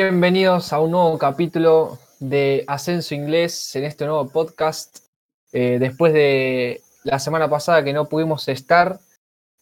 Bienvenidos 0.00 0.72
a 0.72 0.78
un 0.78 0.92
nuevo 0.92 1.18
capítulo 1.18 1.98
de 2.20 2.62
Ascenso 2.68 3.16
Inglés 3.16 3.74
en 3.74 3.82
este 3.82 4.06
nuevo 4.06 4.28
podcast. 4.28 4.98
Eh, 5.52 5.78
después 5.80 6.12
de 6.12 6.82
la 7.02 7.18
semana 7.18 7.50
pasada 7.50 7.82
que 7.82 7.92
no 7.92 8.08
pudimos 8.08 8.46
estar, 8.46 9.00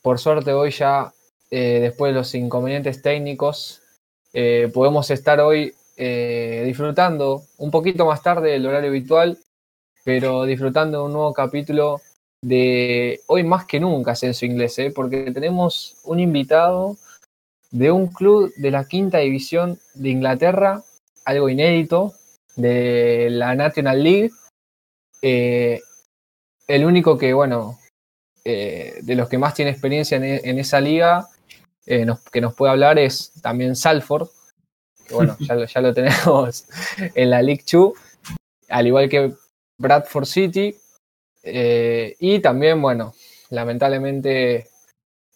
por 0.02 0.18
suerte 0.18 0.52
hoy 0.52 0.72
ya, 0.72 1.10
eh, 1.50 1.78
después 1.80 2.12
de 2.12 2.18
los 2.18 2.34
inconvenientes 2.34 3.00
técnicos, 3.00 3.80
eh, 4.34 4.70
podemos 4.74 5.10
estar 5.10 5.40
hoy 5.40 5.74
disfrutando 5.96 7.44
un 7.56 7.70
poquito 7.70 8.04
más 8.04 8.22
tarde 8.22 8.50
del 8.50 8.66
horario 8.66 8.90
habitual, 8.90 9.38
pero 10.04 10.44
disfrutando 10.44 10.98
de 10.98 11.04
un 11.06 11.12
nuevo 11.14 11.32
capítulo 11.32 12.02
de 12.42 13.22
hoy 13.28 13.42
más 13.42 13.64
que 13.64 13.80
nunca 13.80 14.12
Ascenso 14.12 14.44
Inglés, 14.44 14.76
porque 14.94 15.30
tenemos 15.32 15.96
un 16.04 16.20
invitado 16.20 16.98
de 17.70 17.90
un 17.90 18.08
club 18.08 18.52
de 18.56 18.70
la 18.70 18.86
quinta 18.86 19.18
división 19.18 19.78
de 19.94 20.10
Inglaterra, 20.10 20.82
algo 21.24 21.48
inédito, 21.48 22.14
de 22.56 23.28
la 23.30 23.54
National 23.54 24.02
League. 24.02 24.30
Eh, 25.22 25.80
el 26.66 26.84
único 26.84 27.16
que, 27.16 27.32
bueno, 27.32 27.78
eh, 28.44 28.98
de 29.02 29.14
los 29.14 29.28
que 29.28 29.38
más 29.38 29.54
tiene 29.54 29.70
experiencia 29.70 30.16
en, 30.16 30.58
esa 30.58 30.80
liga, 30.80 31.28
eh, 31.86 32.06
que 32.32 32.40
nos 32.40 32.54
puede 32.54 32.72
hablar 32.72 32.98
es 32.98 33.32
también 33.42 33.76
Salford, 33.76 34.28
que 35.06 35.14
bueno, 35.14 35.36
ya, 35.40 35.64
ya 35.66 35.80
lo 35.80 35.94
tenemos 35.94 36.66
en 37.14 37.30
la 37.30 37.42
League 37.42 37.64
2, 37.70 37.92
al 38.68 38.86
igual 38.86 39.08
que 39.08 39.34
Bradford 39.78 40.26
City. 40.26 40.76
y 41.44 42.38
también, 42.40 42.82
bueno, 42.82 43.14
lamentablemente 43.50 44.68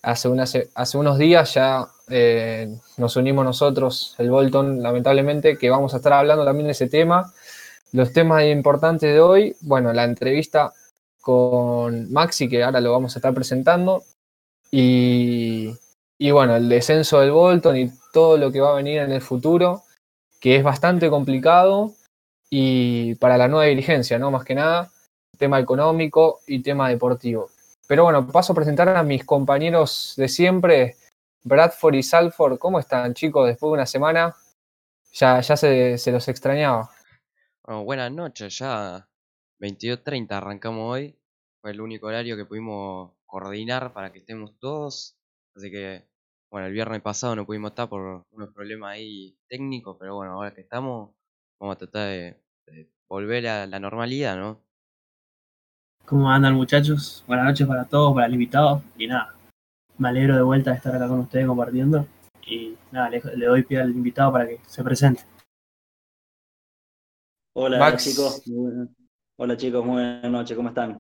hace, 0.02 0.68
hace 0.74 0.98
unos 0.98 1.18
días 1.18 1.54
ya 1.54 1.88
eh, 2.10 2.76
nos 2.96 3.16
unimos 3.16 3.44
nosotros, 3.44 4.14
el 4.18 4.30
Bolton, 4.30 4.82
lamentablemente, 4.82 5.56
que 5.56 5.70
vamos 5.70 5.94
a 5.94 5.98
estar 5.98 6.12
hablando 6.12 6.44
también 6.44 6.66
de 6.66 6.72
ese 6.72 6.88
tema. 6.88 7.32
Los 7.92 8.12
temas 8.12 8.44
importantes 8.44 9.12
de 9.12 9.20
hoy, 9.20 9.56
bueno, 9.62 9.92
la 9.92 10.04
entrevista 10.04 10.72
con 11.20 12.12
Maxi, 12.12 12.48
que 12.48 12.62
ahora 12.62 12.80
lo 12.80 12.92
vamos 12.92 13.14
a 13.14 13.18
estar 13.18 13.34
presentando, 13.34 14.04
y, 14.70 15.74
y 16.18 16.30
bueno, 16.30 16.56
el 16.56 16.68
descenso 16.68 17.20
del 17.20 17.32
Bolton 17.32 17.76
y 17.76 17.92
todo 18.12 18.36
lo 18.36 18.52
que 18.52 18.60
va 18.60 18.72
a 18.72 18.76
venir 18.76 18.98
en 18.98 19.12
el 19.12 19.20
futuro, 19.20 19.82
que 20.40 20.56
es 20.56 20.62
bastante 20.62 21.10
complicado, 21.10 21.94
y 22.50 23.14
para 23.16 23.38
la 23.38 23.48
nueva 23.48 23.66
dirigencia, 23.66 24.18
¿no? 24.18 24.30
Más 24.30 24.44
que 24.44 24.54
nada, 24.54 24.90
tema 25.38 25.58
económico 25.60 26.40
y 26.46 26.62
tema 26.62 26.88
deportivo. 26.88 27.50
Pero 27.86 28.04
bueno, 28.04 28.26
paso 28.26 28.52
a 28.52 28.56
presentar 28.56 28.88
a 28.88 29.02
mis 29.02 29.24
compañeros 29.24 30.14
de 30.16 30.28
siempre, 30.28 30.96
Bradford 31.42 31.94
y 31.94 32.02
Salford, 32.02 32.58
¿cómo 32.58 32.78
están 32.78 33.14
chicos 33.14 33.46
después 33.46 33.70
de 33.70 33.74
una 33.74 33.86
semana? 33.86 34.34
Ya, 35.12 35.40
ya 35.40 35.56
se, 35.56 36.12
los 36.12 36.28
extrañaba. 36.28 36.90
buenas 37.64 38.12
noches, 38.12 38.58
ya 38.58 39.08
22.30 39.58 40.32
arrancamos 40.32 40.92
hoy. 40.92 41.18
Fue 41.62 41.70
el 41.70 41.80
único 41.80 42.06
horario 42.06 42.36
que 42.36 42.44
pudimos 42.44 43.12
coordinar 43.26 43.92
para 43.92 44.12
que 44.12 44.18
estemos 44.18 44.58
todos. 44.58 45.16
Así 45.54 45.70
que, 45.70 46.06
bueno, 46.50 46.66
el 46.66 46.72
viernes 46.72 47.00
pasado 47.00 47.34
no 47.36 47.46
pudimos 47.46 47.70
estar 47.70 47.88
por 47.88 48.26
unos 48.30 48.54
problemas 48.54 48.92
ahí 48.92 49.36
técnicos, 49.48 49.96
pero 49.98 50.16
bueno, 50.16 50.32
ahora 50.34 50.54
que 50.54 50.60
estamos, 50.60 51.10
vamos 51.58 51.76
a 51.76 51.78
tratar 51.78 52.08
de, 52.08 52.42
de 52.66 52.90
volver 53.08 53.48
a 53.48 53.66
la 53.66 53.80
normalidad, 53.80 54.36
¿no? 54.36 54.60
¿Cómo 56.04 56.30
andan 56.30 56.54
muchachos? 56.54 57.24
Buenas 57.26 57.46
noches 57.46 57.66
para 57.66 57.84
todos, 57.84 58.14
para 58.14 58.26
el 58.26 58.34
invitado. 58.34 58.82
Y 58.96 59.06
nada, 59.06 59.34
me 60.00 60.08
alegro 60.08 60.34
de 60.34 60.42
vuelta 60.42 60.70
de 60.70 60.76
estar 60.78 60.94
acá 60.96 61.06
con 61.06 61.20
ustedes 61.20 61.46
compartiendo. 61.46 62.06
Y 62.46 62.74
nada, 62.90 63.10
le, 63.10 63.20
doy 63.20 63.62
pie 63.62 63.80
al 63.80 63.90
invitado 63.90 64.32
para 64.32 64.48
que 64.48 64.58
se 64.66 64.82
presente. 64.82 65.22
Hola 67.54 67.96
chicos, 67.96 68.42
hola 69.36 69.56
chicos, 69.56 69.84
muy 69.84 69.94
buenas 69.94 70.30
noches, 70.30 70.56
¿cómo 70.56 70.70
están? 70.70 70.98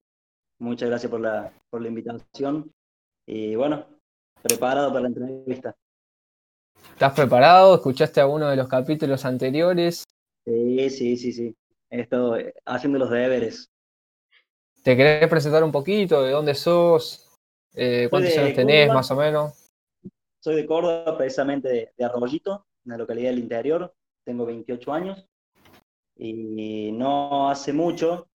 Muchas 0.58 0.90
gracias 0.90 1.10
por 1.10 1.20
la, 1.20 1.50
por 1.70 1.80
la 1.80 1.88
invitación. 1.88 2.70
Y 3.26 3.54
bueno, 3.54 3.86
preparado 4.42 4.90
para 4.90 5.00
la 5.00 5.08
entrevista. 5.08 5.74
¿Estás 6.92 7.14
preparado? 7.14 7.76
¿Escuchaste 7.76 8.20
alguno 8.20 8.50
de 8.50 8.56
los 8.56 8.68
capítulos 8.68 9.24
anteriores? 9.24 10.04
Sí, 10.44 10.90
sí, 10.90 11.16
sí, 11.16 11.32
sí. 11.32 11.56
He 11.88 12.02
estado 12.02 12.36
haciendo 12.66 12.98
los 12.98 13.10
deberes. 13.10 13.70
¿Te 14.82 14.94
querés 14.94 15.28
presentar 15.28 15.64
un 15.64 15.72
poquito? 15.72 16.22
¿De 16.22 16.32
dónde 16.32 16.54
sos? 16.54 17.29
Eh, 17.74 18.08
¿Cuántos 18.10 18.36
años 18.36 18.54
tenés 18.54 18.88
más 18.88 19.10
o 19.10 19.16
menos? 19.16 19.72
Soy 20.40 20.56
de 20.56 20.66
Córdoba, 20.66 21.16
precisamente 21.16 21.92
de, 21.96 22.04
Arroyito, 22.04 22.66
una 22.84 22.96
localidad 22.96 23.30
del 23.30 23.40
interior. 23.40 23.94
Tengo 24.24 24.46
28 24.46 24.92
años 24.92 25.26
y 26.16 26.92
no 26.92 27.48
hace 27.50 27.72
mucho 27.72 28.28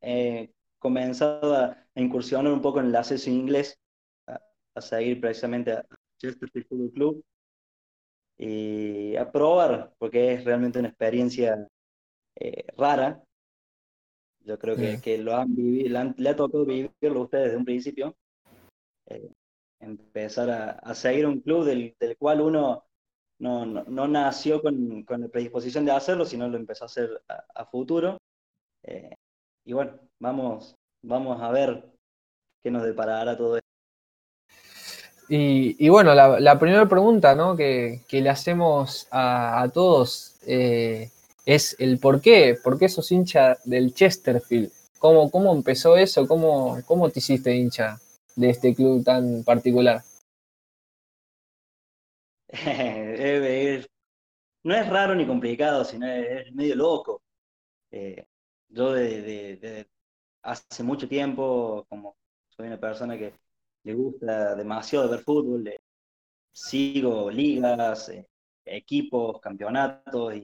he 0.00 0.50
comenzado 0.78 1.54
a, 1.54 1.76
incursionar 1.94 2.52
un 2.52 2.62
poco 2.62 2.80
en 2.80 2.86
el 2.86 2.96
acceso 2.96 3.28
inglés, 3.28 3.78
a, 4.26 4.80
seguir 4.80 5.20
precisamente 5.20 5.72
a 5.72 5.84
Chesterfield 6.18 6.66
Football 6.66 6.92
Club 6.92 7.24
y 8.38 9.16
a 9.16 9.30
probar, 9.30 9.92
porque 9.98 10.32
es 10.32 10.44
realmente 10.44 10.78
una 10.78 10.88
experiencia 10.88 11.68
eh, 12.36 12.64
rara. 12.76 13.22
Yo 14.40 14.58
creo 14.58 14.76
que, 15.02 15.18
lo 15.18 15.36
han 15.36 15.54
vivido, 15.54 16.14
le 16.16 16.28
ha 16.30 16.36
tocado 16.36 16.64
vivirlo 16.64 17.20
a 17.20 17.24
ustedes 17.24 17.44
desde 17.46 17.58
un 17.58 17.64
principio 17.66 18.16
eh, 19.10 19.30
empezar 19.80 20.80
a, 20.82 20.94
seguir 20.94 21.26
un 21.26 21.40
club 21.40 21.64
del, 21.64 21.94
cual 22.18 22.40
uno 22.40 22.84
no, 23.38 23.64
no, 23.64 24.08
nació 24.08 24.62
con, 24.62 25.02
con, 25.04 25.22
la 25.22 25.28
predisposición 25.28 25.84
de 25.84 25.92
hacerlo, 25.92 26.24
sino 26.24 26.48
lo 26.48 26.56
empezó 26.56 26.84
a 26.84 26.86
hacer 26.86 27.22
a, 27.28 27.64
futuro. 27.64 28.18
Eh, 28.82 29.14
y 29.64 29.72
bueno, 29.72 29.98
vamos, 30.18 30.74
vamos 31.02 31.40
a 31.40 31.50
ver 31.50 31.84
qué 32.62 32.70
nos 32.70 32.84
deparará 32.84 33.36
todo 33.36 33.56
esto. 33.56 33.66
Y, 35.32 35.88
bueno, 35.88 36.12
la, 36.12 36.58
primera 36.58 36.88
pregunta 36.88 37.36
¿no? 37.36 37.56
que, 37.56 38.00
que, 38.08 38.20
le 38.20 38.30
hacemos 38.30 39.06
a, 39.12 39.70
todos 39.72 40.34
eh, 40.44 41.08
es 41.46 41.76
el 41.78 42.00
por 42.00 42.20
qué, 42.20 42.58
por 42.62 42.78
qué 42.78 42.88
sos 42.88 43.12
hincha 43.12 43.56
del 43.64 43.94
Chesterfield. 43.94 44.72
¿Cómo, 44.98 45.30
cómo 45.30 45.52
empezó 45.54 45.96
eso? 45.96 46.26
¿Cómo, 46.26 46.80
¿Cómo 46.84 47.08
te 47.10 47.20
hiciste 47.20 47.54
hincha 47.54 48.00
de 48.36 48.50
este 48.50 48.74
club 48.74 49.04
tan 49.04 49.44
particular? 49.44 50.02
no 54.64 54.74
es 54.74 54.88
raro 54.88 55.14
ni 55.14 55.26
complicado, 55.26 55.84
sino 55.84 56.06
es 56.06 56.52
medio 56.54 56.76
loco. 56.76 57.22
Eh, 57.90 58.26
yo 58.68 58.92
de, 58.92 59.88
hace 60.42 60.82
mucho 60.82 61.08
tiempo, 61.08 61.86
como 61.88 62.16
soy 62.48 62.66
una 62.68 62.80
persona 62.80 63.18
que 63.18 63.34
le 63.84 63.94
gusta 63.94 64.54
demasiado 64.56 65.08
ver 65.10 65.20
fútbol, 65.20 65.70
sigo 66.52 67.30
ligas, 67.30 68.08
eh, 68.10 68.26
equipos, 68.64 69.40
campeonatos 69.40 70.34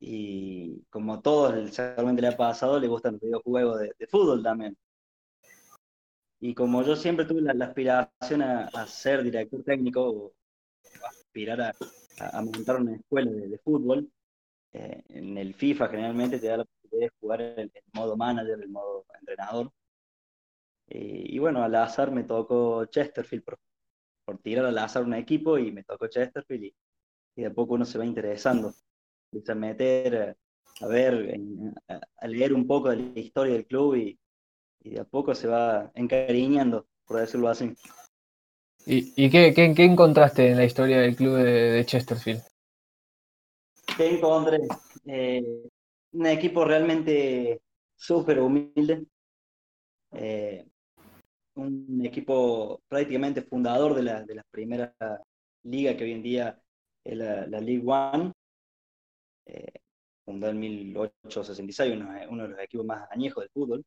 y, 0.00 0.82
como 0.90 1.20
todos 1.20 1.74
seguramente 1.74 2.22
le 2.22 2.28
ha 2.28 2.36
pasado, 2.36 2.78
le 2.80 2.88
gustan 2.88 3.14
los 3.14 3.22
videojuegos 3.22 3.80
de 3.80 4.06
fútbol 4.08 4.42
también. 4.42 4.76
Y 6.40 6.54
como 6.54 6.82
yo 6.84 6.94
siempre 6.94 7.24
tuve 7.24 7.42
la, 7.42 7.64
aspiración 7.64 8.42
a, 8.42 8.86
ser 8.86 9.22
director 9.24 9.62
técnico 9.64 10.08
o 10.08 10.32
aspirar 11.08 11.60
a, 11.60 12.42
montar 12.42 12.76
una 12.76 12.96
escuela 12.96 13.30
de, 13.30 13.58
fútbol, 13.58 14.08
eh, 14.72 15.02
en 15.08 15.36
el 15.36 15.54
FIFA 15.54 15.88
generalmente 15.88 16.38
te 16.38 16.46
da 16.46 16.58
la 16.58 16.64
posibilidad 16.64 17.10
de 17.10 17.16
jugar 17.20 17.40
el, 17.40 17.72
modo 17.92 18.16
manager, 18.16 18.60
el 18.60 18.68
modo 18.68 19.04
entrenador. 19.18 19.72
Y, 20.90 21.38
bueno, 21.38 21.62
al 21.62 21.74
azar 21.74 22.10
me 22.10 22.24
tocó 22.24 22.86
Chesterfield 22.86 23.44
por, 23.44 23.58
por, 24.24 24.38
tirar 24.38 24.64
al 24.64 24.78
azar 24.78 25.02
un 25.02 25.14
equipo 25.14 25.58
y 25.58 25.70
me 25.70 25.84
tocó 25.84 26.06
Chesterfield 26.06 26.64
y, 26.64 26.74
y 27.36 27.42
de 27.42 27.50
poco 27.50 27.74
uno 27.74 27.84
se 27.84 27.98
va 27.98 28.06
interesando. 28.06 28.72
Empieza 29.30 29.52
a 29.52 29.56
meter, 29.56 30.36
a 30.80 30.86
ver, 30.86 31.38
a 32.16 32.26
leer 32.26 32.54
un 32.54 32.66
poco 32.66 32.88
de 32.88 32.96
la 32.96 33.20
historia 33.20 33.52
del 33.54 33.66
club 33.66 33.96
y, 33.96 34.18
y 34.82 34.90
de 34.90 35.00
a 35.00 35.04
poco 35.04 35.34
se 35.34 35.48
va 35.48 35.90
encariñando, 35.94 36.86
por 37.06 37.20
decirlo 37.20 37.48
así. 37.48 37.74
¿Y, 38.86 39.28
qué, 39.28 39.52
qué, 39.52 39.84
encontraste 39.84 40.50
en 40.50 40.56
la 40.56 40.64
historia 40.64 41.00
del 41.00 41.14
club 41.14 41.36
de, 41.36 41.84
Chesterfield? 41.84 42.40
¿Qué 43.96 44.16
encontré? 44.16 44.60
Eh, 45.04 45.68
un 46.12 46.26
equipo 46.26 46.64
realmente 46.64 47.60
súper 47.94 48.40
humilde. 48.40 49.04
Eh, 50.12 50.64
un 51.56 52.00
equipo 52.04 52.80
prácticamente 52.88 53.42
fundador 53.42 53.94
de 53.94 54.02
la, 54.02 54.22
de 54.22 54.34
la 54.36 54.44
primera 54.50 54.94
liga 55.64 55.96
que 55.96 56.04
hoy 56.04 56.12
en 56.12 56.22
día 56.22 56.62
es 57.04 57.16
la, 57.16 57.46
la 57.46 57.60
League 57.60 57.84
One. 57.84 58.32
Eh, 59.44 59.80
fundó 60.24 60.48
en 60.48 60.60
1866, 60.60 61.94
uno, 61.94 62.10
uno, 62.30 62.42
de 62.44 62.48
los 62.50 62.60
equipos 62.60 62.86
más 62.86 63.10
añejos 63.10 63.42
del 63.42 63.50
fútbol. 63.50 63.84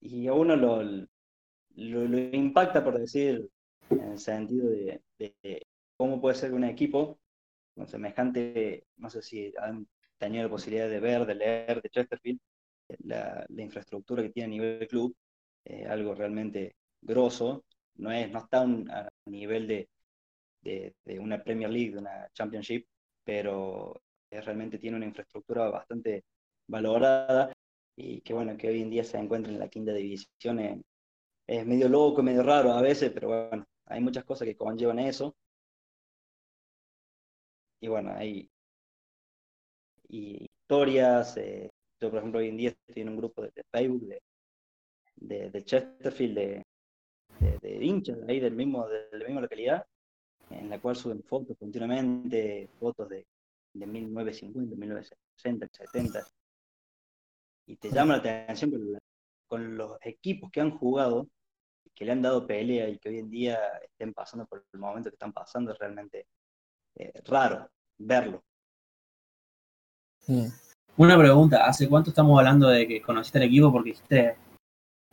Y 0.00 0.26
a 0.26 0.32
uno 0.34 0.56
lo, 0.56 0.82
lo, 0.82 2.04
lo, 2.08 2.18
impacta, 2.18 2.82
por 2.82 2.98
decir, 2.98 3.48
en 3.90 4.12
el 4.12 4.18
sentido 4.18 4.68
de, 4.68 5.00
de, 5.18 5.66
cómo 5.96 6.20
puede 6.20 6.34
ser 6.34 6.52
un 6.54 6.64
equipo 6.64 7.20
con 7.74 7.86
semejante, 7.86 8.86
no 8.96 9.08
sé 9.10 9.22
si 9.22 9.52
han 9.58 9.86
tenido 10.18 10.44
la 10.44 10.50
posibilidad 10.50 10.88
de 10.88 11.00
ver, 11.00 11.26
de 11.26 11.34
leer 11.34 11.80
de 11.82 11.88
Chesterfield, 11.88 12.40
la, 13.04 13.46
la 13.48 13.62
infraestructura 13.62 14.22
que 14.22 14.30
tiene 14.30 14.46
a 14.46 14.50
nivel 14.50 14.78
de 14.80 14.88
club, 14.88 15.16
eh, 15.64 15.86
algo 15.86 16.14
realmente 16.14 16.76
grosso, 17.00 17.64
no, 17.96 18.10
es, 18.10 18.30
no 18.30 18.40
está 18.40 18.62
un, 18.62 18.90
a 18.90 19.08
nivel 19.26 19.66
de, 19.66 19.88
de, 20.62 20.94
de, 21.04 21.18
una 21.18 21.42
Premier 21.42 21.70
League, 21.70 21.92
de 21.92 21.98
una 21.98 22.28
Championship, 22.32 22.86
pero 23.24 24.02
realmente 24.30 24.78
tiene 24.78 24.96
una 24.96 25.06
infraestructura 25.06 25.70
bastante 25.70 26.24
valorada 26.66 27.52
y 27.96 28.20
que 28.22 28.34
bueno, 28.34 28.56
que 28.56 28.68
hoy 28.68 28.82
en 28.82 28.90
día 28.90 29.04
se 29.04 29.18
encuentra 29.18 29.52
en 29.52 29.58
la 29.58 29.68
quinta 29.68 29.92
división. 29.92 30.58
Es, 30.60 30.80
es 31.46 31.66
medio 31.66 31.88
loco, 31.88 32.22
medio 32.22 32.42
raro 32.42 32.72
a 32.72 32.82
veces, 32.82 33.10
pero 33.12 33.28
bueno, 33.28 33.64
hay 33.86 34.00
muchas 34.00 34.24
cosas 34.24 34.46
que 34.46 34.56
conllevan 34.56 34.98
eso. 34.98 35.34
Y 37.80 37.88
bueno, 37.88 38.12
hay 38.14 38.48
historias. 40.08 41.36
Eh, 41.36 41.70
yo, 42.00 42.10
por 42.10 42.18
ejemplo, 42.18 42.40
hoy 42.40 42.48
en 42.48 42.56
día 42.56 42.70
estoy 42.70 43.02
en 43.02 43.08
un 43.10 43.16
grupo 43.16 43.42
de, 43.42 43.52
Facebook 43.70 44.06
de, 44.06 44.22
de, 45.16 45.50
de, 45.50 45.64
Chesterfield, 45.64 46.34
de, 46.36 46.66
de, 47.40 47.58
de 47.58 47.84
hinchas 47.84 48.18
ahí 48.28 48.40
del 48.40 48.54
mismo, 48.54 48.86
de 48.88 49.18
la 49.18 49.24
misma 49.24 49.40
localidad, 49.42 49.84
en 50.50 50.68
la 50.68 50.80
cual 50.80 50.96
suben 50.96 51.22
fotos 51.22 51.56
continuamente, 51.58 52.68
fotos 52.78 53.08
de, 53.08 53.26
de 53.74 53.86
1950, 53.86 54.76
1960, 54.76 55.68
70. 55.72 56.26
Y 57.66 57.76
te 57.76 57.90
llama 57.90 58.14
la 58.14 58.18
atención 58.18 58.70
con, 58.70 58.92
la, 58.92 58.98
con 59.46 59.76
los 59.76 59.98
equipos 60.02 60.50
que 60.50 60.60
han 60.60 60.70
jugado, 60.70 61.28
que 61.94 62.04
le 62.04 62.12
han 62.12 62.22
dado 62.22 62.46
pelea 62.46 62.88
y 62.88 62.98
que 62.98 63.08
hoy 63.08 63.18
en 63.18 63.30
día 63.30 63.58
estén 63.82 64.12
pasando 64.12 64.46
por 64.46 64.64
el 64.72 64.80
momento 64.80 65.10
que 65.10 65.14
están 65.14 65.32
pasando, 65.32 65.72
es 65.72 65.78
realmente 65.78 66.26
eh, 66.96 67.12
raro 67.24 67.70
verlo. 67.98 68.42
Sí. 70.18 70.48
Una 70.96 71.18
pregunta, 71.18 71.64
¿hace 71.64 71.88
cuánto 71.88 72.10
estamos 72.10 72.38
hablando 72.38 72.68
de 72.68 72.86
que 72.86 73.02
conociste 73.02 73.38
el 73.38 73.44
equipo? 73.44 73.72
Porque 73.72 73.90
dijiste 73.90 74.36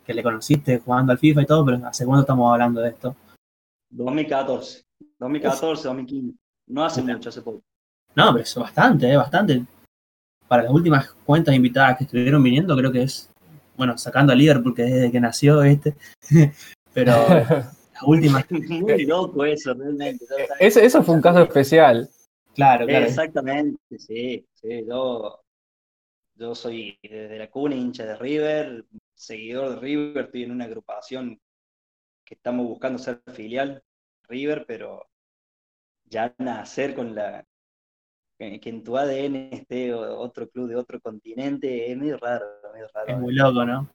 que 0.06 0.14
le 0.14 0.24
conociste 0.24 0.80
jugando 0.80 1.12
al 1.12 1.18
FIFA 1.18 1.42
y 1.42 1.46
todo, 1.46 1.66
pero 1.66 1.86
¿hace 1.88 2.06
cuánto 2.06 2.22
estamos 2.22 2.52
hablando 2.52 2.82
de 2.82 2.90
esto? 2.90 3.16
2014, 3.92 4.84
2014, 5.18 5.88
2015, 5.88 6.38
no 6.68 6.84
hace 6.84 7.02
mucho, 7.02 7.30
hace 7.30 7.42
poco. 7.42 7.64
No, 8.16 8.32
pero 8.34 8.44
eso 8.44 8.60
bastante, 8.62 9.16
bastante. 9.16 9.66
Para 10.50 10.64
las 10.64 10.74
últimas 10.74 11.12
cuentas 11.26 11.56
invitadas 11.56 11.98
que 11.98 12.04
estuvieron 12.04 12.44
viniendo, 12.44 12.76
creo 12.76 12.92
que 12.92 13.04
es, 13.04 13.32
bueno, 13.78 13.98
sacando 13.98 14.34
a 14.34 14.36
Liverpool, 14.36 14.76
que 14.76 14.84
desde 14.84 15.12
que 15.12 15.20
nació 15.22 15.64
este, 15.64 15.96
pero 16.94 17.14
las 17.30 18.04
últimas, 18.04 18.46
Muy 18.52 19.06
loco 19.06 19.46
eso, 19.46 19.74
realmente. 19.74 20.26
Eso, 20.60 20.82
eso 20.82 21.04
fue 21.04 21.16
un 21.16 21.22
caso 21.22 21.42
especial. 21.44 22.10
claro, 22.54 22.86
claro. 22.86 23.06
Exactamente, 23.06 23.98
sí, 23.98 24.46
sí, 24.54 24.86
yo, 24.86 25.40
yo 26.36 26.54
soy 26.54 27.00
desde 27.02 27.38
la 27.40 27.50
cuna 27.50 27.76
hincha 27.76 28.06
de 28.06 28.18
River, 28.18 28.86
seguidor 29.16 29.70
de 29.70 29.80
River, 29.80 30.26
estoy 30.26 30.44
en 30.44 30.52
una 30.52 30.66
agrupación 30.66 31.40
que 32.26 32.36
estamos 32.36 32.68
buscando 32.68 33.00
ser 33.00 33.22
filial 33.34 33.82
River, 34.28 34.66
pero 34.68 35.08
ya 36.06 36.34
nacer 36.38 36.96
con 36.96 37.14
la 37.16 37.46
que 38.40 38.70
en 38.70 38.84
tu 38.84 38.98
ADN 38.98 39.50
esté 39.52 39.94
otro 39.94 40.48
club 40.50 40.70
de 40.70 40.78
otro 40.78 41.02
continente 41.02 41.92
es 41.92 41.98
medio 41.98 42.18
raro, 42.18 42.46
medio 42.74 42.88
raro. 42.94 43.12
Es 43.12 43.18
muy 43.20 43.34
loco, 43.34 43.66
¿no? 43.66 43.92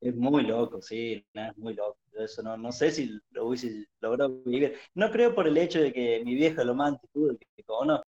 Es 0.00 0.14
muy 0.14 0.44
loco, 0.44 0.80
sí, 0.80 1.24
es 1.34 1.58
muy 1.58 1.74
loco. 1.74 1.98
Eso 2.12 2.40
no, 2.42 2.56
no 2.56 2.70
sé 2.70 2.92
si 2.92 3.18
lo 3.30 3.46
hubiese 3.48 3.86
logrado 4.00 4.40
vivir. 4.44 4.76
No 4.94 5.10
creo 5.10 5.34
por 5.34 5.48
el 5.48 5.56
hecho 5.58 5.80
de 5.80 5.92
que 5.92 6.22
mi 6.24 6.36
vieja 6.36 6.62
lo 6.62 6.74
más 6.76 6.92
antifútbol 6.92 7.38
que 7.56 7.64
conozco. 7.64 8.06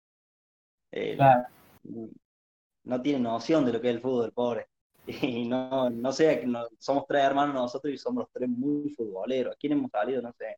Eh, 0.91 1.15
Claro. 1.15 1.47
no, 1.83 2.09
no 2.83 3.01
tiene 3.01 3.19
noción 3.19 3.65
de 3.65 3.71
lo 3.73 3.79
que 3.81 3.89
es 3.89 3.95
el 3.95 4.01
fútbol, 4.01 4.31
pobre. 4.33 4.67
Y 5.07 5.47
no, 5.47 5.89
no 5.89 6.11
sé, 6.11 6.45
no- 6.45 6.67
somos 6.79 7.05
tres 7.07 7.23
hermanos 7.23 7.55
nosotros 7.55 7.93
y 7.93 7.97
somos 7.97 8.23
los 8.23 8.31
tres 8.33 8.49
muy 8.49 8.89
futboleros. 8.89 9.53
¿A 9.53 9.57
quién 9.57 9.71
hemos 9.73 9.89
salido? 9.89 10.21
No 10.21 10.33
sé. 10.33 10.57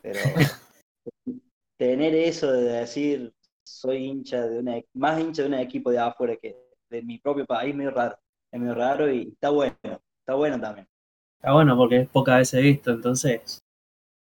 Pero 0.00 0.20
tener 1.76 2.14
eso 2.14 2.50
de 2.52 2.62
decir, 2.62 3.34
soy 3.70 4.04
hincha 4.04 4.46
de 4.46 4.58
una, 4.58 4.80
más 4.94 5.20
hincha 5.20 5.42
de 5.42 5.48
un 5.48 5.54
equipo 5.54 5.90
de 5.90 5.98
afuera 5.98 6.36
que 6.36 6.56
de 6.90 7.02
mi 7.02 7.18
propio 7.18 7.46
país, 7.46 7.70
es 7.70 7.76
medio 7.76 7.90
raro. 7.92 8.18
Es 8.52 8.60
medio 8.60 8.74
raro 8.74 9.10
y 9.12 9.28
está 9.28 9.50
bueno. 9.50 9.74
Está 9.82 10.34
bueno 10.34 10.60
también. 10.60 10.88
Está 11.36 11.52
bueno 11.52 11.76
porque 11.76 11.96
es 12.02 12.08
pocas 12.08 12.38
veces 12.38 12.62
visto, 12.62 12.90
entonces. 12.90 13.58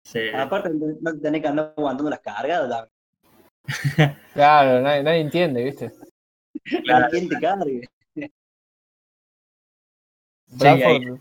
se- 0.03 0.35
Aparte, 0.35 0.69
no 0.71 1.19
tenés 1.19 1.41
que 1.41 1.47
andar 1.47 1.73
aguantando 1.77 2.09
las 2.09 2.19
cargas 2.19 2.69
también. 2.69 2.89
Claro, 4.33 4.81
nadie, 4.81 5.03
nadie 5.03 5.19
entiende, 5.21 5.63
¿viste? 5.63 5.91
Claro. 6.83 7.07
¿Quién 7.11 7.29
te 7.29 7.39
cargue? 7.39 7.87
Bradford, 10.47 11.19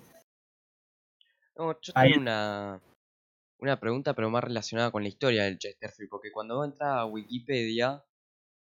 No, 1.57 1.73
yo 1.81 1.93
Ahí- 1.95 2.13
tengo 2.13 2.23
una, 2.23 2.81
una 3.59 3.81
pregunta, 3.81 4.15
pero 4.15 4.31
más 4.31 4.45
relacionada 4.45 4.91
con 4.91 5.03
la 5.03 5.09
historia 5.09 5.45
del 5.45 5.59
Chesterfield, 5.59 6.09
porque 6.11 6.31
cuando 6.33 6.57
vos 6.57 6.67
entras 6.67 6.91
a 6.99 7.05
Wikipedia, 7.07 8.03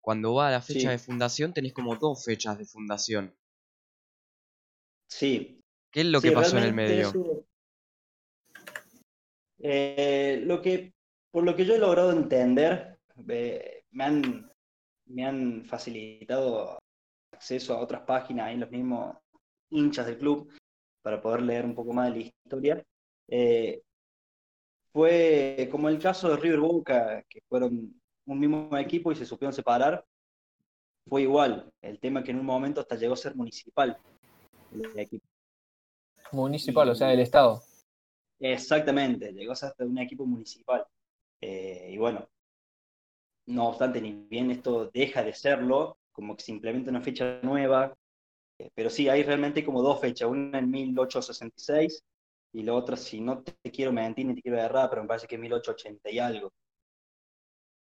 cuando 0.01 0.33
va 0.33 0.47
a 0.49 0.51
la 0.51 0.61
fecha 0.61 0.79
Sí. 0.79 0.87
de 0.87 0.97
fundación, 0.99 1.53
tenés 1.53 1.73
como 1.73 1.95
dos 1.95 2.25
fechas 2.25 2.57
de 2.57 2.65
fundación. 2.65 3.35
Sí, 5.07 5.61
¿Qué 5.91 6.01
es 6.01 6.05
lo 6.07 6.21
Sí, 6.21 6.29
que 6.29 6.33
pasó 6.33 6.57
en 6.57 6.63
el 6.63 6.73
medio? 6.73 7.09
eso- 7.09 7.45
Eh, 9.59 10.41
lo 10.45 10.61
que, 10.61 10.93
por 11.29 11.43
lo 11.43 11.55
que 11.55 11.65
yo 11.65 11.75
he 11.75 11.77
logrado 11.77 12.11
entender, 12.11 12.97
eh, 13.29 13.83
me, 13.91 14.03
han, 14.03 14.51
me 15.05 15.25
han 15.25 15.65
facilitado 15.65 16.79
acceso 17.31 17.75
a 17.75 17.81
otras 17.81 18.01
páginas, 18.01 18.47
ahí 18.47 18.57
los 18.57 18.71
mismos 18.71 19.17
hinchas 19.69 20.07
del 20.07 20.17
club, 20.17 20.51
para 21.03 21.21
poder 21.21 21.41
leer 21.43 21.65
un 21.65 21.75
poco 21.75 21.93
más 21.93 22.11
de 22.11 22.19
la 22.19 22.25
historia. 22.25 22.83
Eh, 23.27 23.81
fue 24.91 25.67
como 25.71 25.89
el 25.89 25.99
caso 25.99 26.29
de 26.29 26.37
River 26.37 26.59
Boca, 26.59 27.23
que 27.29 27.41
fueron 27.47 28.00
un 28.25 28.39
mismo 28.39 28.77
equipo 28.77 29.11
y 29.11 29.15
se 29.15 29.25
supieron 29.25 29.53
separar. 29.53 30.05
Fue 31.07 31.23
igual, 31.23 31.71
el 31.81 31.99
tema 31.99 32.23
que 32.23 32.31
en 32.31 32.39
un 32.39 32.45
momento 32.45 32.81
hasta 32.81 32.95
llegó 32.95 33.13
a 33.13 33.17
ser 33.17 33.35
municipal 33.35 33.97
el 34.73 34.99
equipo. 34.99 35.25
municipal, 36.31 36.89
o 36.89 36.95
sea, 36.95 37.07
del 37.07 37.19
Estado. 37.19 37.61
Exactamente, 38.39 39.33
llegó 39.33 39.51
a 39.51 39.55
ser 39.55 39.69
hasta 39.69 39.85
un 39.85 39.97
equipo 39.97 40.25
municipal. 40.25 40.85
Eh, 41.41 41.89
y 41.91 41.97
bueno, 41.97 42.27
no 43.47 43.69
obstante, 43.69 44.01
ni 44.01 44.13
bien 44.29 44.51
esto 44.51 44.89
deja 44.93 45.23
de 45.23 45.33
serlo, 45.33 45.97
como 46.11 46.35
que 46.35 46.43
se 46.43 46.51
implementa 46.51 46.91
una 46.91 47.01
fecha 47.01 47.39
nueva, 47.43 47.93
eh, 48.59 48.69
pero 48.73 48.89
sí, 48.89 49.09
hay 49.09 49.23
realmente 49.23 49.65
como 49.65 49.81
dos 49.81 49.99
fechas, 49.99 50.29
una 50.29 50.59
en 50.59 50.69
1866 50.69 52.03
y 52.53 52.63
la 52.63 52.73
otra, 52.73 52.97
si 52.97 53.21
no 53.21 53.43
te 53.43 53.71
quiero 53.71 53.91
mentir 53.91 54.25
ni 54.25 54.35
te 54.35 54.41
quiero 54.41 54.57
errar, 54.59 54.89
pero 54.89 55.01
me 55.01 55.07
parece 55.07 55.27
que 55.27 55.35
es 55.35 55.41
1880 55.41 56.09
y 56.11 56.19
algo. 56.19 56.51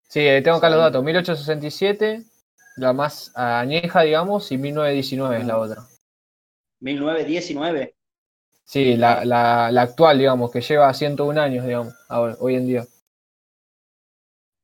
Sí, 0.08 0.20
tengo 0.42 0.56
acá 0.56 0.70
los 0.70 0.78
datos. 0.78 1.04
1867, 1.04 2.25
la 2.76 2.92
más 2.94 3.32
añeja, 3.37 4.00
digamos, 4.02 4.50
y 4.50 4.56
1919 4.56 5.38
es 5.38 5.46
la 5.46 5.58
otra. 5.58 5.82
1919, 6.80 7.94
Sí, 8.66 8.96
la, 8.99 9.25
la, 9.25 9.70
la 9.73 9.80
actual, 9.82 10.18
digamos, 10.18 10.50
que 10.50 10.61
lleva 10.61 10.92
101 10.92 11.38
años, 11.38 11.64
digamos, 11.64 11.94
ahora, 12.11 12.37
hoy 12.40 12.56
en 12.56 12.66
día. 12.66 12.84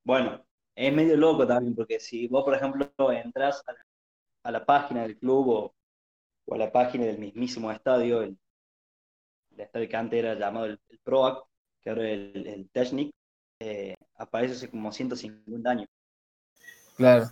bueno, 0.04 0.44
es 0.74 0.92
medio 0.92 1.16
loco 1.16 1.46
también, 1.46 1.74
porque 1.74 2.00
si 2.00 2.26
vos, 2.28 2.44
por 2.44 2.54
ejemplo, 2.54 2.90
entras 3.12 3.62
a 3.66 3.72
la, 3.72 3.86
a 4.44 4.52
la 4.52 4.66
página 4.66 5.02
del 5.02 5.18
club 5.18 5.48
o, 5.50 5.74
o 6.46 6.54
a 6.54 6.58
la 6.58 6.72
página 6.72 7.06
del 7.06 7.18
mismísimo 7.18 7.70
estadio, 7.72 8.22
el, 8.22 8.38
el 9.52 9.60
estadio 9.60 9.88
que 9.88 9.96
antes 9.96 10.18
era 10.18 10.34
llamado 10.34 10.66
el, 10.66 10.80
el 10.88 10.98
PROAC, 11.00 11.44
que 11.80 11.90
ahora 11.90 12.08
es 12.10 12.34
el, 12.34 12.46
el 12.46 12.70
Technic, 12.70 13.10
eh, 13.60 13.94
aparece 14.20 14.54
hace 14.54 14.70
como 14.70 14.92
150 14.92 15.70
años. 15.70 15.88
Claro. 16.96 17.30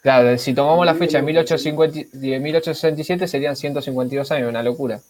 Claro, 0.00 0.36
si 0.36 0.54
tomamos 0.54 0.84
la 0.84 0.94
fecha 0.94 1.18
de 1.18 1.24
1850 1.24 2.18
de 2.18 2.38
1867 2.38 3.26
serían 3.26 3.56
152 3.56 4.30
años, 4.32 4.50
una 4.50 4.62
locura. 4.62 5.00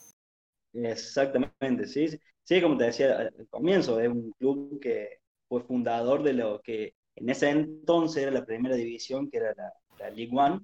Exactamente, 0.75 1.87
sí, 1.87 2.09
sí. 2.09 2.21
Sí, 2.45 2.61
como 2.61 2.77
te 2.77 2.85
decía 2.85 3.19
al 3.19 3.49
comienzo, 3.49 4.01
es 4.01 4.09
un 4.09 4.33
club 4.33 4.81
que 4.81 5.21
fue 5.49 5.63
fundador 5.63 6.23
de 6.23 6.33
lo 6.33 6.61
que 6.61 6.95
en 7.15 7.31
ese 7.31 7.51
entonces 7.51 8.25
era 8.25 8.33
la 8.33 8.45
primera 8.45 8.75
división, 8.75 9.31
que 9.31 9.37
era 9.37 9.55
la, 9.55 9.73
la 9.99 10.11
League 10.11 10.33
One, 10.37 10.61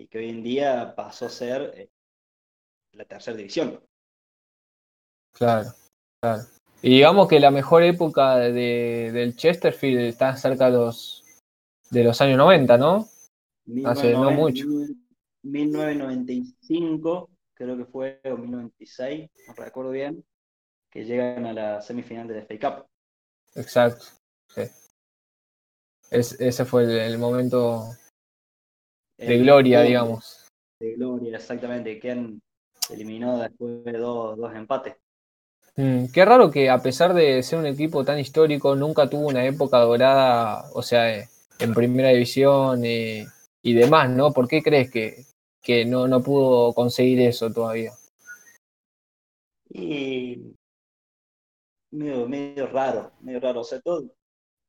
y 0.00 0.06
que 0.08 0.18
hoy 0.18 0.30
en 0.30 0.42
día 0.42 0.94
pasó 0.96 1.26
a 1.26 1.30
ser 1.30 1.72
eh, 1.76 1.90
la 2.92 3.04
tercera 3.04 3.36
división. 3.36 3.78
Claro, 5.32 5.70
claro. 6.22 6.42
Y 6.82 6.90
digamos 6.96 7.28
que 7.28 7.38
la 7.38 7.50
mejor 7.50 7.82
época 7.82 8.36
de- 8.38 9.10
del 9.12 9.36
Chesterfield 9.36 10.00
está 10.00 10.34
cerca 10.36 10.70
de 10.70 10.78
los, 10.78 11.22
de 11.90 12.04
los 12.04 12.18
años 12.22 12.38
90, 12.38 12.78
¿no? 12.78 13.08
Hace 13.84 14.12
no 14.12 14.30
1990, 14.30 14.30
mucho. 14.30 14.64
1995, 15.42 17.30
creo 17.54 17.76
que 17.76 17.84
fue, 17.84 18.20
o 18.24 18.36
1996, 18.38 19.30
no 19.48 19.54
recuerdo 19.54 19.90
bien, 19.90 20.24
que 20.90 21.04
llegan 21.04 21.44
a 21.44 21.52
la 21.52 21.82
semifinal 21.82 22.26
de 22.26 22.34
la 22.36 22.40
FA 22.42 22.58
Cup. 22.58 22.86
Exacto. 23.54 24.06
sí. 24.54 24.62
Es- 26.10 26.40
ese 26.40 26.64
fue 26.64 26.84
el, 26.84 26.90
el 26.90 27.18
momento 27.18 27.84
de 29.26 29.38
gloria, 29.38 29.82
digamos. 29.82 30.46
De 30.80 30.94
gloria, 30.94 31.36
exactamente, 31.36 31.98
que 31.98 32.10
han 32.10 32.40
eliminado 32.88 33.38
después 33.38 33.84
de 33.84 33.98
dos, 33.98 34.36
dos 34.38 34.54
empates. 34.54 34.96
Mm, 35.76 36.06
qué 36.12 36.24
raro 36.24 36.50
que 36.50 36.68
a 36.68 36.82
pesar 36.82 37.14
de 37.14 37.42
ser 37.42 37.58
un 37.58 37.66
equipo 37.66 38.04
tan 38.04 38.18
histórico, 38.18 38.74
nunca 38.74 39.08
tuvo 39.08 39.28
una 39.28 39.44
época 39.44 39.78
dorada, 39.78 40.64
o 40.74 40.82
sea, 40.82 41.14
eh, 41.14 41.28
en 41.58 41.74
primera 41.74 42.08
división 42.08 42.84
eh, 42.84 43.26
y 43.62 43.74
demás, 43.74 44.10
¿no? 44.10 44.32
¿Por 44.32 44.48
qué 44.48 44.62
crees 44.62 44.90
que, 44.90 45.24
que 45.62 45.84
no, 45.84 46.08
no 46.08 46.22
pudo 46.22 46.72
conseguir 46.72 47.20
eso 47.20 47.52
todavía? 47.52 47.92
Y 49.68 50.56
medio, 51.92 52.28
medio 52.28 52.66
raro, 52.66 53.12
medio 53.20 53.40
raro. 53.40 53.60
O 53.60 53.64
sea, 53.64 53.80
todo, 53.80 54.10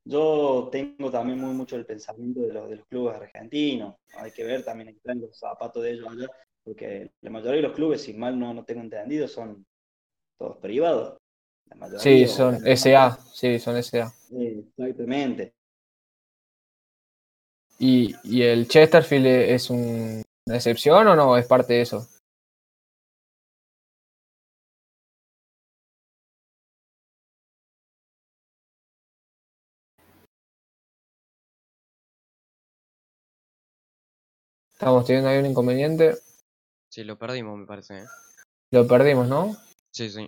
yo 0.06 0.70
tengo 0.72 1.12
también 1.12 1.40
muy 1.40 1.54
mucho 1.54 1.76
el 1.76 1.86
pensamiento 1.86 2.42
de 2.42 2.54
los, 2.54 2.70
de 2.70 2.76
los 2.78 2.88
clubes 2.88 3.16
argentinos. 3.16 3.96
Hay 4.16 4.32
que 4.32 4.44
ver 4.44 4.64
también 4.64 4.98
en 5.04 5.22
los 5.22 5.38
zapatos 5.38 5.84
de 5.84 5.92
ellos 5.92 6.08
allá, 6.10 6.28
porque 6.64 7.12
la 7.22 7.30
mayoría 7.30 7.58
de 7.62 7.68
los 7.68 7.74
clubes, 7.74 8.02
si 8.02 8.14
mal 8.14 8.38
no, 8.40 8.54
no 8.54 8.64
tengo 8.64 8.82
entendido, 8.82 9.28
son 9.28 9.66
todos 10.38 10.58
privados. 10.58 11.18
La 11.66 12.00
Sí, 12.00 12.28
son 12.28 12.68
SA, 12.68 13.18
sí, 13.34 13.60
son 13.60 13.78
SA. 13.78 14.14
Eh, 14.32 14.64
Exactamente. 14.78 15.54
¿Y, 17.80 18.16
y 18.24 18.44
el 18.44 18.68
Chesterfield 18.68 19.26
es 19.26 19.70
un- 19.70 20.22
una 20.46 20.56
excepción 20.56 21.08
o 21.08 21.16
no? 21.16 21.38
¿Es 21.38 21.46
parte 21.48 21.74
de 21.74 21.82
eso? 21.82 22.08
Estamos 34.82 35.06
teniendo 35.06 35.30
ahí 35.30 35.38
un 35.38 35.46
inconveniente. 35.46 36.18
Sí, 36.90 37.04
lo 37.04 37.16
perdimos, 37.16 37.56
me 37.56 37.68
parece. 37.68 38.00
¿eh? 38.00 38.06
Lo 38.72 38.88
perdimos, 38.88 39.28
¿no? 39.28 39.56
Sí, 39.92 40.10
sí. 40.10 40.28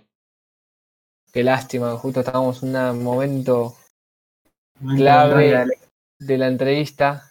Qué 1.32 1.42
lástima, 1.42 1.96
justo 1.96 2.20
estábamos 2.20 2.62
en 2.62 2.76
un 2.76 3.02
momento 3.02 3.74
clave. 4.96 5.46
de 5.46 5.50
la- 5.50 5.66
de 6.20 6.38
la 6.38 6.46
entrevista. 6.46 7.28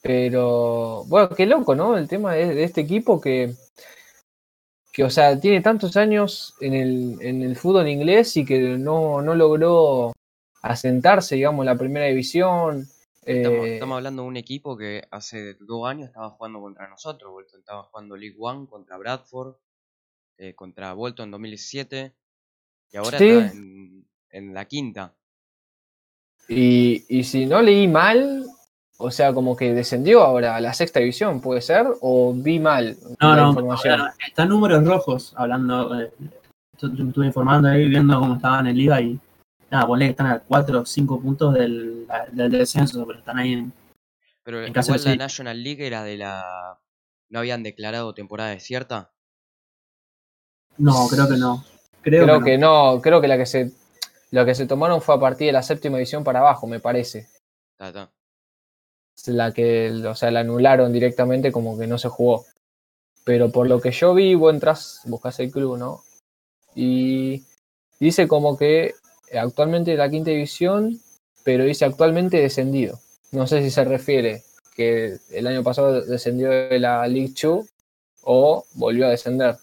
Pero, 0.00 1.04
bueno, 1.08 1.28
qué 1.36 1.44
loco, 1.44 1.74
¿no? 1.74 1.98
El 1.98 2.08
tema 2.08 2.32
de, 2.36 2.54
de 2.54 2.64
este 2.64 2.80
equipo 2.80 3.20
que, 3.20 3.54
que, 4.94 5.04
o 5.04 5.10
sea, 5.10 5.38
tiene 5.38 5.60
tantos 5.60 5.98
años 5.98 6.54
en 6.62 6.72
el, 6.72 7.18
en 7.20 7.42
el 7.42 7.54
fútbol 7.54 7.86
inglés 7.90 8.34
y 8.38 8.46
que 8.46 8.58
no, 8.78 9.20
no 9.20 9.34
logró 9.34 10.14
asentarse, 10.62 11.34
digamos, 11.34 11.64
en 11.64 11.66
la 11.66 11.76
primera 11.76 12.06
división. 12.06 12.88
Estamos, 13.24 13.66
Eh, 13.68 13.74
estamos 13.74 13.96
hablando 13.96 14.22
de 14.22 14.28
un 14.28 14.36
equipo 14.36 14.76
que 14.76 15.04
hace 15.10 15.54
dos 15.60 15.86
años 15.88 16.08
estaba 16.08 16.30
jugando 16.30 16.60
contra 16.60 16.88
nosotros. 16.88 17.30
Bolton 17.30 17.60
estaba 17.60 17.84
jugando 17.84 18.16
League 18.16 18.36
One 18.38 18.66
contra 18.66 18.96
Bradford, 18.98 19.54
eh, 20.38 20.54
contra 20.54 20.92
Bolton 20.94 21.26
en 21.26 21.30
2017 21.30 22.14
y 22.90 22.96
ahora 22.96 23.18
Sí. 23.18 23.28
está 23.28 23.52
en, 23.52 24.06
en 24.30 24.54
la 24.54 24.64
quinta. 24.66 25.14
y, 26.48 27.04
y 27.08 27.22
si 27.24 27.46
no 27.46 27.62
leí 27.62 27.86
mal, 27.86 28.44
o 28.98 29.10
sea, 29.10 29.32
como 29.32 29.56
que 29.56 29.72
descendió 29.72 30.22
ahora 30.22 30.56
a 30.56 30.60
la 30.60 30.74
sexta 30.74 30.98
división, 31.00 31.40
¿puede 31.40 31.60
ser? 31.62 31.86
¿O 32.00 32.34
vi 32.34 32.58
mal 32.58 32.96
No, 33.20 33.34
la 33.36 33.42
no, 33.42 33.48
información? 33.50 34.00
ahora 34.00 34.14
están 34.26 34.48
números 34.48 34.84
rojos 34.84 35.32
hablando. 35.36 36.00
eh, 36.00 36.10
yo 36.78 36.88
me 36.88 37.08
estuve 37.08 37.26
informando 37.26 37.68
ahí, 37.68 37.88
viendo 37.88 38.18
cómo 38.18 38.34
estaban 38.34 38.66
en 38.66 38.76
Liga 38.76 39.00
y. 39.00 39.18
Nada, 39.72 39.86
ponle 39.86 40.04
que 40.04 40.10
están 40.10 40.26
a 40.26 40.40
4 40.40 40.80
o 40.82 40.84
5 40.84 41.20
puntos 41.22 41.54
del, 41.54 42.06
del 42.32 42.50
descenso, 42.50 43.06
pero 43.06 43.20
están 43.20 43.38
ahí 43.38 43.54
en. 43.54 43.72
Pero 44.44 44.62
En 44.62 44.72
caso 44.72 44.90
igual 44.90 45.00
de 45.02 45.06
la 45.06 45.12
sí. 45.12 45.18
National 45.18 45.62
League 45.62 45.86
era 45.86 46.04
de 46.04 46.18
la... 46.18 46.78
¿No 47.30 47.38
habían 47.38 47.62
declarado 47.62 48.12
temporada 48.12 48.50
desierta? 48.50 49.12
No, 50.76 51.08
creo 51.08 51.26
que 51.26 51.38
no. 51.38 51.64
Creo, 52.02 52.24
Creo 52.24 52.38
que, 52.40 52.44
que 52.50 52.58
no. 52.58 52.96
no, 52.96 53.00
creo 53.00 53.22
que 53.22 53.28
la 53.28 53.38
que 53.38 53.46
se 53.46 53.72
lo 54.30 54.44
que 54.44 54.54
se 54.54 54.66
tomaron 54.66 55.00
fue 55.00 55.14
a 55.14 55.20
partir 55.20 55.46
de 55.46 55.52
la 55.52 55.62
séptima 55.62 55.96
edición 55.96 56.22
para 56.22 56.40
abajo, 56.40 56.66
me 56.66 56.80
parece. 56.80 57.28
Ta, 57.78 57.92
ta. 57.92 58.10
La 59.26 59.52
que, 59.52 59.90
o 59.90 60.14
sea, 60.14 60.30
la 60.30 60.40
anularon 60.40 60.92
directamente 60.92 61.50
como 61.50 61.78
que 61.78 61.86
no 61.86 61.96
se 61.96 62.08
jugó. 62.08 62.44
Pero 63.24 63.50
por 63.50 63.68
lo 63.68 63.80
que 63.80 63.92
yo 63.92 64.12
vi, 64.12 64.34
vos 64.34 64.52
entras, 64.52 65.00
buscas 65.04 65.38
el 65.40 65.50
club, 65.50 65.78
¿no? 65.78 66.02
Y 66.74 67.44
dice 68.00 68.28
como 68.28 68.58
que 68.58 68.94
actualmente 69.38 69.96
la 69.96 70.10
quinta 70.10 70.30
división, 70.30 70.98
pero 71.44 71.64
dice 71.64 71.84
actualmente 71.84 72.38
descendido. 72.38 72.98
No 73.32 73.46
sé 73.46 73.62
si 73.62 73.70
se 73.70 73.84
refiere 73.84 74.42
que 74.74 75.18
el 75.30 75.46
año 75.46 75.62
pasado 75.62 76.02
descendió 76.02 76.50
de 76.50 76.78
la 76.78 77.06
League 77.06 77.34
2 77.40 77.66
o 78.22 78.64
volvió 78.74 79.06
a 79.06 79.10
descender. 79.10 79.56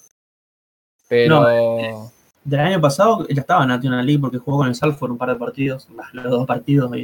Pero 1.07 2.11
Del 2.43 2.59
año 2.59 2.81
pasado 2.81 3.27
ya 3.27 3.41
estaba 3.41 3.63
en 3.63 3.69
National 3.69 4.05
League 4.05 4.21
porque 4.21 4.37
jugó 4.37 4.59
con 4.59 4.67
el 4.67 4.75
Salford 4.75 5.11
un 5.11 5.17
par 5.17 5.29
de 5.29 5.35
partidos, 5.35 5.87
los 6.13 6.23
dos 6.23 6.47
partidos. 6.47 6.95
Y 6.95 7.03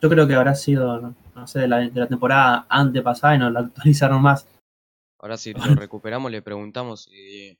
yo 0.00 0.08
creo 0.08 0.26
que 0.26 0.34
habrá 0.34 0.54
sido, 0.54 1.00
no, 1.00 1.14
no 1.34 1.46
sé, 1.46 1.60
de 1.60 1.68
la, 1.68 1.78
de 1.78 2.00
la 2.00 2.06
temporada 2.06 2.66
antepasada 2.68 3.34
y 3.34 3.38
no 3.38 3.50
la 3.50 3.60
actualizaron 3.60 4.22
más. 4.22 4.46
Ahora 5.18 5.36
si 5.36 5.52
lo 5.54 5.74
recuperamos 5.74 6.30
le 6.30 6.42
preguntamos 6.42 7.04
si... 7.04 7.58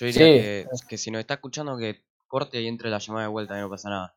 Yo 0.00 0.06
diría 0.06 0.26
Sí. 0.26 0.32
que, 0.42 0.66
que 0.88 0.98
si 0.98 1.10
nos 1.10 1.20
está 1.20 1.34
escuchando 1.34 1.76
que 1.76 2.00
corte 2.26 2.60
y 2.60 2.66
entre 2.66 2.90
la 2.90 2.98
llamada 2.98 3.26
de 3.26 3.30
vuelta, 3.32 3.60
no 3.60 3.68
pasa 3.70 3.90
nada. 3.90 4.14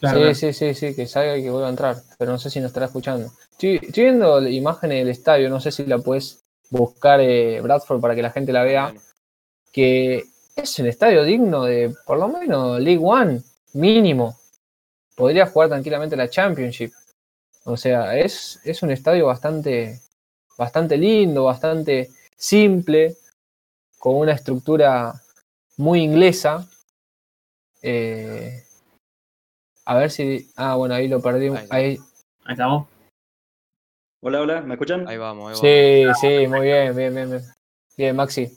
Claro, 0.00 0.34
sí, 0.34 0.52
sí, 0.52 0.74
sí, 0.74 0.74
sí, 0.74 0.94
que 0.94 1.06
salga 1.06 1.36
y 1.38 1.42
que 1.42 1.50
vuelva 1.50 1.68
a 1.68 1.70
entrar, 1.70 1.96
pero 2.18 2.30
no 2.32 2.38
sé 2.38 2.50
si 2.50 2.60
nos 2.60 2.68
estará 2.68 2.86
escuchando. 2.86 3.32
Estoy, 3.52 3.76
estoy 3.82 4.04
viendo 4.04 4.40
la 4.40 4.50
imagen 4.50 4.90
del 4.90 5.08
estadio, 5.08 5.48
no 5.48 5.58
sé 5.60 5.72
si 5.72 5.86
la 5.86 5.98
puedes 5.98 6.42
buscar 6.68 7.20
eh, 7.20 7.60
Bradford 7.62 8.00
para 8.00 8.14
que 8.14 8.22
la 8.22 8.30
gente 8.30 8.52
la 8.52 8.62
vea, 8.62 8.84
Bueno, 8.86 9.00
que 9.72 10.24
es 10.54 10.78
un 10.78 10.86
estadio 10.86 11.24
digno 11.24 11.64
de 11.64 11.94
por 12.06 12.18
lo 12.18 12.28
menos 12.28 12.78
League 12.80 13.02
One, 13.02 13.42
mínimo. 13.72 14.38
Podría 15.14 15.46
jugar 15.46 15.70
tranquilamente 15.70 16.14
la 16.16 16.28
Championship. 16.28 16.92
O 17.64 17.76
sea, 17.76 18.18
es, 18.18 18.60
es 18.64 18.82
un 18.82 18.90
estadio 18.90 19.26
bastante, 19.26 20.00
bastante 20.58 20.98
lindo, 20.98 21.44
bastante 21.44 22.10
simple, 22.36 23.16
con 23.98 24.16
una 24.16 24.32
estructura 24.32 25.14
muy 25.76 26.02
inglesa. 26.02 26.68
Eh, 27.82 28.64
a 29.84 29.96
ver 29.96 30.10
si. 30.10 30.50
Ah, 30.56 30.76
bueno, 30.76 30.94
ahí 30.94 31.08
lo 31.08 31.20
perdimos. 31.20 31.58
Ahí 31.58 31.64
está. 31.64 31.76
Ahí, 31.76 31.98
Ahí 32.44 32.52
estamos. 32.52 32.88
Hola, 34.22 34.40
hola, 34.40 34.60
¿me 34.62 34.74
escuchan? 34.74 35.06
ahí 35.06 35.18
vamos, 35.18 35.62
ahí 35.62 36.04
vamos. 36.04 36.18
Sí, 36.20 36.28
sí, 36.40 36.46
muy 36.48 36.60
bien, 36.62 36.96
bien, 36.96 37.14
bien, 37.14 37.30
bien. 37.30 37.42
Bien, 37.96 38.16
Maxi. 38.16 38.50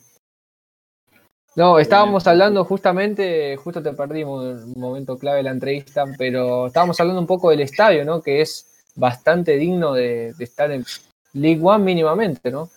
No, 1.56 1.78
estábamos 1.80 2.26
hablando 2.28 2.64
justamente, 2.64 3.58
justo 3.58 3.84
te 3.84 3.94
perdimos 3.94 4.64
un 4.64 4.80
momento 4.80 5.18
clave 5.18 5.38
de 5.38 5.44
la 5.44 5.52
entrevista, 5.52 6.06
pero 6.18 6.68
estábamos 6.68 7.00
hablando 7.00 7.20
un 7.20 7.28
poco 7.28 7.50
del 7.50 7.62
estadio, 7.62 8.06
¿no? 8.06 8.22
Que 8.22 8.42
es 8.42 8.84
bastante 8.96 9.58
digno 9.58 9.94
de, 9.94 10.34
de 10.34 10.44
estar 10.44 10.72
en 10.72 10.86
League 11.34 11.62
One 11.62 11.84
mínimamente, 11.84 12.52
¿no? 12.52 12.70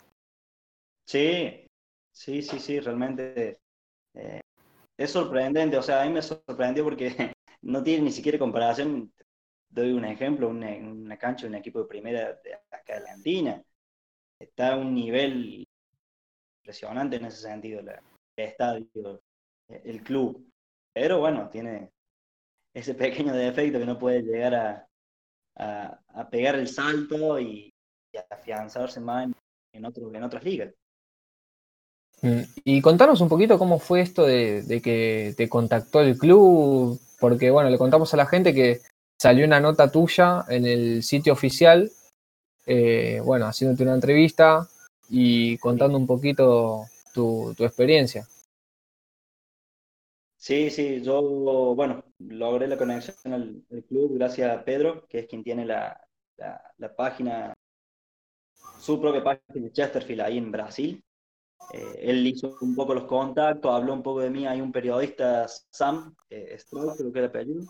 Sí, 1.07 1.62
sí, 2.13 2.43
sí, 2.43 2.59
sí, 2.59 2.81
realmente 2.81 3.59
eh, 4.15 4.41
es 4.99 5.11
sorprendente. 5.13 5.77
O 5.79 5.83
sea, 5.83 6.03
a 6.03 6.07
mí 6.07 6.13
me 6.13 6.23
sorprendió 6.23 6.85
porque 6.85 7.35
no 7.63 7.83
tiene 7.83 8.05
ni 8.07 8.13
siquiera 8.13 8.39
comparación. 8.41 9.13
Doy 9.71 9.93
un 9.93 10.05
ejemplo, 10.07 10.49
una, 10.51 10.69
una 10.79 11.19
cancha 11.19 11.45
de 11.45 11.51
un 11.51 11.57
equipo 11.57 11.81
de 11.81 11.87
primera 11.89 12.35
de 12.45 12.55
acá 12.73 13.01
la. 13.01 13.65
Está 14.39 14.75
a 14.75 14.77
un 14.77 14.95
nivel 14.95 15.67
impresionante 16.61 17.17
en 17.17 17.27
ese 17.27 17.39
sentido, 17.43 17.81
el 17.81 17.91
estadio, 18.37 19.23
el 19.69 20.03
club. 20.03 20.47
Pero 20.93 21.21
bueno, 21.21 21.49
tiene 21.51 21.91
ese 22.75 22.95
pequeño 22.95 23.35
defecto 23.35 23.79
que 23.79 23.87
no 23.87 23.99
puede 23.99 24.23
llegar 24.23 24.55
a, 24.55 24.89
a, 25.57 26.31
pegar 26.31 26.57
el 26.57 26.69
salto 26.69 27.39
y, 27.41 27.75
y 28.13 28.19
afianzarse 28.31 29.01
más 29.01 29.27
en, 29.27 29.37
en, 29.75 29.85
otro- 29.87 30.15
en 30.15 30.23
otras 30.25 30.45
ligas. 30.45 30.75
Mm, 32.23 32.43
Y 32.65 32.81
contanos 32.81 33.21
un 33.21 33.29
poquito 33.29 33.59
cómo 33.59 33.79
fue 33.79 34.01
esto 34.01 34.25
de, 34.25 34.81
que 34.83 35.35
te 35.37 35.49
contactó 35.49 36.01
el 36.01 36.17
club, 36.17 37.01
porque 37.21 37.51
bueno, 37.51 37.69
le 37.69 37.79
contamos 37.79 38.15
a 38.15 38.17
la 38.17 38.27
gente 38.27 38.55
que 38.55 38.81
salió 39.21 39.45
una 39.45 39.61
nota 39.61 39.91
tuya 39.91 40.45
en 40.49 40.65
el 40.65 41.03
sitio 41.03 41.33
oficial, 41.33 41.91
eh, 42.67 43.21
bueno, 43.25 43.47
haciéndote 43.47 43.83
una 43.83 43.95
entrevista 43.95 44.69
y 45.09 45.59
contando 45.59 45.99
un 45.99 46.07
poquito 46.07 46.87
tu, 47.13 47.55
experiencia. 47.59 48.27
Sí, 50.37 50.71
sí, 50.71 51.03
yo, 51.03 51.23
bueno, 51.75 52.05
logré 52.19 52.67
la 52.67 52.77
conexión 52.77 53.33
al, 53.33 53.63
al 53.71 53.85
club 53.85 54.15
gracias 54.15 54.57
a 54.57 54.65
Pedro, 54.65 55.07
que 55.09 55.21
es 55.21 55.27
quien 55.27 55.45
tiene 55.45 55.65
la, 55.65 56.01
la 56.79 56.95
página, 56.97 57.55
su 58.81 59.01
propia 59.01 59.23
página 59.23 59.67
de 59.67 59.73
Chesterfield 59.73 60.21
ahí 60.21 60.39
en 60.39 60.51
Brasil. 60.51 61.05
Eh, 61.73 61.97
él 62.01 62.27
hizo 62.27 62.57
un 62.61 62.75
poco 62.75 62.95
los 62.95 63.05
contactos, 63.05 63.73
habló 63.73 63.95
un 63.95 64.03
poco 64.03 64.21
de 64.21 64.31
mí. 64.31 64.47
Hay 64.47 64.61
un 64.61 64.73
periodista, 64.73 65.47
Sam 65.49 66.15
eh, 66.31 66.59
creo 66.71 67.13
que 67.13 67.19
era 67.19 67.27
el 67.27 67.31
apellido, 67.31 67.65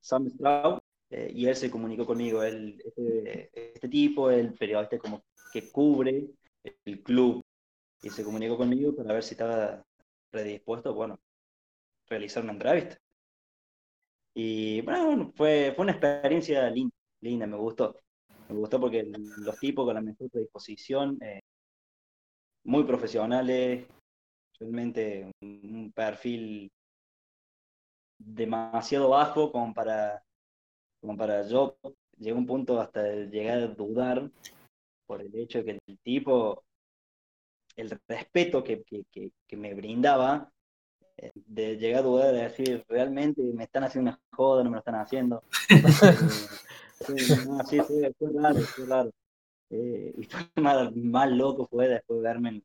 Sam 0.00 0.28
Straub, 0.30 0.80
eh, 1.10 1.30
y 1.34 1.46
él 1.46 1.56
se 1.56 1.70
comunicó 1.70 2.06
conmigo. 2.06 2.42
Él, 2.42 2.80
este, 2.84 3.50
este 3.74 3.88
tipo, 3.88 4.30
el 4.30 4.54
periodista 4.54 4.98
como 4.98 5.24
que 5.52 5.70
cubre 5.70 6.28
el 6.84 7.02
club, 7.02 7.42
y 8.02 8.10
se 8.10 8.24
comunicó 8.24 8.56
conmigo 8.56 8.94
para 8.94 9.14
ver 9.14 9.22
si 9.22 9.34
estaba 9.34 9.84
predispuesto, 10.30 10.94
bueno, 10.94 11.18
realizar 12.08 12.42
una 12.42 12.52
entrevista. 12.52 12.98
Y 14.34 14.80
bueno, 14.82 15.32
fue, 15.34 15.72
fue 15.74 15.82
una 15.82 15.92
experiencia 15.92 16.70
linda, 16.70 16.94
linda, 17.20 17.46
me 17.46 17.56
gustó. 17.56 17.96
Me 18.48 18.54
gustó 18.56 18.80
porque 18.80 19.04
los 19.04 19.58
tipos 19.58 19.84
con 19.84 19.94
la 19.94 20.00
mejor 20.00 20.30
predisposición, 20.30 21.18
eh, 21.22 21.40
muy 22.70 22.84
profesionales, 22.84 23.84
realmente 24.60 25.28
un, 25.42 25.92
perfil 25.92 26.70
demasiado 28.16 29.08
bajo 29.08 29.50
como 29.50 29.74
para, 29.74 30.22
como 31.00 31.16
para 31.16 31.42
yo. 31.48 31.76
Llegó 32.16 32.38
un 32.38 32.46
punto 32.46 32.80
hasta 32.80 33.02
de 33.02 33.26
llegar 33.26 33.58
a 33.58 33.66
dudar 33.66 34.30
por 35.04 35.20
el 35.20 35.34
hecho 35.34 35.58
de 35.58 35.64
que 35.64 35.80
el 35.84 35.98
tipo, 35.98 36.62
el 37.74 37.90
respeto 38.06 38.62
que, 38.62 38.84
que, 38.84 39.02
que, 39.10 39.32
que 39.48 39.56
me 39.56 39.74
brindaba, 39.74 40.52
eh, 41.16 41.32
de 41.34 41.76
llegar 41.76 42.00
a 42.00 42.06
dudar 42.06 42.32
de 42.32 42.42
decir, 42.42 42.84
realmente 42.88 43.42
me 43.42 43.64
están 43.64 43.82
haciendo 43.82 44.12
una 44.12 44.20
joda, 44.30 44.62
no 44.62 44.70
me 44.70 44.76
lo 44.76 44.80
están 44.80 44.94
haciendo. 44.94 45.42
Sí, 47.00 47.14
no, 47.46 47.64
sí, 47.64 47.80
fue, 47.80 48.12
fue 48.18 48.30
raro, 48.34 48.60
fue 48.60 48.84
raro. 48.84 49.10
Eh, 49.70 50.14
y 50.18 50.22
fue 50.24 50.40
más, 50.62 50.94
más 50.96 51.30
loco 51.30 51.66
fue 51.66 51.88
después 51.88 52.18
de 52.20 52.28
verme 52.28 52.48
en, 52.50 52.64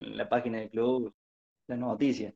en 0.00 0.16
la 0.16 0.26
página 0.26 0.58
del 0.58 0.70
club 0.70 1.12
la 1.68 1.76
noticia. 1.76 2.34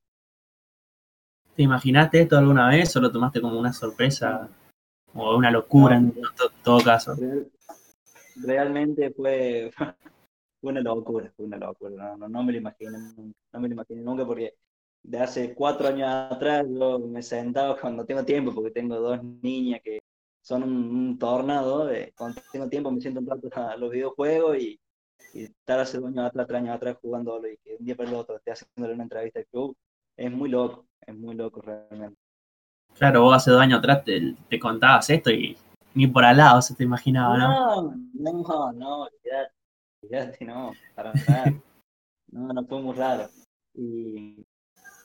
¿Te 1.54 1.62
imaginaste 1.62 2.22
esto 2.22 2.36
alguna 2.36 2.68
vez 2.68 2.96
o 2.96 3.00
lo 3.00 3.12
tomaste 3.12 3.40
como 3.40 3.58
una 3.58 3.72
sorpresa 3.72 4.48
o 5.14 5.36
una 5.36 5.50
locura 5.50 5.96
en 5.96 6.12
to- 6.12 6.50
todo 6.64 6.80
caso? 6.82 7.14
Real- 7.16 7.50
realmente 8.36 9.10
fue, 9.12 9.70
fue 10.60 10.70
una 10.72 10.80
locura, 10.80 11.32
fue 11.36 11.46
una 11.46 11.58
locura. 11.58 11.96
No, 11.96 12.16
no, 12.18 12.28
no 12.28 12.42
me 12.44 12.52
lo 12.52 12.58
imaginé, 12.58 12.92
nunca, 12.98 13.38
no 13.52 13.60
me 13.60 13.68
lo 13.68 13.74
imaginé 13.74 14.02
nunca 14.02 14.26
porque 14.26 14.54
de 15.02 15.18
hace 15.20 15.54
cuatro 15.54 15.88
años 15.88 16.08
atrás 16.10 16.66
yo 16.70 16.98
me 17.00 17.22
sentaba 17.22 17.78
cuando 17.80 18.04
tengo 18.06 18.24
tiempo, 18.24 18.54
porque 18.54 18.70
tengo 18.72 18.96
dos 19.00 19.22
niñas 19.42 19.80
que 19.82 20.00
son 20.42 20.62
un, 20.62 20.72
un 20.72 21.18
tornado, 21.18 21.90
eh, 21.90 22.12
cuando 22.16 22.40
tengo 22.52 22.68
tiempo 22.68 22.90
me 22.90 23.00
siento 23.00 23.20
un 23.20 23.26
rato 23.26 23.48
a 23.54 23.76
los 23.76 23.90
videojuegos 23.90 24.58
y, 24.58 24.80
y 25.34 25.44
estar 25.44 25.80
hace 25.80 25.98
dos 25.98 26.08
años 26.08 26.26
atrás, 26.26 26.46
tres 26.46 26.60
años 26.60 26.76
atrás 26.76 26.96
jugándolo 27.00 27.48
y 27.48 27.58
que 27.58 27.76
un 27.78 27.84
día 27.84 27.96
para 27.96 28.08
el 28.08 28.14
otro 28.14 28.36
esté 28.36 28.52
haciéndole 28.52 28.94
una 28.94 29.04
entrevista 29.04 29.40
al 29.40 29.46
club, 29.46 29.76
es 30.16 30.30
muy 30.30 30.48
loco, 30.48 30.86
es 31.06 31.14
muy 31.14 31.34
loco 31.34 31.60
realmente. 31.60 32.18
Claro, 32.94 33.22
vos 33.22 33.36
hace 33.36 33.50
dos 33.50 33.60
años 33.60 33.78
atrás 33.78 34.04
te, 34.04 34.34
te 34.48 34.58
contabas 34.58 35.08
esto 35.10 35.30
y 35.30 35.56
ni 35.94 36.06
por 36.06 36.24
al 36.24 36.36
lado 36.36 36.62
se 36.62 36.74
te 36.74 36.84
imaginaba, 36.84 37.36
¿no? 37.36 37.92
No, 37.92 38.32
no, 38.42 38.72
no, 38.72 39.02
olvidate, 39.02 39.52
olvidate, 40.02 40.44
no, 40.44 40.72
para 40.94 41.12
nada. 41.12 41.44
No, 42.32 42.52
no 42.52 42.64
fue 42.64 42.80
muy 42.80 42.94
raro. 42.94 43.28
Y 43.74 44.46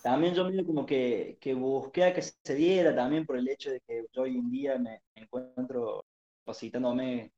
también 0.05 0.35
yo 0.35 0.45
medio 0.45 0.65
como 0.65 0.85
que, 0.85 1.37
que 1.41 1.53
busqué 1.55 2.03
a 2.05 2.13
que 2.13 2.21
se 2.21 2.55
diera 2.55 2.95
también 2.95 3.25
por 3.25 3.37
el 3.37 3.47
hecho 3.49 3.71
de 3.71 3.81
que 3.81 4.05
yo 4.13 4.21
hoy 4.23 4.37
en 4.37 4.51
día 4.51 4.77
me 4.77 5.01
encuentro 5.15 6.05
capacitándome 6.45 7.31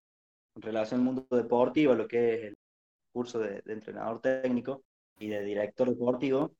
en 0.55 0.61
relación 0.61 1.01
al 1.01 1.05
mundo 1.05 1.27
deportivo, 1.31 1.95
lo 1.95 2.07
que 2.07 2.35
es 2.35 2.43
el 2.45 2.57
curso 3.13 3.39
de, 3.39 3.61
de 3.63 3.73
entrenador 3.73 4.21
técnico 4.21 4.83
y 5.19 5.29
de 5.29 5.43
director 5.43 5.89
deportivo. 5.89 6.53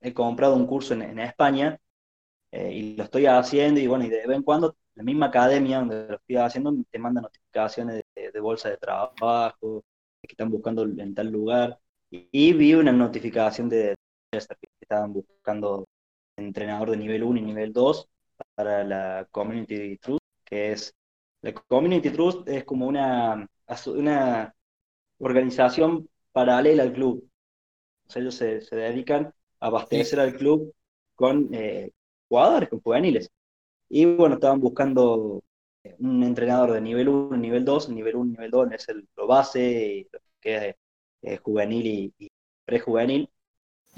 He 0.00 0.12
comprado 0.14 0.54
un 0.56 0.66
curso 0.66 0.94
en, 0.94 1.02
en 1.02 1.18
España 1.20 1.78
eh, 2.52 2.72
y 2.72 2.96
lo 2.96 3.04
estoy 3.04 3.26
haciendo 3.26 3.80
y 3.80 3.86
bueno, 3.88 4.04
y 4.06 4.10
de 4.10 4.26
vez 4.26 4.36
en 4.36 4.42
cuando 4.44 4.76
la 4.94 5.04
misma 5.04 5.26
academia 5.26 5.78
donde 5.80 6.08
lo 6.08 6.16
estoy 6.16 6.36
haciendo 6.36 6.74
te 6.90 6.98
manda 7.00 7.20
notificaciones 7.22 8.02
de, 8.16 8.32
de 8.32 8.40
bolsa 8.40 8.70
de 8.70 8.78
trabajo, 8.78 9.84
que 10.22 10.28
están 10.32 10.50
buscando 10.50 10.84
en 10.84 11.14
tal 11.14 11.28
lugar. 11.30 11.78
Y, 12.10 12.28
y 12.32 12.52
vi 12.54 12.74
una 12.74 12.92
notificación 12.92 13.68
de 13.68 13.94
que 14.32 14.67
estaban 14.88 15.12
buscando 15.12 15.86
entrenador 16.36 16.90
de 16.90 16.96
nivel 16.96 17.22
1 17.24 17.38
y 17.40 17.42
nivel 17.42 17.72
2 17.72 18.08
para 18.54 18.84
la 18.84 19.28
Community 19.30 19.98
Trust, 19.98 20.24
que 20.44 20.72
es, 20.72 20.94
la 21.42 21.52
Community 21.52 22.10
Trust 22.10 22.48
es 22.48 22.64
como 22.64 22.86
una, 22.86 23.46
una 23.86 24.54
organización 25.18 26.08
paralela 26.32 26.82
al 26.84 26.92
club. 26.92 27.28
O 28.08 28.10
sea, 28.10 28.22
ellos 28.22 28.34
se, 28.36 28.60
se 28.62 28.76
dedican 28.76 29.34
a 29.60 29.66
abastecer 29.66 30.20
al 30.20 30.36
club 30.36 30.74
con 31.14 31.50
eh, 31.54 31.92
jugadores, 32.28 32.68
con 32.70 32.80
juveniles. 32.80 33.30
Y 33.88 34.04
bueno, 34.06 34.36
estaban 34.36 34.60
buscando 34.60 35.42
eh, 35.84 35.96
un 36.00 36.22
entrenador 36.24 36.72
de 36.72 36.80
nivel 36.80 37.08
1, 37.08 37.36
nivel 37.36 37.64
2, 37.64 37.88
nivel 37.90 38.16
1, 38.16 38.32
nivel 38.32 38.50
2 38.50 38.72
es 38.72 38.88
el, 38.88 39.08
lo 39.16 39.26
base, 39.26 40.08
que 40.40 40.56
es 40.70 40.76
eh, 41.22 41.38
juvenil 41.38 41.86
y, 41.86 42.14
y 42.18 42.28
prejuvenil. 42.64 43.30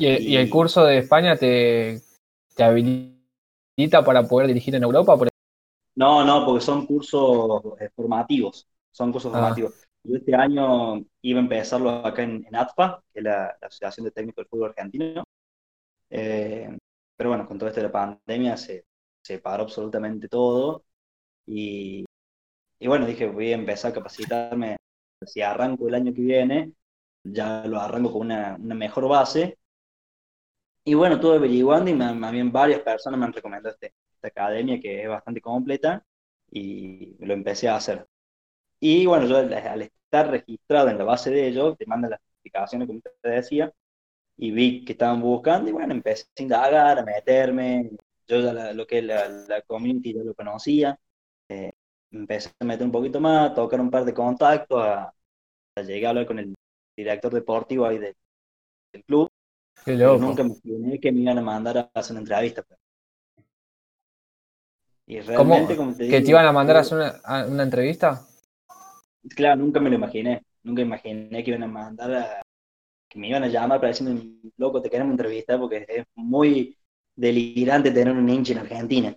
¿Y 0.01 0.07
el, 0.07 0.23
y 0.27 0.37
el 0.37 0.47
Y- 0.47 0.51
curso 0.51 0.85
de 0.85 0.99
España 0.99 1.37
te, 1.37 2.01
te 2.57 2.65
habilita 2.65 4.03
para 4.05 4.27
poder 4.27 4.49
dirigir 4.49 4.75
en 4.75 4.83
Europa? 4.83 5.17
Por 5.17 5.29
No, 5.97 6.25
no, 6.25 6.45
porque 6.47 6.65
son 6.65 6.87
cursos 6.87 7.63
eh, 7.81 7.91
formativos, 7.95 8.69
son 8.91 9.13
cursos 9.13 9.33
Ah. 9.33 9.41
formativos. 9.41 9.75
Yo 10.03 10.17
este 10.17 10.35
año 10.35 11.05
iba 11.23 11.39
a 11.41 11.43
empezarlo 11.43 11.91
acá 11.91 12.23
en, 12.23 12.45
en 12.47 12.57
ATFA, 12.57 13.03
que 13.13 13.19
es 13.21 13.25
la, 13.25 13.57
la 13.61 13.67
Asociación 13.69 14.05
de 14.05 14.11
Técnicos 14.13 14.45
del 14.45 14.49
Fútbol 14.49 14.71
Argentino. 14.71 15.25
Eh, 16.11 16.77
pero 17.17 17.31
bueno, 17.31 17.47
con 17.49 17.59
todo 17.59 17.69
esto 17.71 17.81
de 17.83 17.89
la 17.89 17.93
pandemia 17.93 18.57
se, 18.59 18.87
se 19.23 19.39
paró 19.41 19.65
absolutamente 19.65 20.29
todo. 20.29 20.85
Y, 21.47 22.05
y 22.81 22.89
bueno, 22.89 23.07
dije, 23.07 23.29
voy 23.29 23.53
a 23.53 23.57
empezar 23.57 23.93
a 23.93 23.95
capacitarme. 23.95 24.79
Si 25.27 25.43
arranco 25.43 25.89
el 25.89 25.97
año 25.97 26.15
que 26.15 26.23
viene, 26.23 26.75
ya 27.25 27.65
lo 27.67 27.81
arranco 27.81 28.13
con 28.13 28.23
una, 28.23 28.57
una 28.61 28.77
mejor 28.77 29.09
base. 29.09 29.59
Y 30.85 30.95
bueno, 30.95 31.17
estuve 31.17 31.37
averiguando 31.37 31.91
y 31.91 31.95
me, 31.95 32.13
más 32.15 32.33
bien 32.33 32.51
varias 32.53 32.81
personas 32.81 33.19
me 33.21 33.27
han 33.27 33.33
recomendado 33.33 33.75
este, 33.75 33.95
esta 34.15 34.29
academia 34.29 34.81
que 34.81 35.03
es 35.03 35.09
bastante 35.09 35.41
completa 35.41 36.05
y 36.51 37.17
lo 37.25 37.35
empecé 37.35 37.69
a 37.69 37.77
hacer. 37.77 38.07
Y 38.81 39.07
bueno, 39.07 39.27
yo 39.27 39.39
al, 39.39 39.83
estar 39.83 40.31
registrado 40.31 40.89
en 40.91 40.99
la 40.99 41.05
base 41.05 41.31
de 41.31 41.49
ellos, 41.49 41.77
te 41.79 41.87
mandan 41.87 42.13
las 42.13 42.21
notificaciones, 42.23 42.89
como 42.89 43.01
te 43.01 43.31
decía, 43.31 43.73
y 44.39 44.51
vi 44.53 44.85
que 44.85 44.93
estaban 44.93 45.21
buscando 45.23 45.71
y 45.71 45.73
bueno, 45.75 45.95
empecé 45.95 46.27
a 46.39 46.43
indagar, 46.43 46.99
a 46.99 47.05
meterme. 47.05 47.91
Yo 48.29 48.41
ya 48.41 48.53
la- 48.53 48.73
lo 48.75 48.87
que 48.87 48.99
es 49.01 49.05
la, 49.05 49.29
la 49.29 49.63
community 49.63 50.15
ya 50.15 50.25
lo 50.25 50.35
conocía. 50.35 50.99
Eh, 51.49 51.73
empecé 52.13 52.51
a 52.61 52.65
meter 52.65 52.87
un 52.87 52.93
poquito 52.93 53.21
más, 53.21 53.51
a 53.53 53.55
tocar 53.55 53.81
un 53.81 53.91
par 53.91 54.05
de 54.07 54.15
contactos, 54.15 54.83
a, 54.83 55.15
a 55.77 55.83
llegar 55.83 56.09
a 56.09 56.11
hablar 56.11 56.27
con 56.27 56.39
el 56.41 56.55
director 56.97 57.33
deportivo 57.35 57.87
ahí 57.87 57.99
del, 57.99 58.17
del 58.93 59.05
club. 59.05 59.31
Qué 59.85 59.95
loco. 59.97 60.19
nunca 60.19 60.43
me 60.43 60.51
imaginé 60.51 61.01
que 61.01 61.13
me 61.13 61.21
iban 61.21 61.39
a 61.39 61.43
mandar 61.43 61.79
a 61.79 61.91
hacer 61.95 62.13
una 62.13 62.21
entrevista. 62.21 62.63
pues. 62.63 62.79
Y 65.07 65.21
¿Cómo? 65.35 65.55
realmente, 65.55 65.77
como 65.77 65.93
te 65.93 66.05
¿Que 66.05 66.11
te 66.11 66.19
digo, 66.19 66.31
iban 66.31 66.47
a 66.47 66.53
mandar 66.53 66.77
a 66.77 66.81
hacer 66.81 66.99
una, 66.99 67.09
a 67.25 67.47
una 67.47 67.63
entrevista? 67.65 68.27
Claro, 69.35 69.57
nunca 69.57 69.81
me 69.81 69.91
lo 69.91 69.97
imaginé. 69.97 70.43
Nunca 70.63 70.83
imaginé 70.83 71.43
que 71.43 71.51
iban 71.51 71.65
a 71.65 71.67
mandar 71.67 72.15
a, 72.15 72.43
que 73.09 73.19
me 73.19 73.29
iban 73.29 73.43
a 73.43 73.49
llamar 73.49 73.81
para 73.81 73.89
decirme, 73.89 74.37
loco, 74.57 74.81
te 74.81 74.89
queremos 74.89 75.13
entrevistar 75.13 75.59
porque 75.59 75.85
es 75.89 76.05
muy 76.15 76.79
delirante 77.17 77.91
tener 77.91 78.15
un 78.15 78.29
hincha 78.29 78.53
en 78.53 78.59
Argentina. 78.61 79.17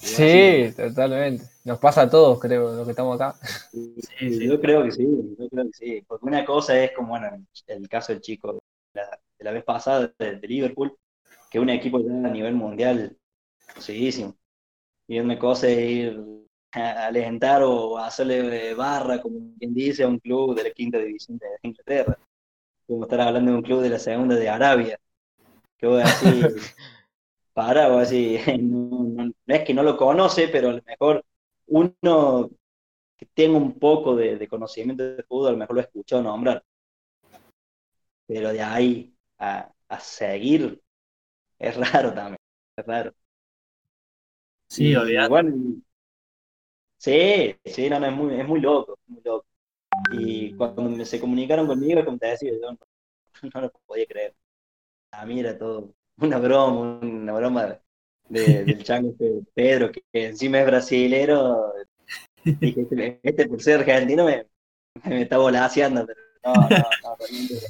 Sí, 0.00 0.72
totalmente. 0.76 1.44
Nos 1.64 1.78
pasa 1.78 2.02
a 2.02 2.10
todos, 2.10 2.38
creo, 2.38 2.74
los 2.76 2.84
que 2.84 2.90
estamos 2.90 3.20
acá. 3.20 3.36
Sí, 3.72 3.96
sí. 4.18 4.46
Yo 4.46 4.60
creo 4.60 4.84
que 4.84 4.92
sí, 4.92 5.06
yo 5.38 5.48
creo 5.48 5.64
que 5.64 5.72
sí. 5.72 6.04
Porque 6.06 6.26
una 6.26 6.44
cosa 6.44 6.78
es 6.82 6.92
como, 6.92 7.08
bueno, 7.08 7.44
el 7.66 7.88
caso 7.88 8.12
del 8.12 8.20
chico 8.20 8.58
la, 8.94 9.18
de 9.38 9.44
la 9.44 9.52
vez 9.52 9.64
pasada 9.64 10.12
de, 10.18 10.36
de 10.36 10.48
Liverpool, 10.48 10.96
que 11.50 11.58
es 11.58 11.62
un 11.62 11.70
equipo 11.70 12.00
ya 12.00 12.12
a 12.12 12.30
nivel 12.30 12.54
mundial 12.54 13.16
seguidísimo. 13.78 14.36
Y 15.08 15.20
una 15.20 15.38
cosa 15.38 15.68
es 15.68 15.78
ir 15.90 16.24
a 16.72 17.06
alentar 17.06 17.62
o 17.62 17.98
a 17.98 18.06
hacerle 18.08 18.74
barra, 18.74 19.20
como 19.22 19.54
quien 19.58 19.74
dice, 19.74 20.04
a 20.04 20.08
un 20.08 20.18
club 20.18 20.54
de 20.56 20.64
la 20.64 20.70
quinta 20.70 20.98
división 20.98 21.38
de 21.38 21.46
Inglaterra. 21.62 22.18
Como 22.86 23.04
estar 23.04 23.20
hablando 23.20 23.52
de 23.52 23.56
un 23.58 23.62
club 23.62 23.82
de 23.82 23.90
la 23.90 23.98
segunda 23.98 24.36
de 24.36 24.48
Arabia. 24.48 24.98
Que 25.78 25.86
voy 25.86 26.02
así, 26.02 26.72
para, 27.52 27.88
o 27.92 27.98
así, 27.98 28.38
no, 28.60 29.04
no- 29.04 29.24
no 29.46 29.54
es 29.54 29.64
que 29.64 29.74
no 29.74 29.82
lo 29.82 29.96
conoce, 29.96 30.48
pero 30.48 30.70
a 30.70 30.72
lo 30.74 30.82
mejor 30.84 31.24
uno 31.68 32.50
que 33.16 33.26
tenga 33.34 33.56
un 33.58 33.78
poco 33.78 34.14
de, 34.16 34.36
de 34.36 34.48
conocimiento 34.48 35.02
de 35.16 35.22
fútbol, 35.24 35.48
a 35.48 35.52
lo 35.52 35.58
mejor 35.58 35.76
lo 35.76 35.80
ha 35.82 35.84
escuchado 35.84 36.22
nombrar. 36.22 36.62
Pero 38.26 38.52
de 38.52 38.60
ahí 38.62 39.15
a, 39.38 39.72
a 39.88 40.00
seguir 40.00 40.82
es 41.58 41.76
raro 41.76 42.14
también, 42.14 42.38
es 42.76 42.86
raro. 42.86 43.14
Sí, 44.68 44.94
Y 44.94 45.26
bueno, 45.28 45.52
sí, 46.96 47.56
sí, 47.64 47.88
no, 47.90 48.00
no, 48.00 48.06
es 48.06 48.12
muy, 48.12 48.40
es 48.40 48.46
muy 48.48 48.60
loco, 48.60 48.98
muy 49.06 49.20
loco. 49.24 49.46
Y 50.08 50.54
cuando 50.56 51.04
se 51.06 51.20
comunicaron 51.20 51.66
conmigo, 51.66 52.04
como 52.04 52.18
te 52.18 52.28
decía, 52.28 52.52
yo 52.52 52.72
no, 52.72 52.78
no 53.54 53.62
lo 53.62 53.72
podía 53.86 54.06
creer. 54.06 54.36
A 55.12 55.26
mí 55.26 55.40
era 55.40 55.58
todo 55.58 55.94
una 56.18 56.38
broma, 56.38 57.00
una 57.02 57.34
broma 57.34 57.80
de- 58.28 58.66
del 58.66 58.84
chango 58.84 59.10
este 59.12 59.42
Pedro, 59.54 59.92
que, 59.92 60.02
que 60.12 60.26
encima 60.28 60.60
es 60.60 60.66
brasilero. 60.66 61.72
Dije, 62.60 62.82
este, 62.82 63.20
este 63.22 63.48
por 63.48 63.62
ser 63.62 63.80
argentino 63.80 64.24
me, 64.24 64.46
me 65.04 65.22
está 65.22 65.38
volaseando, 65.38 66.06
pero 66.06 66.20
no, 66.44 66.70
no, 66.70 66.82
no, 67.02 67.16
realmente, 67.18 67.60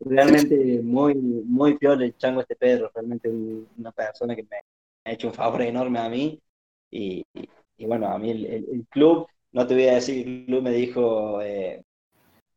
realmente 0.00 0.80
muy, 0.82 1.14
muy 1.16 1.78
peor 1.78 2.02
el 2.02 2.16
chango 2.16 2.40
este 2.40 2.56
Pedro, 2.56 2.90
realmente 2.94 3.28
un- 3.28 3.68
una 3.78 3.92
persona 3.92 4.34
que 4.36 4.44
me 4.44 4.56
ha 5.04 5.12
hecho 5.12 5.28
un 5.28 5.34
favor 5.34 5.62
enorme 5.62 5.98
a 5.98 6.08
mí. 6.08 6.40
Y, 6.90 7.24
y- 7.34 7.86
bueno, 7.86 8.08
a 8.08 8.18
mí 8.18 8.30
el, 8.30 8.46
el- 8.46 8.86
club, 8.88 9.28
no 9.52 9.66
te 9.66 9.74
voy 9.74 9.86
a 9.88 9.94
decir, 9.94 10.26
el 10.28 10.46
club 10.46 10.62
me 10.62 10.70
dijo, 10.72 11.40
eh, 11.42 11.84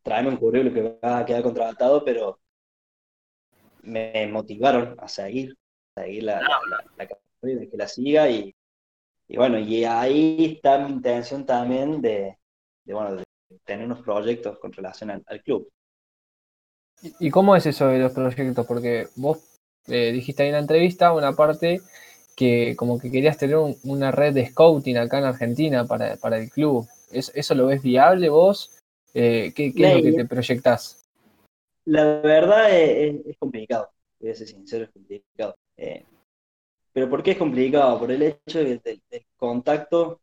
tráeme 0.03 0.29
un 0.29 0.37
currículum 0.37 0.73
que 0.73 0.99
va 1.03 1.19
a 1.19 1.25
quedar 1.25 1.43
contratado, 1.43 2.03
pero 2.05 2.39
me 3.81 4.27
motivaron 4.27 4.95
a 4.99 5.07
seguir, 5.07 5.55
a 5.95 6.01
seguir 6.03 6.23
la, 6.23 6.43
la, 6.43 6.61
la- 6.65 6.83
la 6.97 7.07
que 7.69 7.77
la 7.77 7.87
siga 7.87 8.29
y, 8.29 8.55
y 9.27 9.37
bueno, 9.37 9.59
y 9.59 9.85
ahí 9.85 10.45
está 10.57 10.79
mi 10.79 10.91
intención 10.93 11.45
también 11.45 12.01
de, 12.01 12.37
de, 12.85 12.93
bueno, 12.93 13.15
de 13.17 13.25
tener 13.65 13.85
unos 13.87 14.01
proyectos 14.03 14.59
con 14.59 14.73
relación 14.73 15.11
al 15.11 15.43
club. 15.43 15.69
¿Y 17.01 17.29
cómo 17.31 17.55
es 17.55 17.65
eso 17.65 17.87
de 17.87 17.99
los 17.99 18.11
proyectos? 18.13 18.65
Porque 18.65 19.07
vos 19.15 19.39
eh, 19.87 20.11
dijiste 20.11 20.43
ahí 20.43 20.49
en 20.49 20.53
la 20.53 20.59
entrevista 20.59 21.13
una 21.13 21.33
parte 21.33 21.81
que 22.35 22.75
como 22.77 22.99
que 22.99 23.11
querías 23.11 23.37
tener 23.37 23.57
un- 23.57 23.77
una 23.83 24.11
red 24.11 24.33
de 24.33 24.47
scouting 24.47 24.97
acá 24.97 25.19
en 25.19 25.25
Argentina 25.25 25.85
para, 25.85 26.15
para 26.17 26.37
el 26.37 26.49
club. 26.49 26.87
¿Es- 27.11 27.31
¿Eso 27.35 27.55
lo 27.55 27.67
ves 27.67 27.81
viable 27.81 28.29
vos? 28.29 28.71
Eh, 29.13 29.51
¿qué, 29.55 29.73
qué 29.73 29.85
es 29.85 29.91
lo 29.91 30.01
que 30.01 30.13
te 30.13 30.25
proyectás? 30.25 31.03
La 31.85 32.21
verdad 32.21 32.71
es, 32.71 33.15
es- 33.19 33.25
es 33.27 33.37
complicado, 33.37 33.89
voy 34.19 34.31
a 34.31 34.35
ser 34.35 34.47
sincero, 34.47 34.85
es 34.85 34.91
complicado. 34.91 35.55
Eh, 35.77 36.05
pero 36.93 37.09
¿por 37.09 37.23
qué 37.23 37.31
es 37.31 37.37
complicado? 37.37 37.99
Por 37.99 38.11
el 38.11 38.21
hecho 38.23 38.59
de- 38.59 38.79
del, 38.79 39.01
del 39.09 39.25
contacto, 39.37 40.21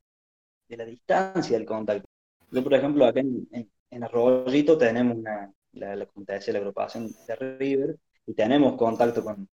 de 0.69 0.77
la 0.77 0.85
distancia 0.87 1.59
del 1.59 1.67
contacto. 1.67 2.09
Yo, 2.51 2.63
por 2.65 2.75
ejemplo, 2.75 3.05
acá 3.07 3.21
en, 3.21 3.49
en, 3.53 3.71
en 3.91 4.05
Arroyito 4.05 4.79
tenemos 4.79 5.19
una, 5.19 5.53
la, 5.73 5.97
la, 5.97 6.07
como 6.07 6.27
te 6.27 6.35
decía, 6.35 6.53
la 6.55 6.61
agrupación 6.61 7.13
de 7.27 7.37
River, 7.37 7.97
y 8.27 8.35
tenemos 8.35 8.77
contacto 8.77 9.25
con, 9.25 9.49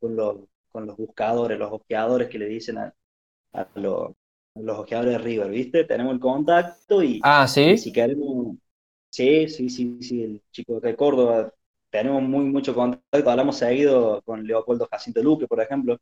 con 0.00 0.16
los, 0.16 0.38
con 0.70 0.86
los 0.86 0.96
buscadores, 0.96 1.58
los 1.58 1.72
ojeadores 1.72 2.28
que 2.28 2.38
le 2.38 2.46
dicen 2.48 2.78
a, 2.78 2.94
a 3.52 3.68
los, 3.76 4.12
a 4.56 4.60
los 4.60 4.78
ojeadores 4.78 5.12
de 5.14 5.18
River, 5.18 5.50
¿viste? 5.50 5.84
Tenemos 5.84 6.14
el 6.14 6.20
contacto 6.20 7.02
y, 7.02 7.28
Ah, 7.30 7.46
y 7.70 7.76
sí. 7.76 7.78
si 7.78 7.92
queremos, 7.92 8.56
sí, 9.10 9.48
sí, 9.48 9.70
sí, 9.70 9.98
sí, 10.02 10.22
el 10.24 10.42
chico 10.52 10.80
de 10.80 10.96
Córdoba, 10.96 11.52
tenemos 11.90 12.22
muy 12.22 12.44
mucho 12.46 12.74
contacto, 12.74 13.30
hablamos 13.30 13.58
seguido 13.58 14.22
con 14.24 14.44
Leopoldo 14.46 14.88
Jacinto 14.90 15.22
Luque, 15.22 15.46
por 15.48 15.60
ejemplo, 15.60 15.98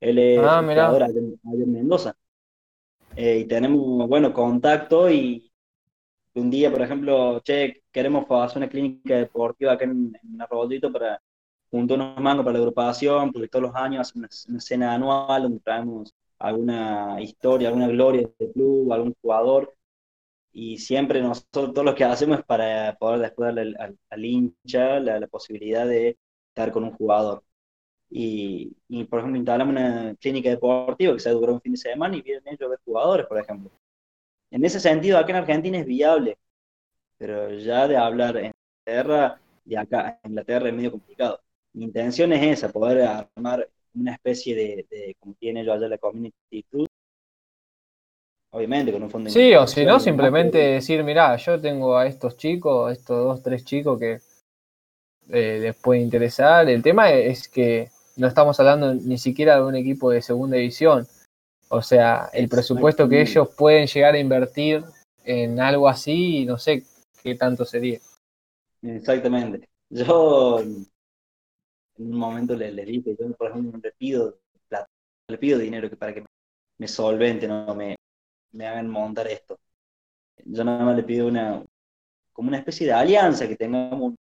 él 0.00 0.18
es 0.18 0.52
Ah, 0.52 0.62
jugador 0.74 1.02
allá 1.04 1.18
en 1.20 1.72
Mendoza, 1.72 2.16
Eh, 3.14 3.38
y 3.40 3.46
tenemos, 3.48 4.06
bueno, 4.08 4.32
contacto 4.32 5.10
y 5.10 5.45
un 6.40 6.50
día, 6.50 6.70
por 6.70 6.82
ejemplo, 6.82 7.40
che, 7.44 7.82
queremos 7.92 8.26
hacer 8.30 8.58
una 8.58 8.68
clínica 8.68 9.16
deportiva 9.16 9.72
acá 9.72 9.84
en, 9.84 10.12
en 10.22 10.92
para 10.92 11.20
juntar 11.70 11.96
unos 11.98 12.20
mangos 12.20 12.44
para 12.44 12.54
la 12.54 12.60
agrupación, 12.60 13.32
porque 13.32 13.48
todos 13.48 13.64
los 13.64 13.74
años 13.74 14.00
hacemos 14.02 14.44
una, 14.46 14.54
una 14.54 14.60
cena 14.60 14.94
anual 14.94 15.42
donde 15.42 15.60
traemos 15.60 16.14
alguna 16.38 17.20
historia, 17.20 17.68
alguna 17.68 17.88
gloria 17.88 18.28
del 18.38 18.52
club, 18.52 18.92
algún 18.92 19.14
jugador, 19.22 19.74
y 20.52 20.78
siempre 20.78 21.20
nosotros 21.22 21.72
todo 21.74 21.84
lo 21.84 21.94
que 21.94 22.04
hacemos 22.04 22.38
es 22.40 22.44
para 22.46 22.96
poder 22.98 23.20
después 23.20 23.54
darle 23.54 23.76
al, 24.10 24.24
hincha 24.24 25.00
la, 25.00 25.20
la 25.20 25.26
posibilidad 25.28 25.86
de 25.86 26.18
estar 26.48 26.72
con 26.72 26.84
un 26.84 26.92
jugador. 26.92 27.44
Y, 28.10 28.74
por 29.10 29.20
ejemplo, 29.20 29.38
instalamos 29.38 29.72
una 29.72 30.14
clínica 30.20 30.50
deportiva 30.50 31.14
que 31.14 31.20
se 31.20 31.30
duró 31.30 31.54
un 31.54 31.60
fin 31.60 31.72
de 31.72 31.78
semana 31.78 32.16
y 32.16 32.22
vienen 32.22 32.44
ellos 32.48 32.62
a 32.62 32.68
ver 32.68 32.80
jugadores, 32.84 33.26
por 33.26 33.38
ejemplo. 33.38 33.70
En 34.50 34.64
ese 34.64 34.80
sentido, 34.80 35.18
acá 35.18 35.30
en 35.30 35.36
Argentina 35.36 35.78
es 35.78 35.86
viable, 35.86 36.38
pero 37.18 37.52
ya 37.54 37.88
de 37.88 37.96
hablar 37.96 38.36
en 38.36 38.52
Inglaterra, 38.86 39.40
de 39.64 39.78
acá 39.78 40.20
en 40.22 40.30
Inglaterra 40.30 40.68
es 40.68 40.74
medio 40.74 40.92
complicado. 40.92 41.40
Mi 41.72 41.84
intención 41.84 42.32
es 42.32 42.58
esa, 42.58 42.72
poder 42.72 43.02
armar 43.02 43.68
una 43.94 44.12
especie 44.12 44.54
de, 44.54 44.86
de 44.90 45.16
como 45.18 45.34
tiene 45.34 45.60
ellos 45.62 45.76
allá 45.76 45.88
la 45.88 45.98
Community 45.98 46.62
Club, 46.70 46.88
obviamente 48.50 48.92
con 48.92 49.02
un 49.02 49.10
fondo 49.10 49.30
Sí, 49.30 49.54
o 49.54 49.66
si 49.66 49.84
no, 49.84 50.00
simplemente 50.00 50.58
decir, 50.58 51.02
mirá, 51.04 51.36
yo 51.36 51.60
tengo 51.60 51.96
a 51.96 52.06
estos 52.06 52.36
chicos, 52.36 52.88
a 52.88 52.92
estos 52.92 53.24
dos, 53.24 53.42
tres 53.42 53.64
chicos 53.64 53.98
que 53.98 54.20
eh, 55.28 55.58
les 55.60 55.76
puede 55.76 56.00
interesar. 56.00 56.68
El 56.68 56.82
tema 56.82 57.10
es 57.10 57.48
que 57.48 57.90
no 58.16 58.26
estamos 58.26 58.58
hablando 58.58 58.94
ni 58.94 59.18
siquiera 59.18 59.56
de 59.56 59.62
un 59.62 59.76
equipo 59.76 60.10
de 60.10 60.22
segunda 60.22 60.56
división. 60.56 61.06
O 61.68 61.82
sea, 61.82 62.30
el 62.32 62.48
presupuesto 62.48 63.08
que 63.08 63.20
ellos 63.22 63.48
pueden 63.56 63.86
llegar 63.86 64.14
a 64.14 64.18
invertir 64.18 64.84
en 65.24 65.60
algo 65.60 65.88
así, 65.88 66.46
no 66.46 66.58
sé 66.58 66.84
qué 67.22 67.34
tanto 67.34 67.64
sería. 67.64 67.98
Exactamente. 68.82 69.68
Yo 69.90 70.60
en 70.60 70.86
un 71.98 72.18
momento 72.18 72.54
le, 72.54 72.70
le 72.70 72.84
dije, 72.84 73.16
yo 73.18 73.32
por 73.32 73.50
ejemplo 73.50 73.80
le 73.82 73.92
pido 73.92 74.38
plata, 74.68 74.86
le 75.28 75.38
pido 75.38 75.58
dinero 75.58 75.90
que 75.90 75.96
para 75.96 76.14
que 76.14 76.24
me 76.78 76.88
solventen 76.88 77.50
o 77.50 77.74
me, 77.74 77.96
me 78.52 78.66
hagan 78.66 78.88
montar 78.88 79.26
esto. 79.28 79.58
Yo 80.44 80.62
nada 80.64 80.84
más 80.84 80.96
le 80.96 81.02
pido 81.02 81.26
una, 81.26 81.64
como 82.32 82.48
una 82.48 82.58
especie 82.58 82.86
de 82.86 82.92
alianza, 82.92 83.48
que 83.48 83.56
tengamos 83.56 84.14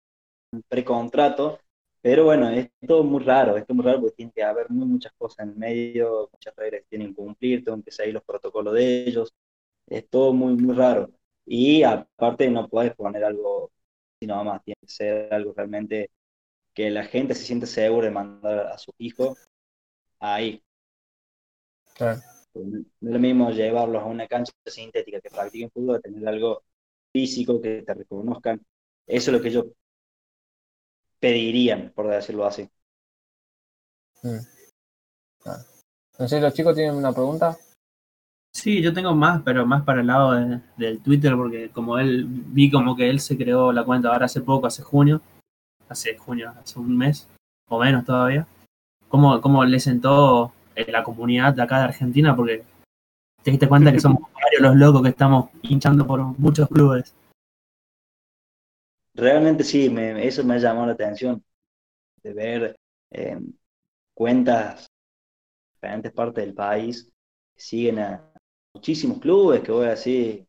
un 0.52 0.64
precontrato, 0.68 1.60
pero 2.06 2.26
bueno, 2.26 2.48
es 2.52 2.70
todo 2.88 3.04
muy 3.04 3.24
raro, 3.24 3.58
esto 3.58 3.74
es 3.74 3.76
muy 3.76 3.84
raro 3.84 4.02
porque 4.02 4.18
tiene 4.18 4.32
que 4.32 4.44
haber 4.44 4.70
muy, 4.70 4.86
muchas 4.86 5.12
cosas 5.14 5.48
en 5.48 5.58
medio, 5.58 6.30
muchas 6.32 6.56
reglas 6.56 6.82
que 6.82 6.88
tienen 6.90 7.08
que 7.10 7.16
cumplir, 7.16 7.66
tengo 7.66 7.82
que 7.82 7.90
seguir 7.90 8.14
los 8.14 8.24
protocolos 8.24 8.76
de 8.76 9.06
ellos, 9.08 9.34
es 9.88 10.08
todo 10.08 10.32
muy, 10.32 10.54
muy 10.56 10.76
raro. 10.76 11.10
Y 11.48 11.82
aparte 11.82 12.48
no 12.48 12.70
puedes 12.70 12.94
poner 12.94 13.24
algo 13.24 13.72
sino 14.20 14.44
más, 14.44 14.64
tiene 14.64 14.78
que 14.82 14.88
ser 14.88 15.34
algo 15.34 15.54
realmente 15.58 16.12
que 16.76 16.92
la 16.92 17.06
gente 17.06 17.34
se 17.34 17.44
siente 17.44 17.66
segura 17.66 18.06
de 18.06 18.14
mandar 18.14 18.68
a 18.68 18.78
sus 18.78 18.94
hijos 19.00 19.50
ahí. 20.20 20.62
Claro. 21.96 22.22
No 22.54 22.78
es 23.10 23.14
lo 23.14 23.20
mismo 23.20 23.50
llevarlos 23.50 24.04
a 24.04 24.06
una 24.06 24.28
cancha 24.28 24.54
sintética 24.68 25.20
que 25.22 25.32
practiquen 25.32 25.72
fútbol, 25.72 26.04
tener 26.04 26.28
algo 26.28 26.62
físico, 27.12 27.60
que 27.60 27.82
te 27.82 27.96
reconozcan. 27.96 28.64
Eso 29.08 29.32
es 29.32 29.38
lo 29.38 29.42
que 29.42 29.50
ellos 29.50 29.66
pedirían, 31.26 31.92
por 31.96 32.08
decirlo 32.08 32.46
así. 32.46 32.70
Mm. 34.22 34.46
Claro. 35.42 35.64
No 36.20 36.28
sé, 36.28 36.40
los 36.40 36.54
chicos 36.54 36.76
tienen 36.76 36.94
una 36.94 37.12
pregunta. 37.12 37.58
Sí, 38.54 38.80
yo 38.80 38.94
tengo 38.94 39.16
más, 39.16 39.42
pero 39.42 39.66
más 39.66 39.84
para 39.84 40.02
el 40.02 40.08
lado 40.08 40.34
de- 40.34 40.62
del 40.78 41.00
Twitter, 41.00 41.36
porque 41.36 41.70
como 41.70 41.98
él, 41.98 42.28
vi 42.28 42.70
como 42.70 42.96
que 42.96 43.10
él 43.10 43.20
se 43.20 43.36
creó 43.38 43.72
la 43.72 43.84
cuenta 43.84 44.10
ahora 44.10 44.28
hace 44.28 44.42
poco, 44.42 44.68
hace 44.68 44.84
junio, 44.84 45.20
hace 45.90 46.16
junio, 46.16 46.54
hace 46.62 46.78
un 46.78 46.96
mes, 46.96 47.28
o 47.70 47.80
menos 47.80 48.06
todavía. 48.06 48.46
¿Cómo, 49.10 49.42
cómo 49.42 49.66
le 49.66 49.80
sentó 49.80 50.54
en 50.76 50.92
la 50.92 51.04
comunidad 51.04 51.56
de 51.56 51.64
acá 51.64 51.80
de 51.80 51.86
Argentina? 51.86 52.36
Porque 52.36 52.64
te 53.42 53.50
diste 53.50 53.68
cuenta 53.68 53.92
que 53.92 54.00
somos 54.00 54.32
varios 54.32 54.62
los 54.62 54.76
locos 54.76 55.02
que 55.02 55.10
estamos 55.10 55.50
hinchando 55.64 56.06
por 56.06 56.20
muchos 56.38 56.70
clubes. 56.70 57.16
Realmente 59.16 59.64
sí, 59.64 59.90
me, 59.90 60.26
eso 60.26 60.44
me 60.44 60.56
ha 60.56 60.58
llamado 60.58 60.88
la 60.88 60.94
atención, 60.94 61.44
de 62.24 62.34
ver 62.34 62.80
eh, 63.12 63.40
cuentas 64.14 64.88
de 64.88 65.74
diferentes 65.74 66.12
partes 66.12 66.46
del 66.46 66.54
país 66.54 67.12
que 67.56 67.62
siguen 67.62 68.00
a 68.00 68.32
muchísimos 68.74 69.20
clubes, 69.20 69.62
que 69.62 69.72
voy 69.72 69.86
a 69.88 69.92
decir 69.92 70.48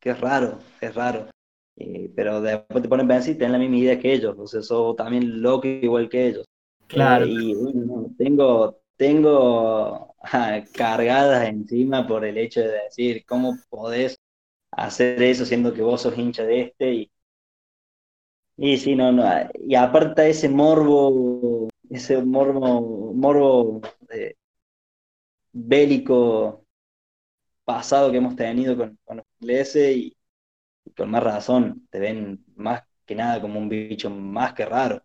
que 0.00 0.10
es 0.10 0.20
raro, 0.20 0.58
es 0.80 0.94
raro. 0.94 1.28
Eh, 1.78 2.10
pero 2.14 2.40
después 2.40 2.82
te 2.82 2.88
ponen 2.88 3.06
a 3.06 3.14
pensar 3.14 3.32
y 3.32 3.34
tienen 3.34 3.52
la 3.52 3.58
misma 3.58 3.76
idea 3.76 3.98
que 3.98 4.12
ellos, 4.12 4.34
o 4.38 4.46
sea, 4.46 4.62
sos 4.62 4.96
también 4.96 5.42
loco 5.42 5.66
igual 5.66 6.08
que 6.08 6.28
ellos. 6.28 6.46
Claro. 6.86 7.26
Eh, 7.26 7.30
y 7.30 7.54
bueno, 7.54 8.14
tengo, 8.16 8.80
tengo 8.96 10.14
ah, 10.22 10.62
cargadas 10.72 11.48
encima 11.48 12.06
por 12.06 12.24
el 12.24 12.38
hecho 12.38 12.60
de 12.60 12.84
decir, 12.84 13.24
¿cómo 13.26 13.56
podés 13.68 14.16
hacer 14.70 15.22
eso 15.22 15.44
siendo 15.44 15.74
que 15.74 15.82
vos 15.82 16.02
sos 16.02 16.16
hincha 16.16 16.44
de 16.44 16.60
este? 16.62 16.94
Y, 16.94 17.10
y 18.56 18.76
sí, 18.78 18.94
no, 18.96 19.12
no, 19.12 19.24
y 19.54 19.74
aparte 19.74 20.28
ese 20.30 20.48
morbo, 20.48 21.68
ese 21.90 22.22
morbo, 22.22 23.12
morbo 23.14 23.80
eh, 24.10 24.34
bélico 25.52 26.64
pasado 27.64 28.10
que 28.10 28.18
hemos 28.18 28.36
tenido 28.36 28.76
con, 28.76 28.98
con 29.04 29.18
los 29.18 29.26
ingleses 29.40 29.96
y, 29.96 30.16
y 30.84 30.90
con 30.92 31.10
más 31.10 31.22
razón, 31.22 31.86
te 31.90 31.98
ven 32.00 32.44
más 32.56 32.84
que 33.06 33.14
nada 33.14 33.40
como 33.40 33.58
un 33.60 33.68
bicho 33.68 34.10
más 34.10 34.54
que 34.54 34.66
raro. 34.66 35.02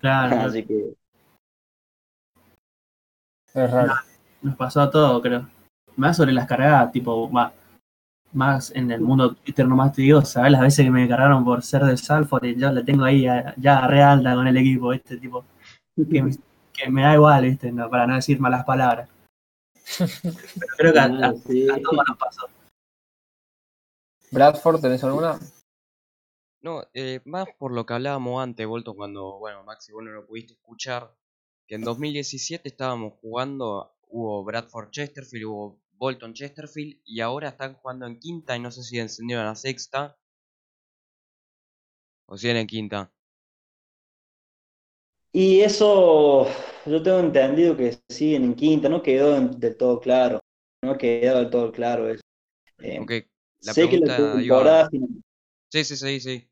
Claro, 0.00 0.40
Así 0.46 0.64
que 0.66 0.94
Es 3.54 3.70
raro. 3.70 3.94
nos 4.42 4.56
pasó 4.56 4.82
a 4.82 4.90
todos, 4.90 5.22
creo. 5.22 5.48
Más 5.96 6.16
sobre 6.16 6.32
las 6.32 6.46
cargadas, 6.46 6.92
tipo, 6.92 7.28
más, 7.30 7.52
más 8.34 8.70
en 8.74 8.90
el 8.90 9.00
mundo 9.00 9.34
Twitter 9.34 9.66
nomás 9.66 9.92
te 9.92 10.02
digo, 10.02 10.22
¿sabes? 10.24 10.52
Las 10.52 10.60
veces 10.62 10.84
que 10.84 10.90
me 10.90 11.08
cargaron 11.08 11.44
por 11.44 11.62
ser 11.62 11.84
de 11.84 11.96
Salford 11.96 12.44
y 12.44 12.56
yo 12.56 12.70
la 12.72 12.84
tengo 12.84 13.04
ahí 13.04 13.26
a- 13.26 13.54
ya 13.56 13.86
re 13.86 14.02
alta 14.02 14.34
con 14.34 14.46
el 14.46 14.56
equipo, 14.56 14.92
este 14.92 15.16
tipo, 15.16 15.44
que 16.10 16.22
me, 16.22 16.30
que 16.72 16.90
me 16.90 17.02
da 17.02 17.14
igual, 17.14 17.44
¿viste? 17.44 17.70
No, 17.72 17.88
para 17.90 18.06
no 18.06 18.14
decir 18.16 18.40
malas 18.40 18.64
palabras. 18.64 19.08
Pero 19.98 20.32
creo 20.78 20.92
que 20.92 20.98
a, 20.98 21.04
a- 21.04 21.08
Ah, 21.08 21.74
a 21.74 21.80
todos 21.80 22.04
nos 22.08 22.18
pasó. 22.18 22.46
Bradford, 24.30 24.80
¿tenés 24.80 25.04
alguna? 25.04 25.38
No, 26.62 26.82
eh, 26.94 27.20
más 27.24 27.46
por 27.58 27.72
lo 27.72 27.84
que 27.84 27.94
hablábamos 27.94 28.42
antes, 28.42 28.66
Bolton, 28.66 28.96
cuando, 28.96 29.38
bueno, 29.38 29.62
Maxi, 29.64 29.92
vos 29.92 30.02
no 30.02 30.10
lo 30.12 30.26
pudiste 30.26 30.54
escuchar, 30.54 31.14
que 31.68 31.74
en 31.74 31.82
2017 31.82 32.68
estábamos 32.68 33.12
jugando, 33.20 33.92
hubo 34.08 34.42
Bradford 34.44 34.90
Chesterfield, 34.90 35.44
hubo 35.44 35.78
Bolton 35.96 36.34
Chesterfield, 36.34 37.00
y 37.04 37.20
ahora 37.20 37.48
están 37.50 37.74
jugando 37.74 38.06
en 38.06 38.18
quinta, 38.18 38.56
y 38.56 38.60
no 38.60 38.70
sé 38.70 38.82
si 38.82 38.98
encendieron 38.98 39.44
la 39.44 39.54
sexta, 39.54 40.16
o 42.26 42.36
si 42.36 42.48
en 42.48 42.66
quinta. 42.66 43.12
Y 45.32 45.60
eso 45.60 46.46
yo 46.86 47.02
tengo 47.02 47.18
entendido 47.18 47.76
que 47.76 47.98
siguen 48.08 48.44
en 48.44 48.54
quinta, 48.54 48.88
no 48.88 49.02
quedó 49.02 49.40
del 49.40 49.76
todo 49.76 49.98
claro, 50.00 50.40
no 50.82 50.96
quedó 50.96 51.38
del 51.38 51.50
todo 51.50 51.72
claro 51.72 52.08
eso. 52.08 52.22
Eh, 52.78 53.00
la 53.60 53.72
sé 53.72 53.88
que 53.88 53.98
la 53.98 54.16
temporada, 54.16 54.88
iba... 54.92 55.08
Sí, 55.70 55.84
sí, 55.84 55.96
sí, 55.96 56.20
sí. 56.20 56.48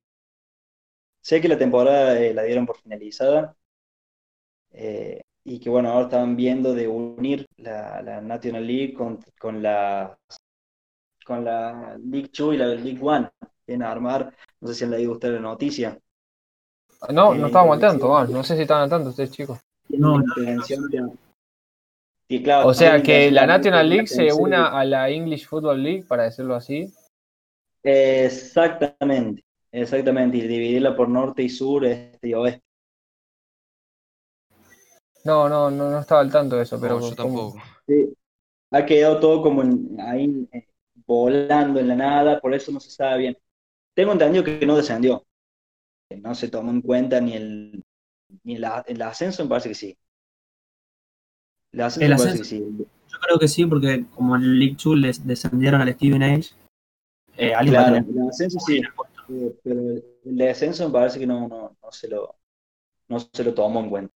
sé 1.20 1.40
que 1.40 1.48
la 1.48 1.58
temporada 1.58 2.20
eh, 2.20 2.34
la 2.34 2.42
dieron 2.42 2.66
por 2.66 2.76
finalizada 2.78 3.56
eh, 4.72 5.22
y 5.44 5.58
que 5.58 5.70
bueno, 5.70 5.90
ahora 5.90 6.04
estaban 6.04 6.36
viendo 6.36 6.74
de 6.74 6.88
unir 6.88 7.46
la, 7.56 8.00
la 8.02 8.20
National 8.20 8.66
League 8.66 8.94
con, 8.94 9.18
con 9.38 9.62
la 9.62 10.16
con 11.24 11.44
la 11.44 11.96
League 12.02 12.30
2 12.36 12.54
y 12.54 12.58
la 12.58 12.66
League 12.66 12.98
1. 13.00 13.30
Quieren 13.64 13.82
armar, 13.82 14.34
no 14.60 14.68
sé 14.68 14.74
si 14.74 14.84
han 14.84 14.90
leído 14.90 15.12
ustedes 15.12 15.34
la 15.34 15.40
noticia. 15.40 15.98
No, 17.10 17.34
Eh, 17.34 17.38
no 17.38 17.46
estábamos 17.46 17.74
al 17.74 17.80
tanto, 17.80 18.16
ah, 18.16 18.26
no 18.26 18.42
sé 18.42 18.56
si 18.56 18.62
estaban 18.62 18.84
al 18.84 18.90
tanto 18.90 19.10
ustedes, 19.10 19.30
chicos. 19.30 19.58
No, 19.88 20.18
la 20.18 20.24
no, 20.96 21.12
claro, 22.42 22.68
O 22.68 22.74
sea 22.74 23.02
que 23.02 23.30
la 23.30 23.46
National 23.46 23.88
League 23.88 24.06
se 24.06 24.32
una 24.32 24.68
a 24.68 24.84
la 24.84 25.10
English 25.10 25.46
Football 25.46 25.82
League, 25.82 26.04
para 26.04 26.24
decirlo 26.24 26.54
así. 26.54 26.92
Exactamente, 27.82 29.42
exactamente, 29.72 30.38
y 30.38 30.42
dividirla 30.42 30.96
por 30.96 31.08
norte 31.08 31.42
y 31.42 31.48
sur, 31.48 31.84
este 31.84 32.28
y 32.28 32.34
oeste. 32.34 32.62
No, 35.24 35.48
no, 35.48 35.68
no, 35.70 35.90
no 35.90 35.98
estaba 35.98 36.20
al 36.20 36.30
tanto 36.30 36.56
de 36.56 36.62
eso, 36.62 36.80
pero 36.80 36.96
No, 36.96 37.00
yo 37.00 37.14
tampoco. 37.16 37.60
Sí, 37.86 38.14
ha 38.72 38.86
quedado 38.86 39.20
todo 39.20 39.42
como 39.42 39.62
en- 39.62 40.00
ahí 40.00 40.48
eh, 40.52 40.68
volando 41.06 41.80
en 41.80 41.88
la 41.88 41.96
nada, 41.96 42.40
por 42.40 42.54
eso 42.54 42.72
no 42.72 42.80
se 42.80 42.90
sabe 42.90 43.18
bien. 43.20 43.38
Tengo 43.94 44.12
entendido 44.12 44.44
que 44.44 44.66
no 44.66 44.76
descendió, 44.76 45.26
que 46.10 46.16
no 46.18 46.34
se 46.34 46.48
tomó 46.48 46.70
en 46.72 46.82
cuenta 46.82 47.20
ni 47.20 47.34
el, 47.34 47.84
ni 48.44 48.56
el, 48.56 48.66
el 48.86 49.02
ascenso, 49.02 49.44
me 49.44 49.50
parece 49.50 49.70
que 49.70 49.76
sí. 49.76 49.98
El 51.72 51.82
ascenso 51.82 52.08
El 52.08 52.12
me 52.12 52.16
parece 52.16 52.38
ascenso. 52.38 52.38
que 52.38 52.44
sí. 52.44 52.64
Yo 53.10 53.18
creo 53.18 53.38
que 53.38 53.48
sí, 53.48 53.64
porque 53.66 54.04
como 54.14 54.36
en 54.36 54.42
el 54.42 54.58
League 54.58 54.76
2 54.82 54.96
les 54.98 55.26
descendieron 55.26 55.80
al 55.80 55.92
Steven 55.94 56.22
Age, 56.22 56.50
eh, 57.36 57.54
Claro, 57.66 57.96
el 58.08 58.28
ascenso 58.28 58.58
sí, 58.60 58.92
eh, 59.28 59.54
pero 59.62 59.80
el 59.80 60.36
descenso 60.36 60.86
me 60.86 60.92
parece 60.92 61.18
que 61.18 61.26
no, 61.26 61.48
no, 61.48 61.76
no 61.82 61.92
se 61.92 62.08
lo, 62.08 62.36
no 63.08 63.20
se 63.20 63.44
lo 63.44 63.54
tomó 63.54 63.80
en 63.80 63.90
cuenta. 63.90 64.14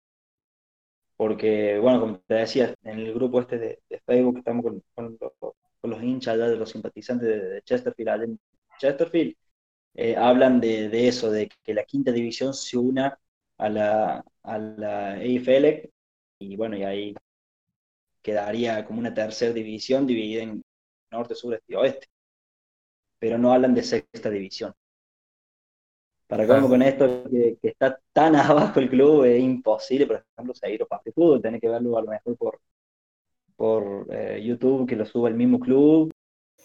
Porque, 1.17 1.79
bueno, 1.79 1.99
como 2.01 2.19
te 2.19 2.35
decía, 2.35 2.73
en 2.83 2.99
el 2.99 3.13
grupo 3.13 3.41
este 3.41 3.57
de, 3.57 3.79
Facebook 4.05 4.39
estamos 4.39 4.63
con, 4.65 4.83
los, 5.19 5.31
con 5.81 5.89
los 5.91 6.03
hinchas 6.03 6.35
allá 6.35 6.49
de 6.49 6.57
los 6.57 6.69
simpatizantes 6.69 7.27
de, 7.27 7.61
Chesterfield, 7.63 8.09
allá 8.09 8.23
en 8.25 8.39
Chesterfield, 8.79 9.35
eh, 9.95 10.15
hablan 10.17 10.59
de, 10.61 10.89
de 10.89 11.07
eso, 11.07 11.31
de 11.31 11.49
que 11.63 11.73
la 11.73 11.85
quinta 11.85 12.11
división 12.11 12.53
se 12.53 12.77
una 12.77 13.17
a 13.57 13.69
la, 13.69 14.25
a 14.43 14.57
la 14.57 15.13
AFL 15.13 15.89
y 16.39 16.55
bueno, 16.57 16.77
y 16.77 16.83
ahí 16.83 17.15
quedaría 18.21 18.83
como 18.85 18.99
una 18.99 19.13
tercera 19.13 19.53
división 19.53 20.05
dividida 20.07 20.43
en 20.43 20.61
norte, 21.11 21.35
sur, 21.35 21.53
este 21.53 21.73
y 21.73 21.75
oeste. 21.75 22.07
Pero 23.19 23.37
no 23.37 23.51
hablan 23.53 23.73
de 23.73 23.83
sexta 23.83 24.29
división. 24.29 24.73
Para 26.27 26.47
cómo 26.47 26.67
con 26.67 26.81
esto 26.81 27.23
que, 27.29 27.57
que 27.61 27.67
está 27.69 27.99
tan 28.13 28.35
abajo 28.35 28.79
el 28.79 28.89
club, 28.89 29.25
es 29.25 29.39
imposible, 29.39 30.07
por 30.07 30.23
ejemplo, 30.35 30.55
seguir 30.55 30.79
los 30.79 30.89
partidos 30.89 31.15
de 31.15 31.21
fútbol, 31.21 31.41
tenés 31.41 31.61
que 31.61 31.69
verlo 31.69 31.97
a 31.97 32.01
lo 32.01 32.09
mejor 32.09 32.35
por, 32.37 32.59
por 33.55 34.07
eh, 34.09 34.41
YouTube, 34.43 34.87
que 34.87 34.95
lo 34.95 35.05
suba 35.05 35.29
el 35.29 35.35
mismo 35.35 35.59
club. 35.59 36.11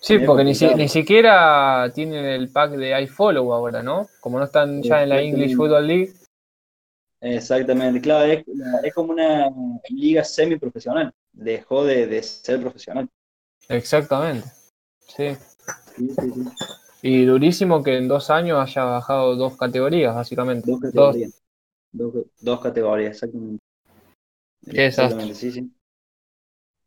Sí, 0.01 0.19
porque 0.21 0.45
ni, 0.45 0.55
si- 0.55 0.65
complicado. 0.65 0.83
ni 0.83 0.89
siquiera 0.89 1.93
tienen 1.95 2.25
el 2.25 2.49
pack 2.51 2.73
de 2.73 3.03
iFollow 3.03 3.53
ahora, 3.53 3.83
¿no? 3.83 4.09
Como 4.21 4.39
no 4.39 4.47
están 4.47 4.83
ya 4.83 5.03
en 5.03 5.11
la 5.11 5.21
English. 5.21 5.55
Football 5.55 5.87
League. 5.87 6.13
Exactamente, 7.21 8.01
claro, 8.01 8.33
es, 8.33 8.45
es 8.83 8.95
como 8.95 9.13
una 9.13 9.51
liga 9.91 10.25
semiprofesional, 10.25 11.13
dejó 11.33 11.85
de, 11.85 12.07
de 12.07 12.23
ser 12.23 12.61
profesional. 12.63 13.11
Exactamente. 13.69 14.49
Sí. 15.07 15.37
Sí, 15.97 16.09
sí, 16.09 16.33
sí. 16.35 16.45
Y 17.03 17.25
durísimo 17.25 17.83
que 17.83 17.97
en 17.97 18.09
dos 18.09 18.31
años 18.31 18.59
haya 18.61 18.85
bajado 18.85 19.37
dos 19.37 19.57
categorías, 19.57 20.15
básicamente. 20.15 20.71
Dos 20.71 20.81
categorías. 20.81 21.43
Dos, 21.93 22.15
dos 22.41 22.61
categorías, 22.61 23.13
exactamente. 23.13 23.63
Exactamente, 24.67 25.35
sí, 25.35 25.51
sí. 25.51 25.71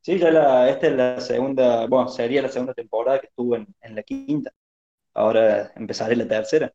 Sí, 0.01 0.19
ya 0.19 0.31
la, 0.31 0.69
esta 0.69 0.87
es 0.87 0.93
la 0.95 1.19
segunda, 1.21 1.87
bueno, 1.87 2.09
sería 2.09 2.41
la 2.41 2.49
segunda 2.49 2.73
temporada 2.73 3.19
que 3.19 3.27
estuvo 3.27 3.55
en, 3.55 3.67
en 3.81 3.95
la 3.95 4.03
quinta. 4.03 4.51
Ahora 5.13 5.71
empezaré 5.75 6.15
la 6.15 6.27
tercera. 6.27 6.73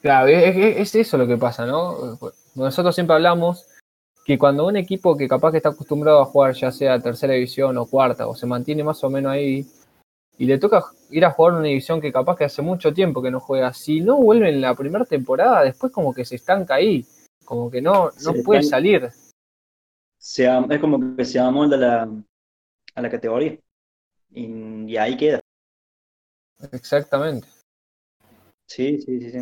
Claro, 0.00 0.28
es- 0.28 0.56
es 0.78 0.94
eso 0.94 1.16
lo 1.18 1.26
que 1.26 1.36
pasa, 1.36 1.66
¿no? 1.66 2.18
Nosotros 2.54 2.94
siempre 2.94 3.14
hablamos 3.14 3.66
que 4.24 4.38
cuando 4.38 4.66
un 4.66 4.76
equipo 4.76 5.16
que 5.16 5.28
capaz 5.28 5.52
que 5.52 5.56
está 5.58 5.70
acostumbrado 5.70 6.20
a 6.20 6.26
jugar 6.26 6.54
ya 6.54 6.70
sea 6.70 7.00
tercera 7.00 7.34
división 7.34 7.76
o 7.78 7.86
cuarta, 7.86 8.26
o 8.28 8.34
se 8.34 8.46
mantiene 8.46 8.84
más 8.84 9.02
o 9.04 9.10
menos 9.10 9.32
ahí, 9.32 9.66
y 10.38 10.46
le 10.46 10.58
toca 10.58 10.84
ir 11.10 11.24
a 11.24 11.30
jugar 11.30 11.54
una 11.54 11.62
división 11.68 12.00
que 12.00 12.12
capaz 12.12 12.36
que 12.36 12.44
hace 12.44 12.62
mucho 12.62 12.92
tiempo 12.92 13.22
que 13.22 13.30
no 13.30 13.40
juega, 13.40 13.72
si 13.72 14.00
no 14.00 14.16
vuelve 14.16 14.48
en 14.50 14.60
la 14.60 14.74
primera 14.74 15.04
temporada, 15.04 15.62
después 15.62 15.92
como 15.92 16.12
que 16.12 16.24
se 16.24 16.36
estanca 16.36 16.74
ahí, 16.74 17.06
como 17.44 17.70
que 17.70 17.80
no, 17.80 18.06
no 18.06 18.32
Se 18.32 18.42
puede 18.42 18.60
estanca. 18.60 18.76
salir. 18.76 19.10
Se, 20.18 20.46
es 20.46 20.80
como 20.80 21.16
que 21.16 21.24
se 21.24 21.38
amolda 21.38 21.76
la, 21.76 22.08
a 22.94 23.02
la 23.02 23.10
categoría. 23.10 23.58
Y, 24.30 24.46
y 24.92 24.96
ahí 24.96 25.16
queda. 25.16 25.40
Exactamente. 26.72 27.48
Sí, 28.66 29.00
sí, 29.00 29.20
sí, 29.20 29.30
sí. 29.30 29.38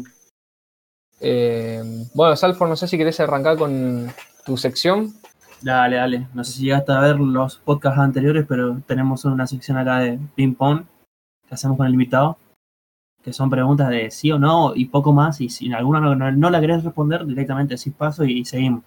Eh, 1.20 1.82
bueno, 2.14 2.36
Salford, 2.36 2.68
no 2.68 2.76
sé 2.76 2.86
si 2.86 2.98
querés 2.98 3.18
arrancar 3.20 3.56
con 3.56 4.12
tu 4.44 4.56
sección. 4.56 5.14
Dale, 5.64 5.96
dale. 5.96 6.28
No 6.34 6.44
sé 6.44 6.52
si 6.52 6.64
llegaste 6.64 6.92
a 6.92 7.00
ver 7.00 7.18
los 7.18 7.56
podcasts 7.56 7.98
anteriores, 7.98 8.44
pero 8.46 8.82
tenemos 8.86 9.24
una 9.24 9.46
sección 9.46 9.78
acá 9.78 9.98
de 10.00 10.18
ping 10.34 10.54
pong 10.54 10.84
que 11.48 11.54
hacemos 11.54 11.78
con 11.78 11.86
el 11.86 11.94
invitado, 11.94 12.36
que 13.22 13.32
son 13.32 13.48
preguntas 13.48 13.88
de 13.88 14.10
sí 14.10 14.30
o 14.30 14.38
no 14.38 14.74
y 14.74 14.84
poco 14.84 15.14
más. 15.14 15.40
Y 15.40 15.48
si 15.48 15.64
en 15.64 15.74
alguna 15.74 16.00
no, 16.00 16.14
no- 16.14 16.30
no 16.30 16.50
la 16.50 16.60
querés 16.60 16.84
responder, 16.84 17.24
directamente 17.24 17.76
decís 17.76 17.94
paso 17.94 18.24
y, 18.26 18.44
seguimos. 18.44 18.84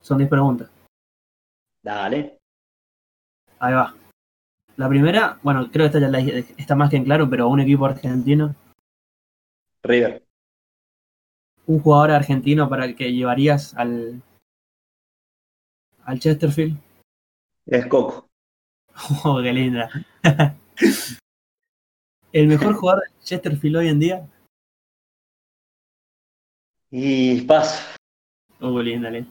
Son 0.00 0.18
10 0.18 0.28
preguntas. 0.28 0.68
Dale. 1.80 2.38
Ahí 3.60 3.74
va. 3.74 3.94
La 4.78 4.88
primera, 4.88 5.38
bueno, 5.44 5.70
creo 5.70 5.84
que 5.84 5.96
esta 5.96 6.00
ya 6.00 6.08
la 6.08 6.18
está 6.18 6.74
más 6.74 6.90
que 6.90 6.96
en 6.96 7.04
claro, 7.04 7.30
pero 7.30 7.46
un 7.46 7.60
equipo 7.60 7.86
argentino. 7.86 8.56
River. 9.84 10.24
Un 11.66 11.78
jugador 11.78 12.10
argentino 12.10 12.68
para 12.68 12.84
el 12.86 12.96
que 12.96 13.12
llevarías 13.12 13.76
al, 13.76 14.22
al 16.10 16.18
Chesterfield. 16.18 16.76
Es 17.66 17.86
Coco. 17.86 18.26
Oh, 19.24 19.40
qué 19.42 19.52
linda. 19.52 19.88
el 22.32 22.46
mejor 22.48 22.74
jugador 22.74 23.04
de 23.04 23.24
Chesterfield 23.24 23.76
hoy 23.76 23.88
en 23.88 23.98
día. 23.98 24.28
Y 26.90 27.40
paso. 27.42 27.82
Oh, 28.60 28.76
qué 28.76 28.82
linda, 28.82 29.08
linda. 29.10 29.30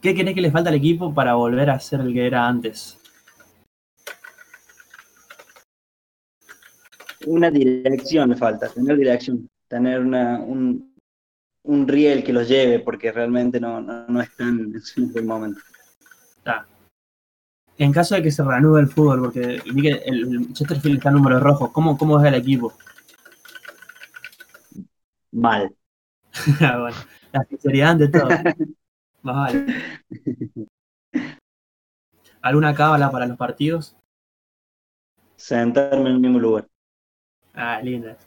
¿Qué 0.00 0.14
crees 0.14 0.34
que 0.34 0.40
le 0.40 0.50
falta 0.50 0.68
al 0.68 0.76
equipo 0.76 1.12
para 1.12 1.34
volver 1.34 1.70
a 1.70 1.80
ser 1.80 2.00
el 2.00 2.12
que 2.12 2.26
era 2.26 2.46
antes? 2.46 2.98
Una 7.26 7.50
dirección 7.50 8.30
le 8.30 8.36
falta, 8.36 8.68
tener 8.68 8.96
dirección, 8.96 9.48
tener 9.66 10.00
una, 10.00 10.38
un, 10.38 10.94
un 11.64 11.88
riel 11.88 12.22
que 12.22 12.32
los 12.32 12.46
lleve, 12.48 12.78
porque 12.78 13.10
realmente 13.10 13.58
no, 13.58 13.80
no, 13.80 14.06
no 14.06 14.20
están 14.20 14.72
en 14.72 14.80
su 14.80 15.00
momento. 15.24 15.60
En 17.80 17.92
caso 17.92 18.14
de 18.14 18.22
que 18.22 18.30
se 18.30 18.44
reanude 18.44 18.82
el 18.82 18.88
fútbol, 18.88 19.20
porque 19.20 19.62
vi 19.72 19.80
que 19.80 20.02
el 20.04 20.52
Chesterfield 20.52 20.98
está 20.98 21.08
en 21.08 21.14
números 21.14 21.42
rojos, 21.42 21.70
¿cómo, 21.70 21.96
cómo 21.96 22.20
es 22.20 22.26
el 22.26 22.34
equipo? 22.34 22.74
Mal. 25.32 25.74
bueno, 26.60 26.96
la 27.32 27.44
sinceridad 27.44 27.92
ante 27.92 28.08
todo. 28.08 28.28
Más 29.22 29.34
vale. 29.34 29.66
¿Alguna 32.42 32.74
cábala 32.74 33.10
para 33.10 33.26
los 33.26 33.38
partidos? 33.38 33.96
Sentarme 35.36 36.10
en 36.10 36.16
el 36.16 36.20
mismo 36.20 36.38
lugar. 36.38 36.68
Ah, 37.54 37.80
linda. 37.82 38.18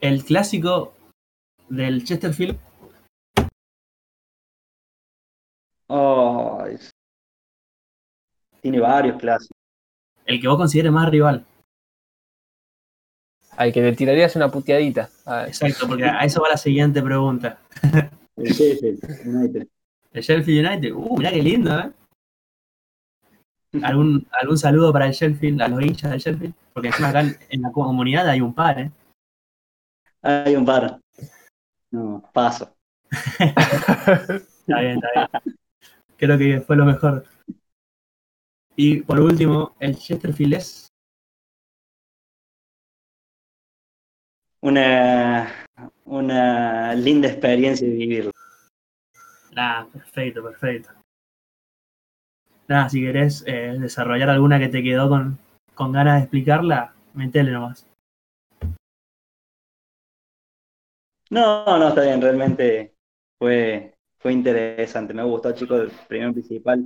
El 0.00 0.24
clásico 0.24 0.92
del 1.68 2.02
Chesterfield. 2.02 2.58
Oh, 5.86 6.64
Tiene 8.62 8.80
varios 8.80 9.18
clásicos. 9.18 9.56
El 10.24 10.40
que 10.40 10.48
vos 10.48 10.56
consideres 10.56 10.92
más 10.92 11.10
rival. 11.10 11.44
Al 13.56 13.72
que 13.72 13.82
le 13.82 13.92
tirarías 13.92 14.34
una 14.36 14.50
puteadita. 14.50 15.10
Ah, 15.26 15.44
Exacto, 15.46 15.86
porque 15.86 16.04
a 16.04 16.20
eso 16.20 16.40
va 16.40 16.50
la 16.50 16.56
siguiente 16.56 17.02
pregunta. 17.02 17.58
El 18.36 18.52
Sheffield 18.52 19.26
United. 19.26 19.68
El 20.12 20.22
Sheffield 20.22 20.66
United. 20.66 20.92
Uh, 20.92 21.18
mirá 21.18 21.30
qué 21.30 21.42
lindo, 21.42 21.78
¿eh? 21.78 21.92
¿Algún, 23.82 24.26
¿Algún 24.30 24.56
saludo 24.56 24.92
para 24.92 25.06
el 25.06 25.12
Sheffield, 25.12 25.60
a 25.60 25.68
los 25.68 25.82
hinchas 25.82 26.10
del 26.10 26.20
Sheffield? 26.20 26.54
Porque 26.72 26.88
encima 26.88 27.08
acá 27.08 27.20
en, 27.20 27.36
en 27.50 27.62
la 27.62 27.72
comunidad 27.72 28.28
hay 28.28 28.40
un 28.40 28.54
par, 28.54 28.78
¿eh? 28.78 28.90
Hay 30.22 30.54
un 30.54 30.64
par. 30.64 31.00
No, 31.90 32.22
paso. 32.32 32.74
Está 33.10 34.80
bien, 34.80 35.00
está 35.02 35.28
bien. 35.44 35.56
Creo 36.16 36.38
que 36.38 36.60
fue 36.60 36.76
lo 36.76 36.84
mejor. 36.84 37.24
Y 38.76 39.02
por 39.02 39.20
último, 39.20 39.74
el 39.80 39.96
Chesterfield 39.96 40.54
es. 40.54 40.88
Una, 44.60 45.66
una 46.04 46.94
linda 46.94 47.28
experiencia 47.28 47.86
de 47.86 47.94
vivirlo. 47.94 48.30
Ah, 49.56 49.86
perfecto, 49.92 50.42
perfecto. 50.42 50.90
Nada, 52.68 52.88
si 52.88 53.02
querés 53.02 53.44
eh, 53.46 53.76
desarrollar 53.78 54.30
alguna 54.30 54.58
que 54.58 54.68
te 54.68 54.82
quedó 54.82 55.08
con, 55.08 55.38
con 55.74 55.92
ganas 55.92 56.14
de 56.14 56.20
explicarla, 56.20 56.94
metele 57.12 57.50
nomás. 57.50 57.86
No, 61.28 61.64
no, 61.78 61.88
está 61.88 62.02
bien, 62.02 62.20
realmente 62.20 62.94
fue, 63.38 63.94
fue 64.18 64.32
interesante. 64.32 65.12
Me 65.12 65.22
gustó, 65.22 65.52
chicos, 65.52 65.90
primero 66.08 66.32
principal, 66.32 66.84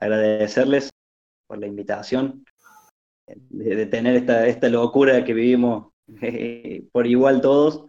agradecerles 0.00 0.91
por 1.52 1.58
la 1.58 1.66
invitación, 1.66 2.46
de, 3.26 3.84
tener 3.84 4.16
esta, 4.16 4.46
esta 4.46 4.70
locura 4.70 5.22
que 5.22 5.34
vivimos 5.34 5.92
eh, 6.22 6.82
por 6.90 7.06
igual 7.06 7.42
todos. 7.42 7.84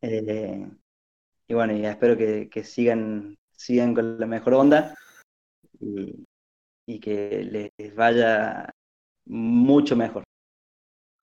Eh, 0.00 0.68
y 1.46 1.54
bueno, 1.54 1.76
y 1.76 1.86
espero 1.86 2.16
que, 2.16 2.64
sigan, 2.64 3.38
sigan 3.52 3.94
con 3.94 4.18
la 4.18 4.26
mejor 4.26 4.54
onda 4.54 4.96
y, 5.78 6.98
que 6.98 7.70
les 7.78 7.94
vaya 7.94 8.68
mucho 9.26 9.94
mejor. 9.94 10.24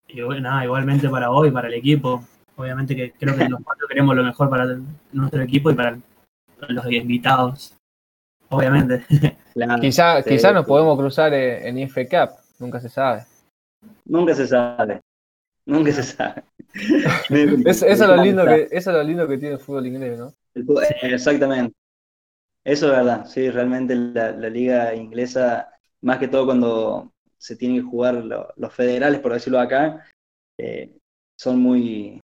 Y 0.07 0.21
bueno, 0.21 0.63
igualmente 0.63 1.09
para 1.09 1.27
vos 1.27 1.45
y 1.45 1.51
para 1.51 1.67
el 1.67 1.73
equipo. 1.73 2.23
Obviamente 2.55 2.95
que 2.95 3.11
creo 3.11 3.35
que 3.35 3.49
los 3.49 3.61
cuatro 3.65 3.85
queremos 3.85 4.15
lo 4.15 4.23
mejor 4.23 4.49
para 4.49 4.79
nuestro 5.11 5.41
equipo 5.41 5.69
y 5.71 5.75
para 5.75 5.99
los 6.69 6.89
invitados. 6.89 7.78
Obviamente. 8.49 9.05
Claro, 9.53 9.81
quizá, 9.81 10.21
sí, 10.21 10.29
quizá 10.29 10.53
nos 10.53 10.65
podemos 10.65 10.97
cruzar 10.97 11.33
en, 11.33 11.67
en 11.67 11.77
IF 11.79 11.95
Cup, 12.09 12.29
nunca 12.59 12.79
se 12.79 12.87
sabe. 12.87 13.25
Nunca 14.05 14.33
se 14.35 14.47
sabe. 14.47 15.01
Nunca 15.65 15.91
se 15.91 16.03
sabe. 16.03 16.43
Es- 17.65 17.81
eso, 17.81 17.85
es 17.87 17.99
lo 17.99 18.15
lindo 18.23 18.45
que, 18.45 18.67
eso 18.71 18.91
es 18.91 18.95
lo 18.97 19.03
lindo 19.03 19.27
que 19.27 19.37
tiene 19.37 19.55
el 19.55 19.59
fútbol 19.59 19.87
inglés, 19.87 20.17
¿no? 20.19 20.33
Exactamente. 21.01 21.75
Eso 22.63 22.85
es 22.87 22.91
verdad. 22.91 23.25
Sí, 23.25 23.49
realmente 23.49 23.95
la, 23.95 24.31
la 24.31 24.49
liga 24.49 24.93
inglesa, 24.93 25.69
más 26.01 26.19
que 26.19 26.27
todo 26.27 26.45
cuando 26.45 27.11
se 27.37 27.55
tienen 27.55 27.77
que 27.81 27.89
jugar 27.89 28.15
lo- 28.15 28.53
los 28.55 28.73
federales, 28.73 29.19
por 29.19 29.33
decirlo 29.33 29.59
acá, 29.59 30.05
eh, 30.59 30.95
son 31.37 31.59
muy... 31.59 32.21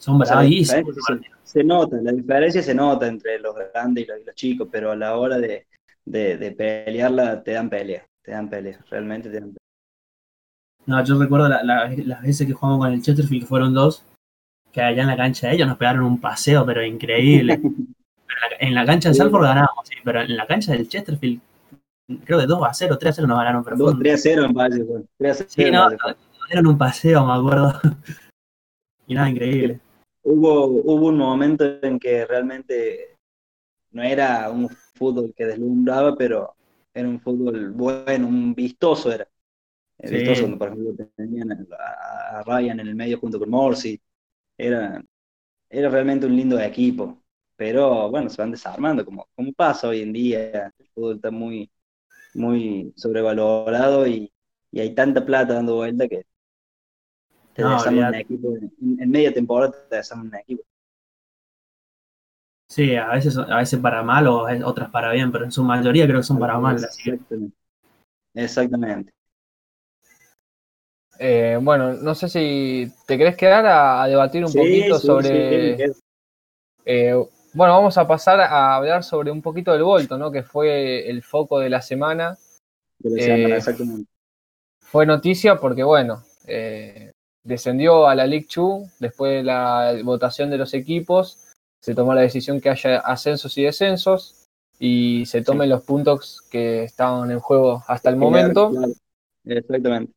Son 0.00 0.18
bravísimos. 0.18 0.94
se, 0.94 1.20
se 1.44 1.62
nota, 1.64 1.96
la 2.02 2.12
diferencia 2.12 2.62
se 2.62 2.74
nota 2.74 3.06
entre 3.06 3.38
los 3.38 3.54
grandes 3.54 4.04
y 4.04 4.06
los, 4.08 4.20
y 4.20 4.24
los 4.24 4.34
chicos, 4.34 4.68
pero 4.72 4.92
a 4.92 4.96
la 4.96 5.16
hora 5.16 5.38
de, 5.38 5.66
de, 6.06 6.36
de 6.38 6.52
pelearla 6.52 7.42
te 7.42 7.52
dan 7.52 7.68
pelea, 7.68 8.04
te 8.22 8.30
dan 8.32 8.48
pelea, 8.48 8.78
realmente 8.88 9.28
te 9.28 9.34
dan 9.40 9.50
pelea. 9.50 9.56
No, 10.86 11.04
yo 11.04 11.18
recuerdo 11.18 11.48
la- 11.48 11.62
la- 11.62 11.90
las 12.06 12.22
veces 12.22 12.46
que 12.46 12.54
jugamos 12.54 12.78
con 12.84 12.92
el 12.94 13.02
Chesterfield, 13.02 13.42
que 13.42 13.46
fueron 13.46 13.74
dos, 13.74 14.02
que 14.72 14.80
allá 14.80 15.02
en 15.02 15.08
la 15.08 15.16
cancha 15.16 15.48
de 15.48 15.54
ellos 15.54 15.68
nos 15.68 15.76
pegaron 15.76 16.02
un 16.04 16.20
paseo, 16.20 16.64
pero 16.64 16.84
increíble. 16.84 17.60
En, 18.60 18.74
la, 18.74 18.86
cancha 18.86 19.08
de. 19.10 19.16
Salford 19.16 19.42
ganamos, 19.42 19.70
sí, 19.84 19.96
pero 20.04 20.20
en 20.22 20.34
la 20.36 20.46
cancha 20.46 20.72
del 20.72 20.88
Chesterfield, 20.88 21.40
creo 22.24 22.38
que 22.38 22.46
2 22.46 22.62
a 22.66 22.72
0, 22.72 22.96
3 22.98 23.10
a 23.12 23.16
0 23.16 23.26
nos 23.28 23.38
ganaron, 23.38 23.64
pero 23.64 23.76
fue 23.76 23.86
2 23.86 23.94
un- 23.94 24.00
3 24.00 24.14
a 24.14 24.18
0 24.18 24.44
en 24.44 24.52
Valle, 24.54 24.84
fue. 24.84 25.02
3 25.18 25.30
a 25.32 25.34
0 25.34 25.48
Sí, 25.50 25.70
no, 25.70 25.82
Valle, 25.84 25.96
no, 25.96 25.98
fue. 26.00 26.16
eran 26.50 26.66
un 26.68 26.78
paseo, 26.78 27.26
me 27.26 27.32
acuerdo. 27.34 27.74
y 29.08 29.14
nada, 29.14 29.28
increíble. 29.28 29.80
Hubo, 30.22 30.66
hubo 30.66 31.08
un 31.08 31.16
momento 31.18 31.64
en 31.82 31.98
que 31.98 32.26
realmente 32.26 33.16
no 33.92 34.02
era 34.02 34.50
un 34.50 34.68
fútbol 34.68 35.34
que 35.36 35.46
deslumbraba, 35.46 36.16
pero 36.16 36.54
era 36.94 37.08
un 37.08 37.20
fútbol 37.20 37.72
bueno, 37.72 38.28
un 38.28 38.54
vistoso 38.54 39.12
era. 39.12 39.28
Sí. 39.98 40.16
Vistoso, 40.16 40.58
por 40.58 40.68
ejemplo, 40.68 41.06
tenían 41.16 41.52
a, 41.52 42.38
a 42.40 42.42
Ryan 42.44 42.80
en 42.80 42.88
el 42.88 42.94
medio 42.94 43.18
junto 43.18 43.38
con 43.38 43.50
Morsi. 43.50 44.00
Era, 44.58 45.02
era 45.70 45.90
realmente 45.90 46.26
un 46.26 46.36
lindo 46.36 46.58
equipo. 46.60 47.22
Pero 47.56 48.10
bueno, 48.10 48.30
se 48.30 48.42
van 48.42 48.52
desarmando, 48.52 49.04
como, 49.04 49.28
como 49.34 49.52
pasa 49.52 49.88
hoy 49.88 50.02
en 50.02 50.12
día. 50.12 50.72
El 50.78 50.86
fútbol 50.94 51.16
está 51.16 51.30
muy, 51.30 51.70
muy 52.34 52.92
sobrevalorado 52.96 54.06
y, 54.06 54.32
y 54.72 54.80
hay 54.80 54.94
tanta 54.94 55.24
plata 55.26 55.54
dando 55.54 55.76
vuelta 55.76 56.08
que 56.08 56.24
te 57.54 57.62
No, 57.62 57.68
desarman 57.68 58.06
un 58.06 58.14
olvídate. 58.14 58.16
equipo. 58.16 58.48
En, 58.56 58.72
en 59.00 59.10
media 59.10 59.32
temporada 59.32 59.72
te 59.88 59.96
desarman 59.96 60.28
un 60.28 60.34
equipo. 60.36 60.62
Sí, 62.68 62.94
a 62.96 63.08
veces, 63.08 63.36
a 63.36 63.56
veces 63.58 63.80
para 63.80 64.02
mal 64.02 64.26
o 64.28 64.46
otras 64.64 64.88
para 64.90 65.10
bien, 65.12 65.30
pero 65.32 65.44
en 65.44 65.52
su 65.52 65.62
mayoría 65.64 66.06
creo 66.06 66.20
que 66.20 66.22
son 66.24 66.38
para 66.38 66.58
mal. 66.58 66.88
Exactamente. 66.96 67.56
Exactamente. 68.34 69.12
Eh, 71.18 71.58
bueno, 71.60 71.92
no 71.94 72.14
sé 72.14 72.28
si 72.28 72.90
te 73.06 73.18
querés 73.18 73.36
quedar 73.36 73.66
a, 73.66 74.02
a 74.02 74.06
debatir 74.08 74.44
un 74.44 74.54
Sí, 74.54 74.54
poquito 74.54 74.98
sí, 75.00 75.20
sobre. 75.20 75.76
sí, 75.76 75.92
eh, 76.84 77.14
bueno, 77.54 77.74
vamos 77.74 77.98
a 77.98 78.06
pasar 78.06 78.40
a 78.40 78.76
hablar 78.76 79.04
sobre 79.04 79.30
un 79.30 79.42
poquito 79.42 79.72
del 79.72 79.82
Volto, 79.82 80.18
¿no? 80.18 80.30
Que 80.32 80.42
fue 80.42 81.08
el 81.10 81.22
foco 81.22 81.58
de 81.58 81.70
la 81.70 81.82
semana. 81.82 82.38
De 82.98 83.10
la 83.10 83.18
Eh, 83.18 83.20
semana, 83.20 83.56
exactamente. 83.56 84.08
Fue 84.80 85.06
noticia 85.06 85.56
porque, 85.56 85.82
bueno, 85.84 86.22
eh, 86.46 87.09
descendió 87.44 88.06
a 88.06 88.14
la 88.14 88.26
League 88.26 88.46
Two 88.52 88.88
después 88.98 89.32
de 89.32 89.42
la 89.42 89.94
votación 90.04 90.50
de 90.50 90.58
los 90.58 90.74
equipos. 90.74 91.38
Se 91.80 91.94
tomó 91.94 92.14
la 92.14 92.20
decisión 92.20 92.60
que 92.60 92.70
haya 92.70 92.98
ascensos 92.98 93.56
y 93.56 93.64
descensos 93.64 94.48
y 94.78 95.26
se 95.26 95.42
tomen 95.42 95.68
los 95.68 95.82
puntos 95.82 96.42
que 96.50 96.84
estaban 96.84 97.30
en 97.30 97.40
juego 97.40 97.82
hasta 97.86 98.10
el 98.10 98.16
momento. 98.16 98.72
Exactamente. 99.44 100.12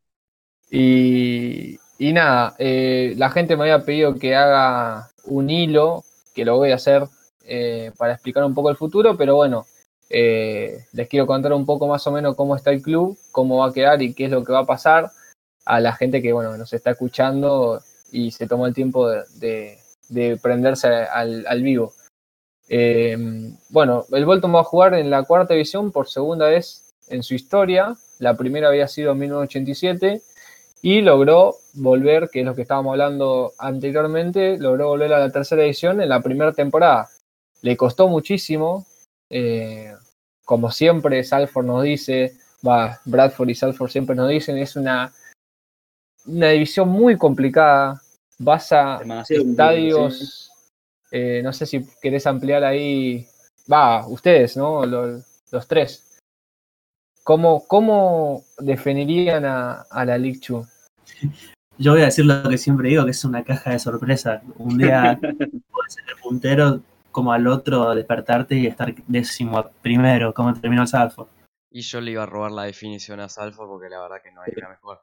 Y, 0.69 1.79
y 1.97 2.13
nada, 2.13 2.55
eh, 2.57 3.13
la 3.17 3.29
gente 3.29 3.55
me 3.55 3.63
había 3.63 3.85
pedido 3.85 4.15
que 4.15 4.35
haga 4.35 5.09
un 5.25 5.49
hilo, 5.49 6.03
que 6.33 6.45
lo 6.45 6.57
voy 6.57 6.71
a 6.71 6.75
hacer 6.75 7.03
eh, 7.45 7.91
para 7.97 8.13
explicar 8.13 8.43
un 8.43 8.53
poco 8.53 8.69
el 8.69 8.77
futuro, 8.77 9.15
pero 9.15 9.35
bueno, 9.35 9.65
eh, 10.09 10.85
les 10.93 11.07
quiero 11.07 11.27
contar 11.27 11.53
un 11.53 11.65
poco 11.65 11.87
más 11.87 12.05
o 12.07 12.11
menos 12.11 12.35
cómo 12.35 12.55
está 12.55 12.71
el 12.71 12.81
club, 12.81 13.17
cómo 13.31 13.59
va 13.59 13.67
a 13.67 13.73
quedar 13.73 14.01
y 14.01 14.13
qué 14.13 14.25
es 14.25 14.31
lo 14.31 14.43
que 14.43 14.53
va 14.53 14.59
a 14.59 14.65
pasar 14.65 15.11
a 15.65 15.79
la 15.79 15.93
gente 15.93 16.21
que 16.21 16.33
bueno 16.33 16.55
nos 16.57 16.73
está 16.73 16.91
escuchando 16.91 17.81
y 18.11 18.31
se 18.31 18.47
tomó 18.47 18.67
el 18.67 18.73
tiempo 18.73 19.07
de, 19.09 19.23
de- 19.35 19.79
de 20.09 20.37
prenderse 20.37 20.87
al, 20.87 21.63
vivo. 21.63 21.93
Eh, 22.69 23.17
bueno, 23.69 24.05
el 24.11 24.25
Bolton 24.25 24.53
va 24.53 24.59
a 24.61 24.63
jugar 24.65 24.93
en 24.93 25.09
la 25.09 25.23
cuarta 25.23 25.53
división 25.53 25.91
por 25.91 26.07
segunda 26.09 26.47
vez 26.47 26.91
en 27.07 27.23
su 27.23 27.33
historia. 27.33 27.95
La 28.19 28.35
primera 28.37 28.67
había 28.69 28.87
sido 28.87 29.13
en 29.13 29.19
1987 29.19 30.21
y 30.81 31.01
logró 31.01 31.55
volver, 31.73 32.29
que 32.29 32.41
es 32.41 32.45
lo 32.45 32.55
que 32.55 32.61
estábamos 32.63 32.91
hablando 32.91 33.53
anteriormente, 33.57 34.57
logró 34.57 34.89
volver 34.89 35.13
a 35.13 35.19
la 35.19 35.31
tercera 35.31 35.61
división 35.63 36.01
en 36.01 36.09
la 36.09 36.21
primera 36.21 36.51
temporada. 36.51 37.09
Le 37.61 37.77
costó 37.77 38.07
muchísimo, 38.07 38.85
eh, 39.29 39.93
como 40.45 40.69
siempre 40.71 41.23
Salford 41.23 41.65
nos 41.65 41.83
dice, 41.83 42.35
va, 42.67 42.99
Bradford 43.05 43.49
y 43.49 43.55
Salford 43.55 43.89
siempre 43.89 44.15
nos 44.15 44.29
dicen, 44.29 44.57
es 44.57 44.75
una, 44.75 45.13
una 46.25 46.49
división 46.49 46.89
muy 46.89 47.17
complicada, 47.17 48.01
vas 48.39 48.71
a 48.71 48.99
Demasiado 48.99 49.43
estadios, 49.43 50.51
eh, 51.11 51.41
no 51.43 51.53
sé 51.53 51.65
si 51.65 51.85
querés 52.01 52.25
ampliar 52.27 52.63
ahí, 52.63 53.27
va, 53.71 54.07
ustedes, 54.07 54.57
¿no? 54.57 54.85
Los, 54.85 55.43
los 55.51 55.67
tres. 55.67 56.19
¿Cómo, 57.23 57.65
cómo 57.67 58.43
definirían 58.57 59.45
a, 59.45 59.81
a 59.83 60.05
la 60.05 60.17
League 60.17 60.39
Two? 60.39 60.65
Yo 61.77 61.93
voy 61.93 62.01
a 62.01 62.05
decir 62.05 62.25
lo 62.25 62.47
que 62.47 62.57
siempre 62.57 62.89
digo, 62.89 63.03
que 63.03 63.11
es 63.11 63.25
una 63.25 63.43
caja 63.43 63.71
de 63.71 63.79
sorpresa. 63.79 64.41
Un 64.57 64.77
día 64.77 65.17
puedes 65.21 65.93
ser 65.93 66.03
el 66.07 66.21
puntero, 66.21 66.81
como 67.11 67.33
al 67.33 67.47
otro 67.47 67.95
despertarte 67.95 68.55
y 68.55 68.67
estar 68.67 68.93
décimo 69.07 69.69
primero, 69.81 70.33
como 70.33 70.53
terminó 70.53 70.83
el 70.83 70.87
Salford. 70.87 71.27
Y 71.71 71.81
yo 71.81 71.99
le 71.99 72.11
iba 72.11 72.23
a 72.23 72.27
robar 72.27 72.51
la 72.51 72.63
definición 72.63 73.19
a 73.19 73.29
Salford 73.29 73.67
porque 73.67 73.89
la 73.89 74.01
verdad 74.01 74.17
que 74.23 74.31
no 74.31 74.41
hay 74.41 74.53
una 74.55 74.69
mejor. 74.69 75.01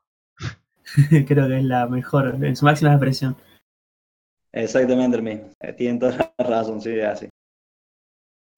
Creo 1.27 1.49
que 1.49 1.59
es 1.59 1.65
la 1.65 1.87
mejor, 1.87 2.37
en 2.43 2.57
su 2.57 2.65
máxima 2.65 2.93
expresión. 2.93 3.37
Exactamente 4.53 5.17
el 5.17 5.23
mismo. 5.23 5.51
Eh, 5.61 5.73
Tienen 5.73 5.99
toda 5.99 6.33
la 6.39 6.45
razón, 6.45 6.81
sí, 6.81 7.01
así. 7.01 7.29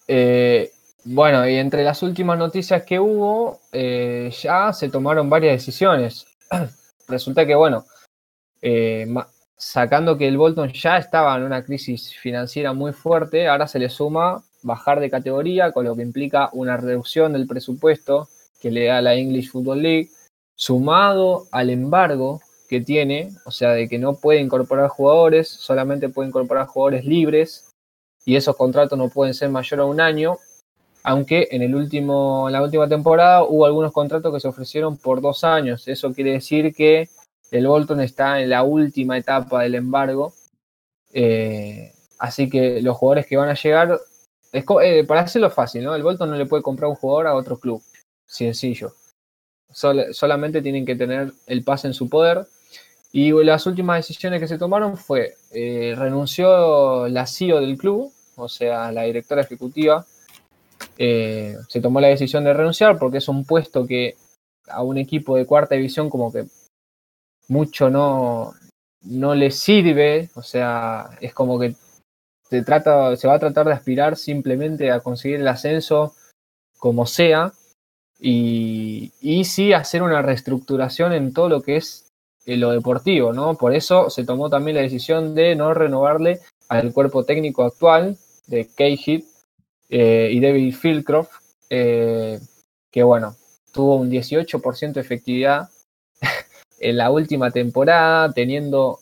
Eh, 0.09 0.71
bueno, 1.05 1.49
y 1.49 1.57
entre 1.57 1.85
las 1.85 2.03
últimas 2.03 2.39
noticias 2.39 2.85
que 2.85 3.01
hubo, 3.01 3.61
eh, 3.73 4.33
ya 4.41 4.73
se 4.73 4.89
tomaron 4.89 5.29
varias 5.29 5.55
decisiones. 5.55 6.27
Resulta 7.09 7.45
que, 7.45 7.55
bueno, 7.55 7.85
eh, 8.61 9.07
sacando 9.57 10.17
que 10.17 10.29
el 10.29 10.37
Bolton 10.37 10.73
ya 10.73 10.99
estaba 10.99 11.37
en 11.37 11.43
una 11.43 11.65
crisis 11.65 12.15
financiera 12.17 12.73
muy 12.73 12.93
fuerte, 12.93 13.49
ahora 13.49 13.67
se 13.67 13.79
le 13.79 13.89
suma 13.89 14.43
bajar 14.63 15.01
de 15.01 15.11
categoría, 15.11 15.73
con 15.73 15.85
lo 15.85 15.97
que 15.97 16.03
implica 16.03 16.51
una 16.53 16.77
reducción 16.77 17.33
del 17.33 17.47
presupuesto 17.47 18.29
que 18.61 18.71
le 18.71 18.87
da 18.87 19.03
la 19.03 19.15
English 19.15 19.51
Football 19.51 19.83
League, 19.83 20.11
sumado 20.63 21.49
al 21.51 21.71
embargo 21.71 22.41
que 22.69 22.81
tiene, 22.81 23.31
o 23.45 23.51
sea, 23.51 23.71
de 23.71 23.89
que 23.89 23.99
no 23.99 24.15
puede 24.15 24.39
incorporar 24.39 24.89
jugadores, 24.91 25.49
solamente 25.49 26.09
puede 26.09 26.29
incorporar 26.29 26.69
jugadores 26.69 27.05
libres, 27.05 27.73
y 28.25 28.37
esos 28.37 28.55
contratos 28.55 28.97
no 28.97 29.09
pueden 29.09 29.35
ser 29.35 29.51
mayor 29.51 29.81
a 29.81 29.87
un 29.87 30.01
año, 30.01 30.39
aunque 31.03 31.49
en, 31.51 31.63
el 31.63 31.75
último, 31.75 32.49
en 32.49 32.53
la 32.53 32.63
última 32.63 32.89
temporada 32.89 33.43
hubo 33.43 33.67
algunos 33.67 33.91
contratos 33.91 34.33
que 34.33 34.39
se 34.39 34.47
ofrecieron 34.47 34.97
por 34.99 35.21
dos 35.21 35.43
años. 35.43 35.89
Eso 35.89 36.13
quiere 36.13 36.31
decir 36.31 36.73
que 36.73 37.09
el 37.51 37.67
Bolton 37.67 38.01
está 38.01 38.41
en 38.41 38.51
la 38.51 38.63
última 38.63 39.19
etapa 39.19 39.65
del 39.65 39.75
embargo. 39.75 40.33
Eh, 41.13 41.93
así 42.21 42.49
que 42.49 42.81
los 42.83 42.97
jugadores 42.97 43.27
que 43.27 43.37
van 43.37 43.49
a 43.49 43.55
llegar, 43.55 43.99
eh, 44.53 45.05
para 45.09 45.23
hacerlo 45.23 45.51
fácil, 45.51 45.83
¿no? 45.83 45.97
El 45.97 46.05
Bolton 46.05 46.31
no 46.31 46.37
le 46.37 46.47
puede 46.47 46.63
comprar 46.63 46.89
un 46.89 46.95
jugador 46.95 47.27
a 47.27 47.35
otro 47.35 47.59
club. 47.59 47.83
Sencillo. 48.25 48.93
Sol- 49.73 50.13
solamente 50.13 50.63
tienen 50.63 50.85
que 50.87 50.97
tener 50.97 51.33
el 51.47 51.65
pase 51.65 51.87
en 51.89 51.95
su 51.95 52.09
poder. 52.09 52.47
Y 53.13 53.31
las 53.45 53.67
últimas 53.67 53.99
decisiones 53.99 54.41
que 54.41 54.49
se 54.49 54.59
tomaron 54.59 54.97
fue, 54.97 55.35
eh, 55.53 55.95
renunció 55.97 57.09
la 57.09 57.27
CEO 57.27 57.61
del 57.61 57.77
club, 57.77 58.11
o 58.37 58.49
sea, 58.49 58.91
la 58.91 59.03
directora 59.03 59.43
ejecutiva, 59.43 60.07
eh, 60.97 61.57
se 61.69 61.81
tomó 61.81 62.01
la 62.01 62.09
decisión 62.09 62.45
de 62.45 62.55
renunciar 62.55 62.99
porque 62.99 63.19
es 63.19 63.29
un 63.29 63.45
puesto 63.45 63.87
que 63.87 64.17
a 64.69 64.83
un 64.83 64.97
equipo 64.97 65.37
de 65.37 65.47
cuarta 65.47 65.75
división 65.75 66.09
como 66.09 66.33
que 66.33 66.47
mucho 67.49 67.91
no, 67.91 68.55
no 69.03 69.35
le 69.35 69.51
sirve, 69.51 70.31
o 70.35 70.43
sea, 70.43 71.11
es 71.21 71.35
como 71.35 71.59
que 71.59 71.75
se, 72.49 72.63
trata, 72.63 73.15
se 73.17 73.29
va 73.29 73.35
a 73.35 73.41
tratar 73.41 73.67
de 73.67 73.73
aspirar 73.75 74.17
simplemente 74.17 74.91
a 74.91 75.01
conseguir 75.01 75.41
el 75.41 75.49
ascenso 75.49 76.15
como 76.79 77.07
sea 77.07 77.53
y, 78.25 79.45
sí 79.45 79.73
hacer 79.73 80.03
una 80.03 80.23
reestructuración 80.23 81.13
en 81.13 81.33
todo 81.33 81.49
lo 81.49 81.61
que 81.61 81.77
es 81.77 82.07
eh, 82.47 82.57
lo 82.57 82.71
deportivo, 82.71 83.33
¿no? 83.33 83.57
Por 83.57 83.75
eso 83.75 84.11
se 84.11 84.25
tomó 84.25 84.49
también 84.49 84.77
la 84.77 84.83
decisión 84.83 85.35
de 85.35 85.57
no 85.57 85.75
renovarle 85.75 86.41
al 86.69 86.93
cuerpo 86.93 87.25
técnico 87.25 87.65
actual 87.65 88.17
de 88.47 88.69
Cahill 88.69 89.25
eh, 89.91 90.31
y 90.33 90.41
David 90.41 90.75
Fieldcroft, 90.75 91.33
eh, 91.69 92.39
que 92.93 93.03
bueno, 93.03 93.37
tuvo 93.73 93.97
un 93.97 94.11
18% 94.11 94.93
de 94.93 95.01
efectividad 95.01 95.71
en 96.79 96.97
la 96.97 97.11
última 97.11 97.51
temporada, 97.51 98.33
teniendo 98.33 99.01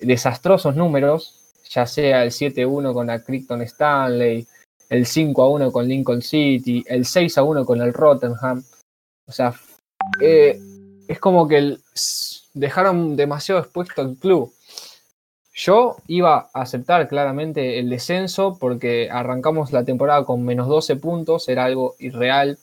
desastrosos 0.00 0.74
números, 0.74 1.52
ya 1.68 1.86
sea 1.86 2.24
el 2.24 2.30
7-1 2.30 2.94
con 2.94 3.08
la 3.08 3.22
Crichton 3.22 3.60
Stanley, 3.62 4.46
el 4.88 5.04
5-1 5.04 5.70
con 5.70 5.86
Lincoln 5.86 6.22
City, 6.22 6.84
el 6.86 7.04
6-1 7.04 7.64
con 7.64 7.80
el 7.80 7.92
Rottenham. 7.92 8.64
O 9.26 9.32
sea, 9.32 9.54
eh, 10.20 10.58
es 11.06 11.18
como 11.18 11.46
que 11.46 11.76
dejaron 12.54 13.16
demasiado 13.16 13.60
expuesto 13.60 14.00
al 14.00 14.16
club. 14.16 14.52
Yo 15.54 15.96
iba 16.06 16.50
a 16.52 16.62
aceptar 16.62 17.08
claramente 17.08 17.78
el 17.80 17.90
descenso 17.90 18.56
porque 18.58 19.08
arrancamos 19.10 19.72
la 19.72 19.84
temporada 19.84 20.24
con 20.24 20.44
menos 20.44 20.68
12 20.68 20.96
puntos, 20.96 21.48
era 21.48 21.64
algo 21.64 21.96
irreal, 21.98 22.58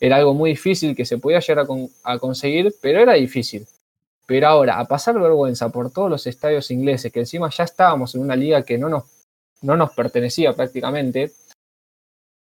era 0.00 0.16
algo 0.16 0.32
muy 0.32 0.50
difícil 0.50 0.96
que 0.96 1.04
se 1.04 1.18
podía 1.18 1.40
llegar 1.40 1.66
a, 2.04 2.12
a 2.12 2.18
conseguir, 2.18 2.74
pero 2.80 3.00
era 3.00 3.12
difícil. 3.12 3.66
Pero 4.26 4.48
ahora, 4.48 4.78
a 4.78 4.86
pasar 4.86 5.20
vergüenza 5.20 5.68
por 5.68 5.90
todos 5.90 6.08
los 6.08 6.26
estadios 6.26 6.70
ingleses, 6.70 7.12
que 7.12 7.20
encima 7.20 7.50
ya 7.50 7.64
estábamos 7.64 8.14
en 8.14 8.22
una 8.22 8.36
liga 8.36 8.62
que 8.62 8.78
no 8.78 8.88
nos, 8.88 9.04
no 9.60 9.76
nos 9.76 9.92
pertenecía 9.92 10.54
prácticamente, 10.54 11.32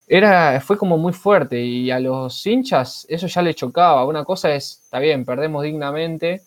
era, 0.08 0.60
fue 0.60 0.78
como 0.78 0.96
muy 0.96 1.12
fuerte 1.12 1.60
y 1.60 1.90
a 1.90 2.00
los 2.00 2.46
hinchas 2.46 3.06
eso 3.08 3.26
ya 3.26 3.42
le 3.42 3.54
chocaba. 3.54 4.06
Una 4.06 4.24
cosa 4.24 4.54
es, 4.54 4.80
está 4.84 4.98
bien, 4.98 5.24
perdemos 5.24 5.62
dignamente, 5.62 6.42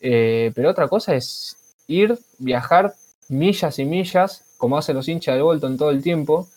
eh, 0.00 0.52
pero 0.54 0.70
otra 0.70 0.88
cosa 0.88 1.14
es 1.14 1.74
ir, 1.88 2.18
viajar 2.38 2.94
millas 3.28 3.78
y 3.78 3.84
millas, 3.84 4.54
como 4.58 4.78
hacen 4.78 4.96
los 4.96 5.08
hinchas 5.08 5.34
del 5.34 5.42
Bolton 5.42 5.76
todo 5.76 5.90
el 5.90 6.02
tiempo, 6.02 6.48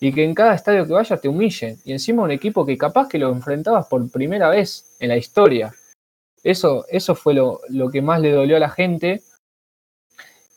y 0.00 0.12
que 0.12 0.24
en 0.24 0.34
cada 0.34 0.54
estadio 0.54 0.86
que 0.86 0.92
vayas 0.92 1.20
te 1.20 1.28
humillen. 1.28 1.78
Y 1.84 1.92
encima 1.92 2.24
un 2.24 2.30
equipo 2.30 2.66
que 2.66 2.76
capaz 2.76 3.08
que 3.08 3.18
lo 3.18 3.30
enfrentabas 3.30 3.86
por 3.86 4.10
primera 4.10 4.50
vez 4.50 4.96
en 5.00 5.08
la 5.08 5.16
historia. 5.16 5.74
Eso, 6.42 6.84
eso 6.88 7.14
fue 7.14 7.34
lo, 7.34 7.60
lo 7.68 7.88
que 7.90 8.02
más 8.02 8.20
le 8.20 8.32
dolió 8.32 8.56
a 8.56 8.60
la 8.60 8.70
gente. 8.70 9.22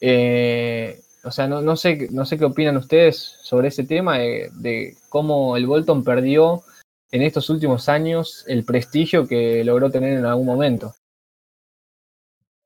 Eh, 0.02 1.02
o 1.28 1.32
sea, 1.32 1.48
no, 1.48 1.62
no, 1.62 1.76
sé, 1.76 2.08
no 2.12 2.26
sé 2.26 2.38
qué 2.38 2.46
opinan 2.46 2.78
ustedes 2.78 3.18
sobre 3.18 3.68
ese 3.68 3.84
tema 3.84 4.18
de, 4.18 4.96
cómo 5.10 5.58
el 5.58 5.68
Bolton 5.68 6.04
perdió 6.04 6.64
en 7.12 7.22
estos 7.22 7.50
últimos 7.50 7.90
años 7.90 8.46
el 8.48 8.64
prestigio 8.64 9.28
que 9.28 9.64
logró 9.66 9.92
tener 9.92 10.18
en 10.18 10.26
algún 10.26 10.46
momento. 10.46 10.94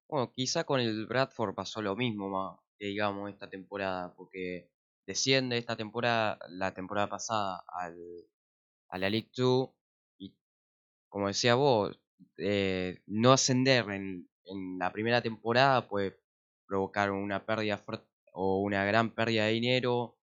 Bueno, 0.08 0.32
quizá 0.32 0.64
con 0.64 0.80
el 0.80 1.08
Bradford 1.08 1.56
pasó 1.56 1.82
lo 1.82 1.96
mismo, 1.96 2.62
que 2.78 2.88
digamos, 2.88 3.32
esta 3.32 3.50
temporada, 3.50 4.14
porque 4.14 4.70
desciende 5.08 5.58
esta 5.58 5.76
temporada, 5.76 6.38
la 6.50 6.74
temporada 6.74 7.10
pasada, 7.10 7.64
al, 7.68 7.98
a 8.90 8.98
la 9.00 9.10
League 9.10 9.32
2, 9.36 9.70
y 10.20 10.36
como 11.10 11.28
decía 11.28 11.56
vos, 11.56 12.00
eh, 12.38 13.02
no 13.08 13.34
ascender 13.34 13.90
en, 13.90 14.30
en 14.46 14.78
la 14.78 14.92
primera 14.92 15.24
temporada 15.24 15.88
puede 15.88 16.20
provocar 16.68 17.10
una 17.12 17.44
pérdida 17.44 17.78
fuerte 17.78 18.11
o 18.32 18.62
una 18.62 18.86
gran 18.86 19.14
pérdida 19.14 19.46
de 19.46 19.54
dinero, 19.54 20.18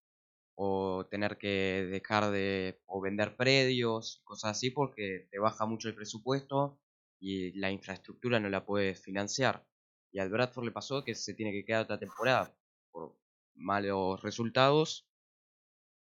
o 0.60 1.06
tener 1.08 1.38
que 1.38 1.86
dejar 1.88 2.32
de, 2.32 2.80
o 2.86 3.00
vender 3.00 3.36
predios, 3.36 4.22
cosas 4.24 4.52
así, 4.52 4.70
porque 4.70 5.28
te 5.30 5.38
baja 5.38 5.66
mucho 5.66 5.88
el 5.88 5.94
presupuesto 5.94 6.80
y 7.20 7.52
la 7.58 7.70
infraestructura 7.70 8.40
no 8.40 8.48
la 8.48 8.66
puedes 8.66 9.00
financiar. 9.00 9.64
Y 10.10 10.18
al 10.18 10.30
Bradford 10.30 10.64
le 10.64 10.72
pasó 10.72 11.04
que 11.04 11.14
se 11.14 11.34
tiene 11.34 11.52
que 11.52 11.64
quedar 11.64 11.82
otra 11.82 12.00
temporada 12.00 12.52
por 12.90 13.16
malos 13.54 14.20
resultados. 14.22 15.06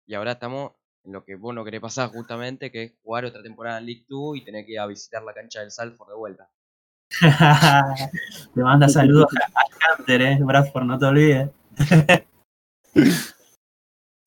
Y 0.07 0.15
ahora 0.15 0.33
estamos 0.33 0.73
en 1.05 1.13
lo 1.13 1.25
que 1.25 1.37
vos 1.37 1.55
no 1.55 1.63
querés 1.63 1.83
pasar 1.83 2.11
justamente, 2.11 2.71
que 2.71 2.83
es 2.85 2.93
jugar 3.03 3.27
otra 3.27 3.43
temporada 3.43 3.79
en 3.79 3.85
League 3.87 4.07
2 4.09 4.39
y 4.39 4.45
tener 4.45 4.65
que 4.65 4.73
ir 4.73 4.81
a 4.81 4.87
visitar 4.87 5.23
la 5.25 5.35
cancha 5.35 5.61
del 5.61 5.71
Salford 5.71 6.09
de 6.09 6.15
vuelta. 6.17 6.51
te 8.55 8.63
manda 8.63 8.89
saludos 8.89 9.27
a 9.55 9.99
Hunter, 9.99 10.23
eh, 10.23 10.39
Bradford, 10.41 10.85
no 10.85 10.99
te 10.99 11.05
olvides. 11.05 11.51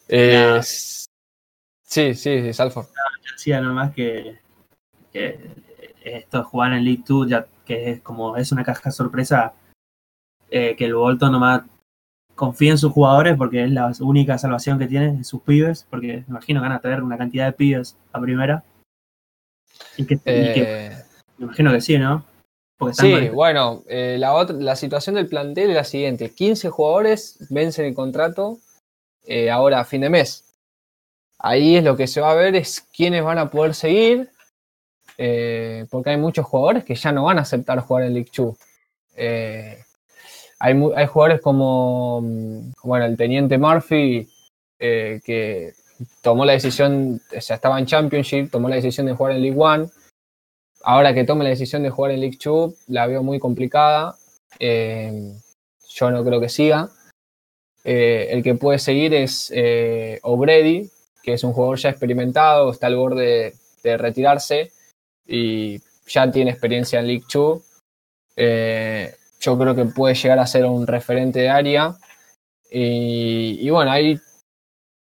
Eh, 0.08 0.34
Nah. 0.34 0.62
Sí, 0.64 2.14
sí, 2.16 2.42
sí, 2.42 2.54
Salford. 2.54 2.86
Yo 2.86 3.32
decía 3.34 3.62
nomás 3.62 3.94
que, 3.94 4.40
que 5.12 5.40
esto 6.04 6.38
de 6.40 6.44
jugar 6.44 6.74
en 6.74 6.84
League 6.86 7.04
2, 7.08 7.30
ya 7.30 7.46
que 7.66 7.92
es 7.92 8.02
como 8.02 8.36
es 8.38 8.52
una 8.52 8.64
caja 8.64 8.92
sorpresa, 8.92 9.54
eh, 10.50 10.76
que 10.78 10.86
el 10.86 10.96
Bolton 10.96 11.32
nomás 11.34 11.64
confía 12.36 12.72
en 12.72 12.78
sus 12.78 12.92
jugadores 12.92 13.36
porque 13.38 13.64
es 13.66 13.72
la 13.72 13.92
única 14.02 14.38
salvación 14.38 14.80
que 14.80 14.88
tiene 14.88 15.08
en 15.08 15.24
sus 15.26 15.42
pibes, 15.42 15.86
porque 15.90 16.08
me 16.08 16.26
imagino 16.30 16.60
que 16.62 16.68
van 16.68 16.78
a 16.78 16.82
traer 16.82 17.04
una 17.04 17.18
cantidad 17.18 17.46
de 17.46 17.54
pibes 17.54 17.98
a 18.12 18.20
primera. 18.22 18.64
Y 19.98 20.06
que, 20.06 20.16
y 20.16 20.20
que- 20.54 20.88
Eh, 20.88 21.04
me 21.38 21.46
imagino 21.46 21.72
que 21.72 21.82
sí, 21.82 21.98
¿no? 21.98 22.24
Sí, 22.94 23.12
bueno, 23.30 23.84
eh, 23.88 24.18
la, 24.20 24.34
otra, 24.34 24.56
la 24.58 24.76
situación 24.76 25.16
del 25.16 25.28
plantel 25.28 25.70
es 25.70 25.76
la 25.76 25.84
siguiente. 25.84 26.30
15 26.32 26.70
jugadores 26.70 27.38
vencen 27.50 27.86
el 27.86 27.94
contrato 27.94 28.58
eh, 29.26 29.50
ahora 29.52 29.80
a 29.82 29.86
fin 29.86 30.02
de 30.02 30.10
mes. 30.10 30.46
Ahí 31.40 31.76
es 31.76 31.84
lo 31.84 31.96
que 31.98 32.08
se 32.08 32.22
va 32.22 32.32
a 32.32 32.36
ver 32.36 32.56
es 32.56 32.82
quiénes 32.96 33.24
van 33.24 33.38
a 33.38 33.50
poder 33.50 33.74
seguir, 33.74 34.30
eh, 35.18 35.86
porque 35.90 36.12
hay 36.12 36.18
muchos 36.18 36.46
jugadores 36.46 36.84
que 36.84 36.96
ya 36.96 37.12
no 37.12 37.24
van 37.26 37.38
a 37.40 37.42
aceptar 37.42 37.80
jugar 37.82 38.04
en 38.04 38.14
League 38.14 38.30
Two. 38.32 38.56
Eh, 39.16 39.84
hay, 40.60 40.74
mu- 40.74 40.94
hay 40.96 41.08
jugadores 41.08 41.42
como, 41.42 42.22
mm, 42.22 42.72
bueno, 42.84 43.06
el 43.06 43.18
teniente 43.18 43.58
Murphy, 43.58 44.28
que 44.80 45.74
tomó 46.22 46.46
la 46.46 46.54
decisión, 46.54 47.22
o 47.38 47.42
sea, 47.42 47.56
estaba 47.58 47.78
en 47.78 47.86
Championship, 47.86 48.50
tomó 48.50 48.68
la 48.70 48.76
decisión 48.78 49.06
de 49.06 49.14
jugar 49.14 49.34
en 49.34 49.42
League 49.44 49.60
One. 49.60 49.88
Ahora 50.84 51.14
que 51.14 51.24
tome 51.24 51.44
la 51.44 51.52
decisión 51.52 51.84
de 51.84 51.90
jugar 51.90 52.12
en 52.12 52.22
League 52.22 52.38
Two, 52.38 52.74
la 52.88 53.08
veo 53.08 53.24
muy 53.24 53.40
complicada. 53.40 54.18
Eh, 54.60 55.34
yo 55.88 56.12
no 56.12 56.24
creo 56.24 56.40
que 56.40 56.50
siga. 56.50 56.90
Eh, 57.84 58.28
el 58.32 58.44
que 58.44 58.56
puede 58.56 58.78
seguir 58.80 59.14
es 59.14 59.52
eh, 59.56 60.20
que 61.24 61.34
es 61.34 61.44
un 61.44 61.54
jugador 61.54 61.80
ya 61.80 61.90
experimentado, 61.90 62.72
está 62.72 62.88
al 62.88 62.96
borde 62.96 63.54
de, 63.84 63.98
retirarse 63.98 64.72
y 65.26 65.82
ya 66.08 66.30
tiene 66.32 66.52
experiencia 66.52 67.00
en 67.00 67.08
League 67.08 67.26
Two. 67.28 67.64
Eh, 68.36 69.16
yo 69.40 69.58
creo 69.58 69.76
que 69.76 69.86
puede 69.86 70.16
llegar 70.16 70.40
a 70.40 70.48
ser 70.48 70.66
un 70.66 70.86
referente 70.86 71.40
de 71.40 71.50
área. 71.50 71.98
Y, 72.74 73.70
bueno, 73.70 73.92
hay, 73.92 74.20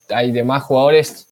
hay 0.10 0.32
demás 0.32 0.64
jugadores 0.64 1.28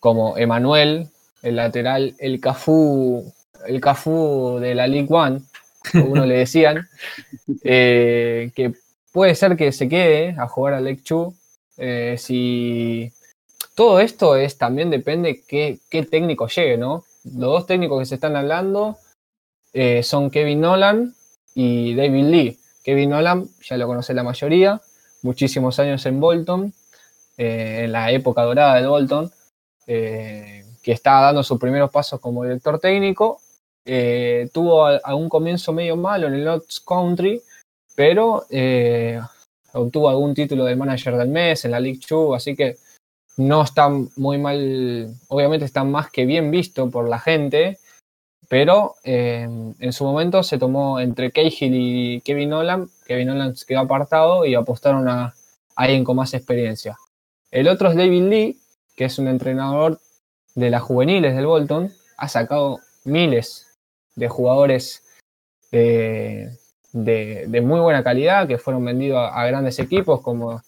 como 0.00 0.38
Emanuel, 0.38 1.10
el 1.42 1.56
lateral, 1.56 2.14
el 2.18 2.40
Cafú, 2.40 3.32
el 3.66 3.80
Cafú 3.80 4.58
de 4.60 4.74
la 4.74 4.86
League 4.86 5.08
One, 5.10 5.42
como 5.92 6.06
uno 6.06 6.26
le 6.26 6.38
decían, 6.38 6.88
eh, 7.64 8.50
que 8.54 8.72
puede 9.12 9.34
ser 9.34 9.56
que 9.56 9.72
se 9.72 9.88
quede 9.88 10.36
a 10.38 10.48
jugar 10.48 10.74
a 10.74 10.80
League 10.80 11.02
Two. 11.02 11.34
eh, 11.76 12.16
si 12.18 13.12
todo 13.74 14.00
esto 14.00 14.34
es 14.34 14.58
también 14.58 14.90
depende 14.90 15.44
qué, 15.46 15.78
qué 15.88 16.02
técnico 16.02 16.48
llegue, 16.48 16.76
¿no? 16.76 17.04
Los 17.22 17.50
dos 17.50 17.66
técnicos 17.66 18.00
que 18.00 18.06
se 18.06 18.16
están 18.16 18.34
hablando 18.34 18.98
eh, 19.72 20.02
son 20.02 20.30
Kevin 20.30 20.60
Nolan 20.60 21.14
y 21.54 21.94
David 21.94 22.24
Lee. 22.24 22.58
Kevin 22.82 23.10
Nolan, 23.10 23.46
ya 23.62 23.76
lo 23.76 23.86
conoce 23.86 24.14
la 24.14 24.24
mayoría, 24.24 24.80
muchísimos 25.22 25.78
años 25.78 26.04
en 26.06 26.18
Bolton, 26.18 26.72
eh, 27.36 27.82
en 27.84 27.92
la 27.92 28.10
época 28.10 28.42
dorada 28.42 28.74
del 28.76 28.88
Bolton, 28.88 29.30
eh, 29.86 30.64
que 30.82 30.92
estaba 30.92 31.22
dando 31.22 31.42
sus 31.42 31.58
primeros 31.58 31.90
pasos 31.90 32.20
como 32.20 32.44
director 32.44 32.78
técnico. 32.78 33.40
Eh, 33.84 34.48
tuvo 34.52 34.86
a, 34.86 34.96
a 34.98 35.14
un 35.14 35.28
comienzo 35.28 35.72
medio 35.72 35.96
malo 35.96 36.26
en 36.26 36.34
el 36.34 36.44
Notts 36.44 36.80
Country, 36.80 37.42
pero 37.94 38.44
eh, 38.50 39.20
obtuvo 39.72 40.08
algún 40.08 40.34
título 40.34 40.64
de 40.64 40.76
manager 40.76 41.16
del 41.16 41.28
mes 41.28 41.64
en 41.64 41.72
la 41.72 41.80
League 41.80 42.00
Two, 42.06 42.34
así 42.34 42.54
que 42.54 42.76
no 43.38 43.62
está 43.62 43.88
muy 43.88 44.38
mal, 44.38 45.14
obviamente 45.28 45.64
está 45.64 45.84
más 45.84 46.10
que 46.10 46.26
bien 46.26 46.50
visto 46.50 46.90
por 46.90 47.08
la 47.08 47.18
gente, 47.18 47.78
pero 48.48 48.96
eh, 49.04 49.48
en 49.78 49.92
su 49.92 50.04
momento 50.04 50.42
se 50.42 50.58
tomó 50.58 50.98
entre 51.00 51.30
Cahill 51.30 51.74
y 51.74 52.20
Kevin 52.22 52.50
Nolan, 52.50 52.88
Kevin 53.06 53.28
Nolan 53.28 53.54
quedó 53.66 53.80
apartado 53.80 54.44
y 54.44 54.54
apostaron 54.54 55.08
a 55.08 55.34
alguien 55.76 56.04
con 56.04 56.16
más 56.16 56.34
experiencia. 56.34 56.96
El 57.50 57.68
otro 57.68 57.90
es 57.90 57.96
David 57.96 58.22
Lee, 58.28 58.60
que 58.96 59.04
es 59.04 59.18
un 59.18 59.28
entrenador 59.28 60.00
de 60.54 60.70
las 60.70 60.82
juveniles 60.82 61.34
del 61.34 61.46
Bolton, 61.46 61.92
ha 62.16 62.28
sacado 62.28 62.80
miles 63.04 63.66
de 64.16 64.28
jugadores 64.28 65.04
de, 65.70 66.50
de, 66.92 67.60
muy 67.60 67.80
buena 67.80 68.02
calidad 68.02 68.48
que 68.48 68.58
fueron 68.58 68.84
vendidos 68.84 69.28
a, 69.32 69.46
grandes 69.46 69.78
equipos 69.78 70.20
como, 70.20 70.62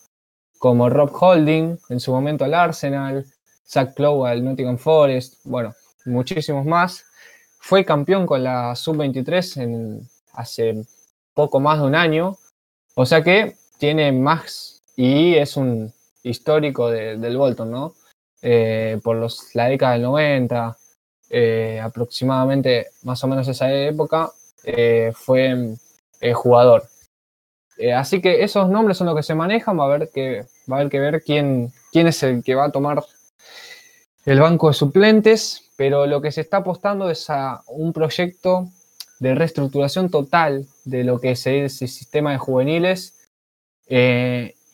como 0.58 0.88
Rob 0.88 1.10
Holding, 1.12 1.78
en 1.88 2.00
su 2.00 2.12
momento 2.12 2.44
al 2.44 2.54
Arsenal, 2.54 3.26
Zach 3.66 3.98
Lowe 3.98 4.26
al 4.26 4.44
Nottingham 4.44 4.78
Forest, 4.78 5.40
bueno, 5.44 5.74
muchísimos 6.04 6.64
más. 6.66 7.04
Fue 7.58 7.84
campeón 7.84 8.26
con 8.26 8.42
la 8.42 8.74
Sub-23 8.74 9.62
en, 9.62 10.08
hace 10.32 10.84
poco 11.34 11.60
más 11.60 11.78
de 11.78 11.86
un 11.86 11.94
año, 11.94 12.36
o 12.94 13.06
sea 13.06 13.22
que 13.22 13.56
tiene 13.78 14.12
más 14.12 14.82
y 14.96 15.34
es 15.34 15.56
un 15.56 15.92
histórico 16.22 16.90
de- 16.90 17.16
del 17.16 17.36
Bolton, 17.36 17.70
¿no? 17.70 17.94
Eh, 18.42 18.98
por 19.02 19.16
los, 19.16 19.54
la 19.54 19.68
década 19.68 19.94
del 19.94 20.02
90, 20.02 20.76
eh, 21.28 21.80
aproximadamente 21.82 22.88
más 23.02 23.22
o 23.22 23.28
menos 23.28 23.46
esa 23.48 23.72
época, 23.72 24.30
eh, 24.64 25.12
fue 25.14 25.74
jugador. 26.34 26.84
Así 27.96 28.20
que 28.20 28.42
esos 28.42 28.68
nombres 28.68 28.98
son 28.98 29.06
los 29.06 29.16
que 29.16 29.22
se 29.22 29.34
manejan, 29.34 29.78
va 29.78 29.84
a 29.84 29.86
haber 29.86 30.10
que, 30.10 30.44
va 30.70 30.76
a 30.76 30.80
haber 30.80 30.90
que 30.90 31.00
ver 31.00 31.22
quién, 31.22 31.72
quién 31.92 32.06
es 32.06 32.22
el 32.22 32.42
que 32.44 32.54
va 32.54 32.66
a 32.66 32.72
tomar 32.72 33.02
el 34.26 34.40
banco 34.40 34.68
de 34.68 34.74
suplentes, 34.74 35.70
pero 35.76 36.06
lo 36.06 36.20
que 36.20 36.30
se 36.30 36.42
está 36.42 36.58
apostando 36.58 37.08
es 37.08 37.30
a 37.30 37.62
un 37.68 37.94
proyecto 37.94 38.68
de 39.18 39.34
reestructuración 39.34 40.10
total 40.10 40.66
de 40.84 41.04
lo 41.04 41.20
que 41.20 41.30
es 41.30 41.46
el 41.46 41.70
sistema 41.70 42.32
de 42.32 42.38
juveniles 42.38 43.14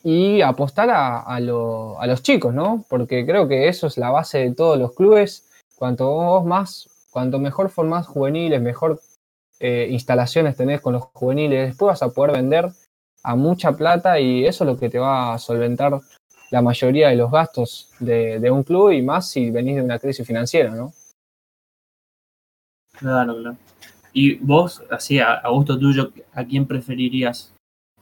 y 0.09 0.41
apostar 0.41 0.89
a, 0.89 1.19
a 1.19 1.41
lo- 1.41 1.99
a 1.99 2.07
los 2.07 2.23
chicos, 2.23 2.53
¿no? 2.53 2.85
Porque 2.89 3.25
creo 3.25 3.45
que 3.49 3.67
eso 3.67 3.87
es 3.87 3.97
la 3.97 4.09
base 4.09 4.37
de 4.37 4.55
todos 4.55 4.79
los 4.79 4.93
clubes. 4.93 5.51
Cuanto 5.75 6.09
vos 6.09 6.45
más, 6.45 6.89
cuanto 7.11 7.39
mejor 7.39 7.69
formás 7.69 8.07
juveniles, 8.07 8.61
mejor 8.61 9.01
eh, 9.59 9.87
instalaciones 9.91 10.55
tenés 10.55 10.79
con 10.79 10.93
los 10.93 11.03
juveniles, 11.11 11.67
después 11.67 11.89
vas 11.99 12.03
a 12.03 12.13
poder 12.13 12.37
vender 12.37 12.71
a 13.21 13.35
mucha 13.35 13.73
plata 13.73 14.17
y 14.17 14.45
eso 14.45 14.63
es 14.63 14.69
lo 14.69 14.79
que 14.79 14.89
te 14.89 14.97
va 14.97 15.33
a 15.33 15.39
solventar 15.39 15.99
la 16.51 16.61
mayoría 16.61 17.09
de 17.09 17.17
los 17.17 17.29
gastos 17.29 17.91
de, 17.99 18.49
un 18.49 18.63
club 18.63 18.91
y 18.91 19.01
más 19.01 19.29
si 19.29 19.51
venís 19.51 19.75
de 19.75 19.81
una 19.81 19.99
crisis 19.99 20.25
financiera, 20.25 20.69
¿no? 20.73 20.93
Claro, 22.93 23.35
claro. 23.35 23.57
Y 24.13 24.35
vos, 24.35 24.81
así, 24.89 25.19
a, 25.19 25.33
a 25.33 25.49
gusto 25.49 25.77
tuyo, 25.77 26.13
¿a 26.33 26.45
quién 26.45 26.65
preferirías 26.65 27.53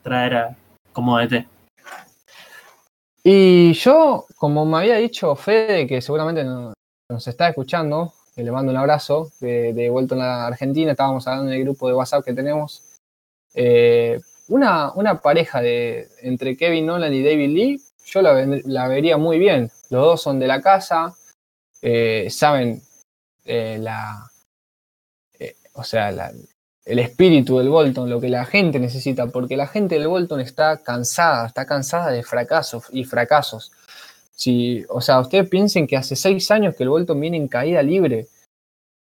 traer 0.04 0.34
a, 0.36 0.56
como 0.92 1.18
DT? 1.18 1.55
Y 3.28 3.72
yo, 3.72 4.24
como 4.36 4.64
me 4.64 4.78
había 4.78 4.98
dicho 4.98 5.34
Fede, 5.34 5.88
que 5.88 6.00
seguramente 6.00 6.44
no- 6.44 6.72
nos 7.10 7.26
está 7.26 7.48
escuchando, 7.48 8.12
que 8.36 8.44
le 8.44 8.52
mando 8.52 8.70
un 8.70 8.78
abrazo, 8.78 9.32
de, 9.40 9.72
de 9.72 9.90
vuelta 9.90 10.14
a 10.14 10.18
la 10.18 10.46
Argentina, 10.46 10.92
estábamos 10.92 11.26
hablando 11.26 11.50
en 11.50 11.58
el 11.58 11.64
grupo 11.64 11.88
de 11.88 11.94
WhatsApp 11.94 12.24
que 12.24 12.34
tenemos. 12.34 12.84
eh, 13.54 14.20
una, 14.48 14.92
una 14.92 15.20
pareja 15.20 15.60
de, 15.60 16.08
entre 16.20 16.56
Kevin 16.56 16.86
Nolan 16.86 17.12
y 17.12 17.24
David 17.24 17.48
Lee, 17.48 17.82
yo 18.04 18.22
la, 18.22 18.46
la 18.64 18.86
vería 18.86 19.16
muy 19.16 19.40
bien. 19.40 19.72
Los 19.90 20.02
dos 20.04 20.22
son 20.22 20.38
de 20.38 20.46
la 20.46 20.60
casa, 20.62 21.12
eh, 21.82 22.28
saben 22.30 22.80
eh, 23.44 23.78
la, 23.80 24.30
o 25.74 25.82
sea, 25.82 26.12
la- 26.12 26.32
el 26.86 27.00
espíritu 27.00 27.58
del 27.58 27.68
Bolton, 27.68 28.08
lo 28.08 28.20
que 28.20 28.28
la 28.28 28.44
gente 28.44 28.78
necesita, 28.78 29.26
porque 29.26 29.56
la 29.56 29.66
gente 29.66 29.96
del 29.96 30.06
Bolton 30.06 30.40
está 30.40 30.78
cansada, 30.78 31.48
está 31.48 31.66
cansada 31.66 32.12
de 32.12 32.22
fracasos 32.22 32.84
y 32.92 33.02
fracasos. 33.04 33.72
Si, 34.30 34.84
o 34.88 35.00
sea, 35.00 35.20
ustedes 35.20 35.48
piensen 35.48 35.88
que 35.88 35.96
hace 35.96 36.14
seis 36.14 36.48
años 36.52 36.76
que 36.76 36.84
el 36.84 36.90
Bolton 36.90 37.20
viene 37.20 37.38
en 37.38 37.48
caída 37.48 37.82
libre 37.82 38.28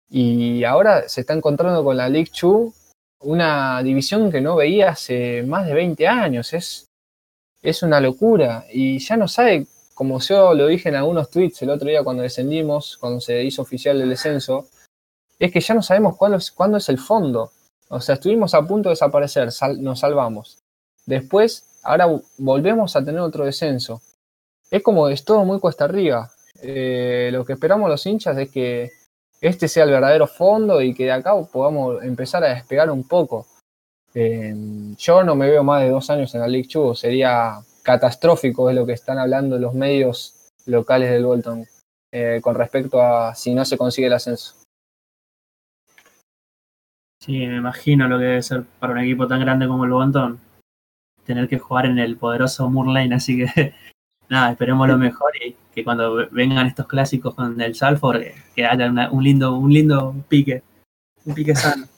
y 0.09 0.63
ahora 0.63 1.09
se 1.09 1.21
está 1.21 1.33
encontrando 1.33 1.83
con 1.83 1.97
la 1.97 2.07
League 2.07 2.31
Two, 2.39 2.73
una 3.19 3.83
división 3.83 4.31
que 4.31 4.39
no 4.39 4.55
veía 4.55 4.91
hace 4.91 5.43
más 5.43 5.65
de 5.65 5.73
20 5.73 6.07
años. 6.07 6.53
Es, 6.53 6.87
es 7.61 7.83
una 7.83 7.99
locura 7.99 8.65
y 8.71 8.99
ya 8.99 9.17
no 9.17 9.27
sabe, 9.27 9.67
como 9.93 10.21
yo 10.21 10.53
lo 10.53 10.67
dije 10.67 10.87
en 10.87 10.95
algunos 10.95 11.29
tweets 11.29 11.63
el 11.63 11.71
otro 11.71 11.89
día 11.89 12.03
cuando 12.05 12.23
descendimos, 12.23 12.97
cuando 12.97 13.19
se 13.19 13.43
hizo 13.43 13.63
oficial 13.63 13.99
el 13.99 14.09
descenso, 14.09 14.69
es 15.39 15.51
que 15.51 15.59
ya 15.59 15.73
no 15.73 15.81
sabemos 15.81 16.15
cuándo 16.15 16.37
es, 16.37 16.51
cuándo 16.51 16.77
es 16.77 16.87
el 16.87 16.99
fondo. 16.99 17.51
O 17.95 18.01
sea, 18.01 18.15
estuvimos 18.15 18.53
a 18.53 18.61
punto 18.61 18.89
de 18.89 18.93
desaparecer, 18.93 19.51
sal- 19.51 19.81
nos 19.81 19.99
salvamos. 20.01 20.59
Después, 21.05 21.79
ahora 21.83 22.07
vo- 22.07 22.23
volvemos 22.37 22.95
a 22.95 23.03
tener 23.05 23.21
otro 23.21 23.45
descenso. 23.45 24.01
Es 24.69 24.81
como 24.83 25.07
es 25.09 25.23
todo 25.23 25.45
muy 25.45 25.59
cuesta 25.59 25.85
arriba. 25.85 26.31
Eh, 26.61 27.29
lo 27.31 27.45
que 27.45 27.53
esperamos 27.53 27.89
los 27.89 28.05
hinchas 28.05 28.37
es 28.37 28.49
que 28.51 28.91
este 29.41 29.67
sea 29.67 29.83
el 29.83 29.91
verdadero 29.91 30.27
fondo 30.27 30.81
y 30.81 30.93
que 30.93 31.05
de 31.05 31.11
acá 31.11 31.33
podamos 31.51 32.03
empezar 32.03 32.43
a 32.43 32.53
despegar 32.53 32.89
un 32.89 33.07
poco. 33.07 33.45
Eh, 34.13 34.53
yo 34.97 35.23
no 35.23 35.35
me 35.35 35.49
veo 35.49 35.63
más 35.63 35.81
de 35.83 35.89
dos 35.89 36.09
años 36.09 36.33
en 36.35 36.41
la 36.41 36.47
League 36.47 36.67
Two, 36.69 36.95
sería 36.95 37.59
catastrófico, 37.83 38.69
es 38.69 38.75
lo 38.75 38.85
que 38.85 38.93
están 38.93 39.19
hablando 39.19 39.59
los 39.59 39.73
medios 39.73 40.49
locales 40.65 41.11
del 41.11 41.25
Bolton 41.25 41.65
eh, 42.11 42.39
con 42.41 42.55
respecto 42.55 43.01
a 43.01 43.35
si 43.35 43.53
no 43.53 43.63
se 43.65 43.77
consigue 43.77 44.07
el 44.07 44.13
ascenso. 44.13 44.55
Sí, 47.25 47.47
me 47.47 47.57
imagino 47.57 48.07
lo 48.07 48.17
que 48.19 48.25
debe 48.25 48.43
ser 48.43 48.63
para 48.79 48.93
un 48.93 48.99
equipo 48.99 49.27
tan 49.27 49.39
grande 49.39 49.67
como 49.67 49.85
el 49.85 49.91
Bolton 49.91 50.39
tener 51.25 51.47
que 51.47 51.57
jugar 51.57 51.87
en 51.87 51.97
el 51.97 52.17
poderoso 52.17 52.69
Moor 52.69 52.87
Lane, 52.87 53.15
así 53.15 53.37
que 53.37 53.73
nada, 54.29 54.51
esperemos 54.51 54.87
lo 54.87 54.97
mejor 54.97 55.31
y 55.43 55.55
que 55.73 55.83
cuando 55.83 56.27
vengan 56.31 56.67
estos 56.67 56.87
clásicos 56.87 57.33
con 57.33 57.59
el 57.59 57.73
Salford, 57.75 58.21
que, 58.21 58.35
que 58.55 58.65
haya 58.65 58.89
una- 58.89 59.09
un 59.11 59.23
lindo, 59.23 59.55
un 59.55 59.73
lindo 59.73 60.15
pique, 60.29 60.61
un 61.25 61.33
pique 61.33 61.55
sano. 61.55 61.85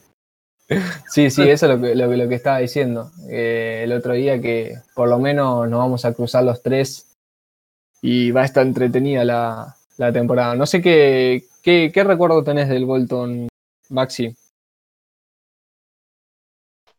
Sí, 1.08 1.30
sí, 1.30 1.48
eso 1.48 1.64
es 1.64 1.72
lo 1.74 1.80
que, 1.82 1.94
lo, 1.94 2.14
lo 2.14 2.28
que 2.28 2.34
estaba 2.34 2.58
diciendo. 2.58 3.10
Eh, 3.30 3.80
el 3.84 3.92
otro 3.92 4.12
día 4.12 4.38
que 4.38 4.74
por 4.94 5.08
lo 5.08 5.18
menos 5.18 5.66
nos 5.66 5.78
vamos 5.78 6.04
a 6.04 6.12
cruzar 6.12 6.44
los 6.44 6.62
tres 6.62 7.16
y 8.02 8.32
va 8.32 8.42
a 8.42 8.44
estar 8.44 8.66
entretenida 8.66 9.24
la, 9.24 9.74
la 9.96 10.12
temporada. 10.12 10.54
No 10.56 10.66
sé 10.66 10.82
qué, 10.82 11.44
qué, 11.62 11.90
qué 11.90 12.04
recuerdo 12.04 12.44
tenés 12.44 12.68
del 12.68 12.84
Bolton, 12.84 13.48
Maxi. 13.88 14.36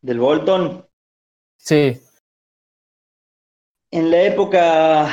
Del 0.02 0.18
Bolton, 0.20 0.84
Sí, 1.58 2.00
en 3.90 4.10
la 4.10 4.22
época, 4.22 5.08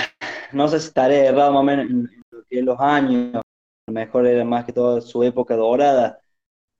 no 0.51 0.67
sé 0.67 0.79
si 0.79 0.87
estaré 0.87 1.25
errado 1.25 1.51
más 1.51 1.61
o 1.61 1.63
menos 1.63 1.85
en, 1.89 2.03
lo 2.31 2.43
que 2.49 2.61
los 2.61 2.79
años, 2.79 3.35
a 3.35 3.41
lo 3.87 3.93
mejor 3.93 4.27
era 4.27 4.43
más 4.45 4.65
que 4.65 4.73
todo 4.73 5.01
su 5.01 5.23
época 5.23 5.55
dorada. 5.55 6.19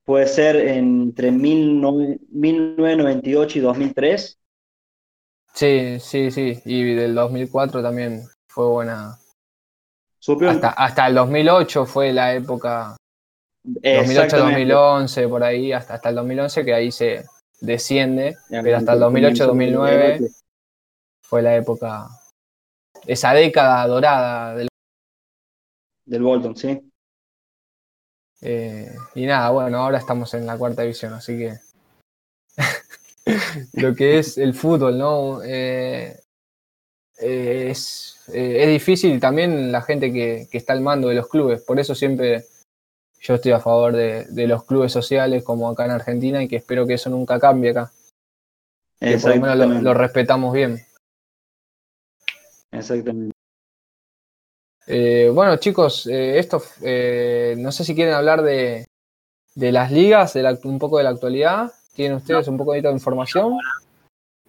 Puede 0.06 0.28
ser 0.28 0.56
entre 0.56 1.32
19 1.32 2.20
1998 2.30 3.60
y 3.60 3.62
2003. 3.62 4.40
sí, 5.54 5.98
sí, 6.00 6.32
sí. 6.32 6.62
Y 6.66 6.94
del 6.94 7.16
2004 7.16 7.82
también 7.82 8.22
fue 8.48 8.68
buena. 8.68 9.18
Supieron- 10.20 10.56
Hasta, 10.56 10.70
hasta 10.70 11.08
el 11.08 11.16
2008 11.16 11.86
fue 11.86 12.14
la 12.14 12.34
época 12.34 12.96
Exactamente. 13.84 14.74
2008-2011, 14.74 15.28
por 15.28 15.44
ahí, 15.44 15.74
hasta, 15.74 15.96
hasta 15.96 16.10
el 16.10 16.16
2011, 16.16 16.66
que 16.66 16.74
ahí 16.74 16.92
se 16.92 17.26
desciende, 17.60 18.38
pero 18.50 18.78
hasta 18.78 18.94
el 18.94 19.00
comenzó 19.00 19.54
2008-2009 19.54 20.36
fue 21.22 21.42
la 21.42 21.56
época, 21.56 22.08
esa 23.06 23.34
década 23.34 23.86
dorada. 23.88 24.56
Del, 24.56 24.68
Del 26.06 26.22
Bolton, 26.22 26.56
sí. 26.56 26.90
eh, 28.42 28.96
y 29.16 29.26
nada, 29.26 29.50
bueno, 29.50 29.80
ahora 29.80 29.98
estamos 29.98 30.34
en 30.34 30.46
la 30.46 30.58
cuarta 30.58 30.84
división, 30.84 31.14
así 31.14 31.38
que 31.38 31.58
lo 33.74 33.94
que 33.96 34.20
es 34.20 34.38
el 34.38 34.54
fútbol, 34.54 34.98
¿no? 34.98 35.44
Eh, 35.44 36.20
eh, 37.20 37.68
es, 37.72 38.24
es 38.32 38.68
difícil 38.68 39.20
también 39.20 39.72
la 39.72 39.82
gente 39.82 40.14
que, 40.14 40.48
que 40.52 40.58
está 40.58 40.74
al 40.74 40.82
mando 40.82 41.10
de 41.10 41.16
los 41.16 41.28
clubes, 41.28 41.62
por 41.62 41.80
eso 41.80 41.96
siempre 41.96 42.46
yo 43.20 43.36
estoy 43.36 43.52
a 43.52 43.60
favor 43.60 43.94
de, 43.94 44.26
de 44.26 44.48
los 44.48 44.64
clubes 44.64 44.92
sociales 44.92 45.44
como 45.44 45.70
acá 45.70 45.86
en 45.86 45.92
Argentina 45.92 46.42
y 46.44 46.48
que 46.48 46.58
espero 46.58 46.86
que 46.88 46.94
eso 46.96 47.10
nunca 47.10 47.40
cambie 47.40 47.72
acá, 47.72 47.92
que 49.00 49.18
por 49.18 49.30
lo 49.30 49.36
menos 49.42 49.58
lo, 49.58 49.64
Exactamente. 49.64 49.84
lo 49.84 49.94
respetamos 49.94 50.54
bien. 50.54 50.80
Exactamente. 52.72 53.34
Eh, 54.88 55.30
bueno, 55.34 55.58
chicos, 55.58 56.08
eh, 56.08 56.40
esto, 56.40 56.62
eh, 56.82 57.56
no 57.58 57.72
sé 57.72 57.84
si 57.84 57.94
quieren 57.94 58.14
hablar 58.14 58.42
de, 58.42 58.86
de 59.56 59.72
las 59.72 59.92
ligas, 59.92 60.34
de 60.34 60.44
la- 60.44 60.58
un 60.64 60.80
poco 60.80 60.98
de 60.98 61.04
la 61.04 61.10
actualidad. 61.10 61.72
¿Tienen 61.94 62.18
ustedes 62.18 62.48
un 62.48 62.58
poco 62.58 62.74
de 62.74 62.90
información? 62.92 63.58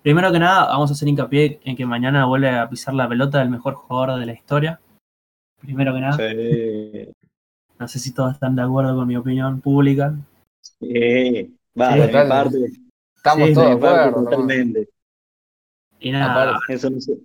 Primero 0.02 0.30
que 0.30 0.38
nada, 0.38 0.66
vamos 0.66 0.90
a 0.90 0.92
hacer 0.92 1.08
hincapié 1.08 1.60
en 1.64 1.74
que 1.76 1.86
mañana 1.86 2.26
vuelve 2.26 2.50
a 2.50 2.68
pisar 2.68 2.94
la 2.94 3.08
pelota 3.08 3.42
el 3.42 3.48
mejor 3.48 3.74
jugador 3.74 4.20
de 4.20 4.26
la 4.26 4.32
historia. 4.32 4.80
Primero 5.60 5.92
que 5.94 6.00
nada, 6.00 6.16
Sí. 6.16 7.10
No 7.79 7.89
sé 7.89 7.99
si 7.99 8.12
todos 8.12 8.35
están 8.35 8.57
de 8.57 8.62
acuerdo 8.62 8.95
con 8.97 9.07
mi 9.07 9.16
opinión 9.16 9.61
pública. 9.61 10.14
Sí. 10.81 11.57
Va, 11.81 11.93
Sí, 11.93 11.99
de 12.01 12.07
mi 12.07 12.12
total. 12.12 12.29
parte, 12.29 12.59
Estamos 13.16 13.49
Sí, 13.49 13.55
todos 13.55 13.66
de 13.66 13.72
acuerdo. 13.89 14.24
totalmente. 14.24 14.89
Y 16.01 16.12
nada, 16.12 16.33
Aparte- 16.55 16.74
Eso 16.74 16.91
no 16.91 17.01
se, 17.01 17.18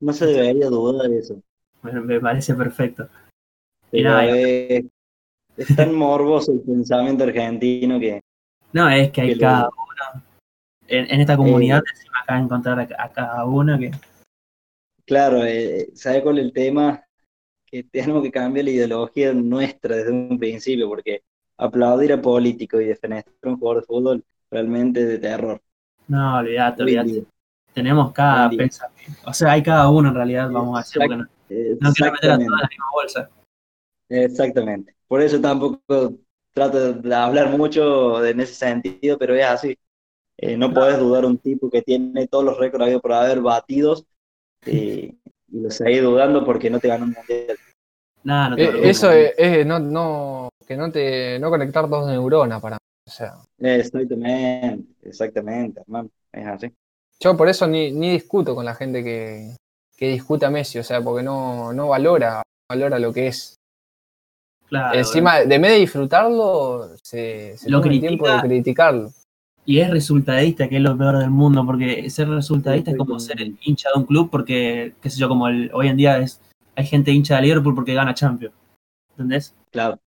no 0.00 0.12
se 0.12 0.26
debería 0.26 0.66
dudar 0.68 1.08
de 1.10 1.18
eso. 1.18 1.40
me, 1.82 1.92
me 2.00 2.20
parece 2.20 2.54
perfecto. 2.54 3.08
Y 3.92 3.98
Pero 4.02 4.10
nada, 4.10 4.24
es, 4.36 4.84
es 5.56 5.76
tan 5.76 5.94
morboso 5.94 6.52
el 6.52 6.60
pensamiento 6.60 7.24
argentino 7.24 8.00
que 8.00 8.20
No, 8.72 8.88
es 8.88 9.10
que 9.12 9.20
hay 9.20 9.28
Que 9.28 9.34
lo- 9.36 9.40
cada 9.40 9.68
uno. 9.68 10.22
En, 10.88 11.10
en 11.10 11.20
esta 11.20 11.36
comunidad 11.36 11.82
encima 11.92 12.20
acá 12.22 12.38
encontrar 12.38 12.80
a, 12.80 13.04
a 13.04 13.12
cada 13.12 13.44
uno 13.44 13.78
que. 13.78 13.90
Claro, 15.04 15.44
eh, 15.44 15.88
¿sabe 15.94 16.22
cuál 16.22 16.38
es 16.38 16.44
el 16.46 16.52
tema? 16.52 17.02
Que 17.66 17.84
tenemos 17.84 18.22
que 18.22 18.30
cambiar 18.30 18.64
la 18.64 18.70
ideología 18.70 19.32
nuestra 19.32 19.96
desde 19.96 20.12
un 20.12 20.38
principio, 20.38 20.88
porque 20.88 21.22
aplaudir 21.58 22.12
a 22.12 22.22
políticos 22.22 22.82
y 22.82 22.86
defender 22.86 23.24
a 23.42 23.48
un 23.48 23.58
jugador 23.58 23.82
de 23.82 23.86
fútbol 23.86 24.24
realmente 24.50 25.00
es 25.00 25.08
de 25.08 25.18
terror. 25.18 25.60
No, 26.08 26.38
olvídate, 26.38 26.82
olvídate. 26.82 27.24
Tenemos 27.72 28.12
cada 28.12 28.48
pensamiento. 28.48 29.20
O 29.26 29.32
sea, 29.32 29.52
hay 29.52 29.62
cada 29.62 29.90
uno 29.90 30.08
en 30.08 30.14
realidad, 30.14 30.50
vamos 30.50 30.78
a 30.78 30.82
decir, 30.82 31.02
porque 31.02 31.16
no, 31.16 31.26
no 31.80 31.92
quiero 31.92 32.12
meter 32.12 32.30
a 32.30 32.34
todos 32.36 32.46
en 32.46 32.50
la 32.50 32.68
misma 32.68 32.86
bolsa. 32.92 33.30
Exactamente. 34.08 34.94
Por 35.08 35.20
eso 35.20 35.40
tampoco 35.40 36.14
trato 36.52 36.94
de 36.94 37.14
hablar 37.14 37.50
mucho 37.56 38.24
en 38.24 38.40
ese 38.40 38.54
sentido, 38.54 39.18
pero 39.18 39.34
es 39.34 39.44
así. 39.44 39.78
Eh, 40.38 40.56
no 40.56 40.72
podés 40.72 40.98
dudar 40.98 41.24
un 41.24 41.38
tipo 41.38 41.70
que 41.70 41.82
tiene 41.82 42.26
todos 42.28 42.44
los 42.44 42.58
récords 42.58 42.84
habidos 42.84 43.02
por 43.02 43.12
haber 43.12 43.40
batidos 43.40 44.06
eh, 44.66 45.14
y 45.48 45.60
lo 45.60 45.70
seguís 45.70 46.02
dudando 46.02 46.44
porque 46.44 46.70
no 46.70 46.80
te 46.80 46.88
ganó 46.88 47.04
un 47.04 47.12
mundial. 47.12 47.56
Nada, 48.24 48.50
no 48.50 48.58
te 48.58 48.64
Eh, 48.64 48.90
eso 48.90 49.10
es, 49.10 49.34
es 49.36 49.66
no, 49.66 49.78
no, 49.78 50.48
que 50.66 50.76
no 50.76 50.90
te, 50.90 51.38
no 51.38 51.50
conectar 51.50 51.88
dos 51.88 52.06
neuronas 52.06 52.60
para 52.60 52.76
mí. 52.76 52.80
O 53.08 53.10
sea, 53.10 53.34
Exactamente, 53.58 54.84
exactamente, 55.08 55.80
hermano. 55.80 56.10
Es 56.32 56.46
así. 56.46 56.72
yo 57.20 57.36
por 57.36 57.48
eso 57.48 57.66
ni, 57.66 57.92
ni 57.92 58.10
discuto 58.12 58.54
con 58.54 58.64
la 58.64 58.74
gente 58.74 59.02
que, 59.02 59.56
que 59.96 60.08
discute 60.08 60.46
a 60.46 60.50
Messi, 60.50 60.78
o 60.78 60.82
sea, 60.84 61.00
porque 61.02 61.22
no, 61.22 61.72
no 61.72 61.88
valora, 61.88 62.42
valora 62.70 62.98
lo 62.98 63.12
que 63.12 63.28
es. 63.28 63.54
Claro, 64.68 64.98
Encima, 64.98 65.40
de 65.40 65.58
vez 65.58 65.70
de 65.70 65.78
disfrutarlo, 65.78 66.90
se, 67.02 67.56
se 67.56 67.70
Lo 67.70 67.80
toma 67.80 67.94
el 67.94 68.00
tiempo 68.00 68.28
de 68.28 68.40
critica. 68.40 68.40
criticarlo. 68.40 69.12
Y 69.68 69.80
es 69.80 69.90
resultadista, 69.90 70.68
que 70.68 70.76
es 70.76 70.82
lo 70.82 70.96
peor 70.96 71.18
del 71.18 71.30
mundo, 71.30 71.66
porque 71.66 72.08
ser 72.08 72.28
resultadista 72.28 72.92
es 72.92 72.96
como 72.96 73.18
ser 73.18 73.40
hincha 73.62 73.88
de 73.92 73.98
un 74.00 74.06
club, 74.06 74.30
porque, 74.30 74.94
qué 75.02 75.10
sé 75.10 75.18
yo, 75.18 75.28
como 75.28 75.48
el, 75.48 75.70
hoy 75.74 75.88
en 75.88 75.96
día 75.96 76.18
es 76.18 76.40
hay 76.76 76.86
gente 76.86 77.10
hincha 77.10 77.36
de 77.36 77.42
Liverpool 77.42 77.74
porque 77.74 77.94
gana 77.94 78.14
Champions. 78.14 78.54
¿Entendés? 79.10 79.54
Claro, 79.72 79.98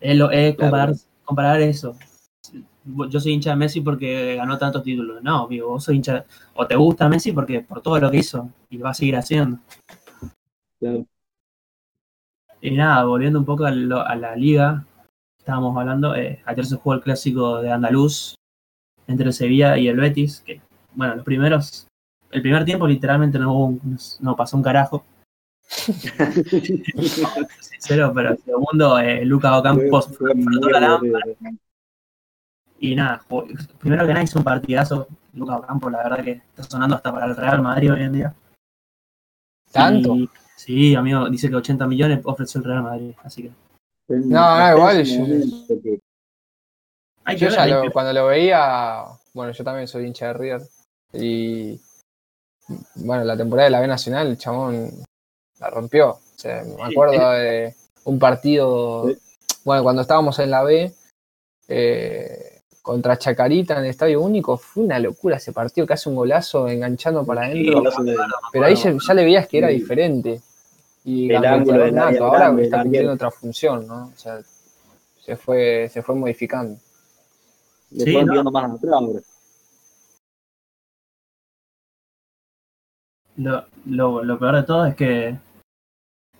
Es, 0.00 0.16
lo, 0.16 0.30
es 0.30 0.56
Claro. 0.56 0.94
comparar, 1.24 1.60
eso. 1.60 1.96
Yo 3.10 3.20
soy 3.20 3.32
hincha 3.32 3.50
de 3.50 3.56
Messi 3.56 3.82
porque 3.82 4.34
ganó 4.36 4.56
tantos 4.58 4.82
títulos. 4.82 5.22
No, 5.22 5.44
amigo, 5.44 5.68
vos 5.68 5.84
sos 5.84 5.94
hincha. 5.94 6.24
O 6.54 6.66
te 6.66 6.74
gusta 6.74 7.08
Messi 7.08 7.32
porque 7.32 7.60
por 7.60 7.82
todo 7.82 8.00
lo 8.00 8.10
que 8.10 8.16
hizo 8.18 8.48
y 8.70 8.78
va 8.78 8.90
a 8.90 8.94
seguir 8.94 9.16
haciendo. 9.16 9.58
claro. 10.80 11.04
Y 12.60 12.72
nada, 12.72 13.04
volviendo 13.04 13.38
un 13.38 13.44
poco 13.44 13.64
a, 13.66 13.70
lo- 13.70 14.00
a 14.04 14.16
la 14.16 14.34
liga, 14.34 14.84
estábamos 15.38 15.76
hablando, 15.76 16.16
eh, 16.16 16.42
ayer 16.46 16.66
se 16.66 16.76
jugó 16.76 16.94
el 16.94 17.00
clásico 17.02 17.60
de 17.62 17.70
Andaluz 17.70 18.34
entre 19.08 19.26
el 19.26 19.32
Sevilla 19.32 19.76
y 19.76 19.88
el 19.88 19.96
Betis, 19.96 20.40
que, 20.46 20.60
bueno, 20.94 21.16
los 21.16 21.24
primeros, 21.24 21.88
el 22.30 22.42
primer 22.42 22.64
tiempo 22.64 22.86
literalmente 22.86 23.38
no, 23.38 23.52
hubo 23.52 23.66
un- 23.66 23.98
no 24.20 24.36
pasó 24.36 24.56
un 24.56 24.62
carajo, 24.62 25.04
sincero, 27.60 28.12
pero 28.14 28.30
el 28.30 28.38
segundo, 28.38 28.98
eh, 28.98 29.24
Lucas 29.24 29.52
Ocampos 29.58 30.08
Fue- 30.16 30.34
la 30.34 30.94
aburrido. 30.94 31.18
y 32.80 32.94
nada, 32.94 33.22
primero 33.78 34.06
que 34.06 34.12
nada 34.12 34.22
hizo 34.24 34.38
un 34.38 34.44
partidazo, 34.44 35.08
Lucas 35.34 35.58
Ocampos, 35.58 35.92
la 35.92 35.98
verdad 36.04 36.24
que 36.24 36.30
está 36.32 36.62
sonando 36.62 36.96
hasta 36.96 37.12
para 37.12 37.26
el 37.26 37.36
Real 37.36 37.60
Madrid 37.62 37.92
hoy 37.92 38.02
en 38.02 38.12
día. 38.12 38.34
¿Tanto? 39.72 40.16
Y- 40.16 40.30
sí, 40.56 40.94
amigo, 40.94 41.28
dice 41.28 41.48
que 41.50 41.56
80 41.56 41.86
millones 41.86 42.20
ofreció 42.24 42.60
el 42.60 42.64
Real 42.66 42.82
Madrid, 42.82 43.12
así 43.22 43.42
que 43.42 43.50
No, 44.08 44.58
no, 44.58 44.76
igual 44.76 45.04
yo- 45.04 45.26
hay 47.28 47.36
Yo 47.36 47.48
ya 47.50 47.66
lo- 47.66 47.92
cuando 47.92 48.12
lo 48.12 48.26
veía, 48.26 49.04
bueno, 49.34 49.52
yo 49.52 49.64
también 49.64 49.86
soy 49.86 50.06
hincha 50.06 50.28
de 50.28 50.32
River. 50.32 50.62
Y 51.12 51.80
bueno, 52.96 53.24
la 53.24 53.36
temporada 53.36 53.66
de 53.66 53.70
la 53.70 53.80
B 53.80 53.86
Nacional, 53.86 54.26
el 54.28 54.38
chabón 54.38 54.90
la 55.60 55.70
rompió. 55.70 56.10
O 56.10 56.20
sea, 56.36 56.62
me 56.64 56.82
acuerdo 56.84 57.30
de 57.32 57.74
un 58.04 58.18
partido, 58.18 59.10
bueno, 59.64 59.82
cuando 59.82 60.02
estábamos 60.02 60.38
en 60.38 60.50
la 60.50 60.62
B, 60.62 60.92
eh, 61.68 62.60
contra 62.82 63.18
Chacarita 63.18 63.74
en 63.74 63.84
el 63.84 63.90
Estadio 63.90 64.20
Único, 64.22 64.56
fue 64.56 64.84
una 64.84 64.98
locura 64.98 65.36
ese 65.36 65.52
partido, 65.52 65.86
que 65.86 65.92
hace 65.92 66.08
un 66.08 66.14
golazo 66.16 66.68
enganchando 66.68 67.24
para 67.26 67.42
adentro. 67.44 67.82
Pero 68.52 68.64
ahí 68.64 68.74
ya, 68.76 68.94
ya 69.06 69.14
le 69.14 69.24
veías 69.24 69.46
que 69.48 69.58
era 69.58 69.68
diferente. 69.68 70.40
Y 71.04 71.28
El 71.30 71.44
ángulo 71.46 71.84
ahora 72.24 72.44
está 72.62 72.76
cumpliendo 72.82 73.12
otra 73.12 73.30
función, 73.30 73.86
¿no? 73.86 74.06
O 74.14 74.18
sea, 74.18 74.40
se 75.24 75.36
fue, 75.36 75.88
se 75.92 76.02
fue 76.02 76.14
modificando. 76.14 76.78
Le 77.90 78.04
Sí, 78.04 78.14
no. 78.24 78.32
tirando 78.32 78.50
más 78.50 78.70
atrás 78.72 78.92
ahora. 78.92 79.20
Lo, 83.36 83.64
lo, 83.86 84.24
lo 84.24 84.38
peor 84.38 84.56
de 84.56 84.62
todo 84.64 84.86
es 84.86 84.94
que 84.96 85.36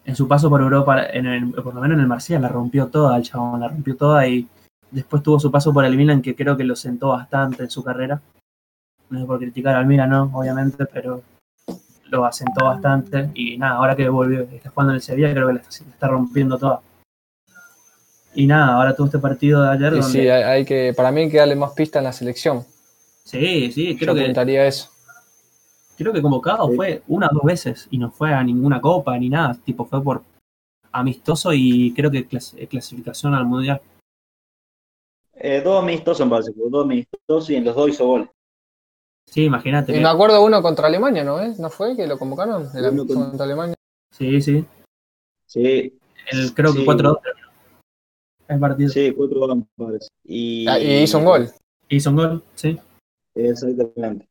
en 0.05 0.17
su 0.17 0.27
paso 0.27 0.49
por 0.49 0.61
Europa, 0.61 1.05
en 1.07 1.27
el- 1.27 1.53
por 1.53 1.75
lo 1.75 1.81
menos 1.81 1.95
en 1.97 2.01
el 2.01 2.07
Marsella, 2.09 2.41
la 2.41 2.49
rompió 2.49 2.89
toda 2.89 3.17
el 3.17 3.23
chabón, 3.23 3.61
la 3.61 3.69
rompió 3.69 3.97
toda 3.97 4.27
y 4.27 4.49
Después 4.91 5.23
tuvo 5.23 5.39
su 5.39 5.51
paso 5.51 5.71
por 5.71 5.85
el 5.85 5.99
Milan, 5.99 6.23
que 6.23 6.35
creo 6.35 6.57
que 6.57 6.65
lo 6.65 6.75
sentó 6.75 7.09
bastante 7.09 7.65
en 7.65 7.71
su 7.71 7.85
carrera. 7.85 8.23
No 9.11 9.19
es 9.19 9.27
por 9.27 9.39
criticar 9.39 9.77
al 9.77 9.85
Milan, 9.85 10.09
no, 10.09 10.31
obviamente, 10.33 10.87
pero 10.87 11.21
lo 12.07 12.25
asentó 12.25 12.65
bastante. 12.65 13.31
Y 13.35 13.59
nada, 13.59 13.75
ahora 13.77 13.95
que 13.95 14.09
volvió, 14.09 14.41
está 14.45 14.71
jugando 14.71 14.93
en 14.93 14.97
el 14.97 15.03
Sevilla, 15.03 15.31
creo 15.31 15.47
que 15.49 15.53
la 15.53 15.61
está, 15.61 15.85
la 15.85 15.91
está 15.93 16.09
rompiendo 16.09 16.57
toda. 16.57 16.81
Y 18.39 18.47
nada, 18.47 18.77
ahora 18.77 18.95
tuvo 18.95 19.07
este 19.07 19.19
partido 19.19 19.63
de 19.65 19.71
ayer 19.71 19.95
Y 19.95 19.99
donde. 20.01 20.07
sí, 20.13 20.21
hay, 20.29 20.43
hay 20.45 20.65
que, 20.65 20.95
para 20.97 21.11
mí 21.11 21.23
hay 21.23 21.29
que 21.31 21.39
darle 21.39 21.57
más 21.57 21.73
pista 21.73 21.99
en 21.99 22.05
la 22.05 22.13
selección. 22.13 22.65
Sí, 23.25 23.73
sí, 23.73 23.95
Yo 23.95 23.99
creo 23.99 24.15
que, 24.15 24.21
apuntaría 24.23 24.65
eso. 24.65 24.91
creo 25.97 26.13
que 26.13 26.23
convocado 26.23 26.69
Sí. 26.69 26.77
fue 26.77 27.03
una 27.09 27.27
o 27.27 27.35
dos 27.35 27.43
veces 27.43 27.89
y 27.91 27.99
no 27.99 28.13
fue 28.13 28.33
a 28.33 28.45
ninguna 28.45 28.81
copa 28.81 29.19
ni 29.19 29.29
nada. 29.29 29.55
Tipo, 29.65 29.85
fue 29.87 30.01
por 30.05 30.23
amistoso 30.93 31.53
y 31.53 31.93
creo 31.97 32.13
que 32.13 32.29
clas- 32.29 32.55
clasificación 32.69 33.35
al 33.35 33.45
mundial. 33.45 33.81
Eh, 35.35 35.61
dos 35.61 35.83
amistosos 35.83 36.29
parece, 36.29 36.53
jugó 36.53 36.69
dos 36.71 36.85
amistosos 36.85 37.51
y 37.51 37.57
en 37.57 37.65
los 37.65 37.75
dos 37.75 37.89
hizo 37.89 38.07
gol. 38.07 38.31
Sí, 39.27 39.45
imagínate. 39.47 39.91
Y 39.91 39.97
que- 39.97 40.01
me 40.01 40.09
acuerdo 40.09 40.45
uno 40.45 40.63
contra 40.63 40.87
Alemania, 40.87 41.25
¿no 41.25 41.41
es? 41.41 41.59
¿No 41.59 41.71
fue 41.71 41.97
que 41.97 42.07
lo 42.07 42.17
convocaron? 42.21 42.69
El 42.73 42.87
Uno 42.91 43.05
contra 43.05 43.45
Alemania. 43.45 43.75
Sí, 44.13 44.41
sí. 44.41 44.65
Sí, 45.45 45.99
El, 46.31 46.55
creo 46.55 46.73
que 46.73 46.81
Sí. 46.81 46.85
4-2 46.87 47.21
terminó 47.21 47.48
el 48.49 48.61
partido. 48.61 48.91
sí, 48.91 49.13
cuatro 49.13 49.67
parece. 49.77 50.09
Y, 50.25 50.67
Ah, 50.69 50.79
Y 50.79 51.03
hizo 51.03 51.19
un 51.19 51.25
gol. 51.25 51.51
Hizo 51.89 52.11
un 52.11 52.17
gol, 52.17 52.43
sí. 52.55 52.79
Exactamente. 53.35 54.29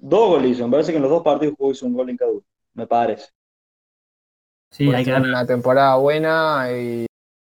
Dos 0.00 0.28
goles 0.28 0.50
hizo, 0.52 0.66
me 0.66 0.72
parece 0.72 0.92
que 0.92 0.96
en 0.96 1.02
los 1.02 1.10
dos 1.10 1.22
partidos 1.22 1.54
jugó 1.56 1.72
hizo 1.72 1.86
un 1.86 1.94
gol 1.94 2.10
en 2.10 2.16
cada 2.16 2.30
uno, 2.32 2.42
me 2.74 2.86
parece. 2.86 3.28
Sí, 4.70 4.84
Porque 4.86 4.96
hay 4.98 5.04
que 5.04 5.10
darle. 5.12 5.28
una 5.28 5.46
temporada 5.46 5.96
buena 5.96 6.66
y 6.72 7.06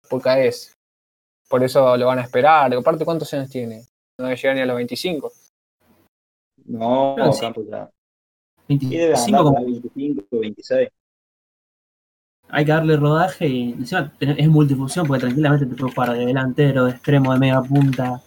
poca 0.09 0.41
es. 0.41 0.75
Por 1.49 1.63
eso 1.63 1.97
lo 1.97 2.07
van 2.07 2.19
a 2.19 2.23
esperar. 2.23 2.73
Aparte, 2.75 3.05
¿cuántos 3.05 3.33
años 3.35 3.49
tiene? 3.51 3.85
No 4.19 4.25
debe 4.27 4.37
llegar 4.37 4.57
ni 4.57 4.63
a 4.63 4.67
los 4.67 4.77
25. 4.77 5.33
No, 6.65 7.15
que 7.17 7.33
sí. 7.33 7.41
Campos 7.41 7.67
ya. 7.69 7.91
Y 8.69 8.79
debe 8.89 9.07
25 9.13 9.27
andar 9.39 9.43
como- 9.43 9.55
para 9.55 9.65
25, 9.67 10.25
26. 10.33 10.89
Hay 12.55 12.67
que 12.67 12.73
darle 12.73 12.99
rodaje 12.99 13.49
y 13.49 13.73
encima 13.73 14.13
es 14.21 14.49
multifunción 14.49 15.07
porque 15.07 15.23
tranquilamente 15.23 15.65
te 15.65 15.75
puede 15.75 15.95
jugar 15.95 16.13
de 16.13 16.27
delantero, 16.27 16.85
de 16.85 16.91
extremo, 16.91 17.33
de 17.33 17.39
media 17.39 17.63
punta. 17.63 18.23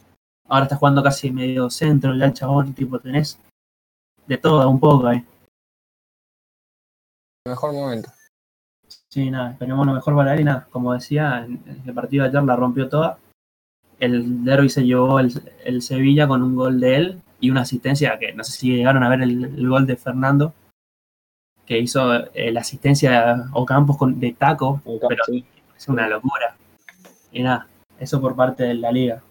Ahora 0.48 0.66
está 0.66 0.78
jugando 0.78 1.04
casi 1.04 1.30
medio 1.30 1.70
centro, 1.70 2.16
ya 2.16 2.26
el 2.26 2.34
chabón, 2.34 2.74
tipo, 2.74 3.00
tenés 3.00 3.40
de 4.26 4.38
todo 4.38 4.68
un 4.68 4.80
poco 4.80 5.08
ahí. 5.08 5.24
Mejor 7.48 7.74
momento. 7.74 8.10
Sí, 9.10 9.30
nada, 9.30 9.52
esperemos 9.52 9.86
lo 9.86 9.94
mejor 9.94 10.16
para 10.16 10.34
él 10.34 10.42
y 10.42 10.44
nada. 10.44 10.68
Como 10.72 10.94
decía, 10.94 11.46
el 11.86 11.94
partido 11.94 12.24
de 12.24 12.30
ayer 12.30 12.44
la 12.44 12.56
rompió 12.56 12.90
toda. 12.90 13.20
El 14.00 14.44
derby 14.44 14.70
se 14.70 14.84
llevó 14.84 15.20
el, 15.20 15.32
el 15.64 15.84
Sevilla 15.84 16.28
con 16.28 16.42
un 16.42 16.56
gol 16.56 16.80
de 16.80 16.96
él 16.96 17.22
y 17.40 17.52
una 17.52 17.62
asistencia 17.62 18.18
que 18.18 18.34
no 18.34 18.44
sé 18.44 18.54
si 18.54 18.76
llegaron 18.76 19.04
a 19.04 19.10
ver 19.10 19.22
el, 19.22 19.46
el 19.46 19.70
gol 19.70 19.86
de 19.86 19.96
Fernando, 19.96 20.56
que 21.66 21.80
hizo 21.80 22.14
eh, 22.34 22.52
la 22.52 22.62
asistencia 22.62 23.32
a 23.32 23.50
Ocampos 23.54 23.98
con, 23.98 24.20
de 24.20 24.34
taco, 24.34 24.82
pero 24.86 25.24
Sí. 25.26 25.46
es 25.76 25.88
una 25.88 26.08
locura. 26.08 26.56
Y 27.32 27.42
nada, 27.44 27.68
eso 28.00 28.22
por 28.22 28.36
parte 28.36 28.64
de 28.64 28.76
la 28.76 28.92
liga. 28.92 29.24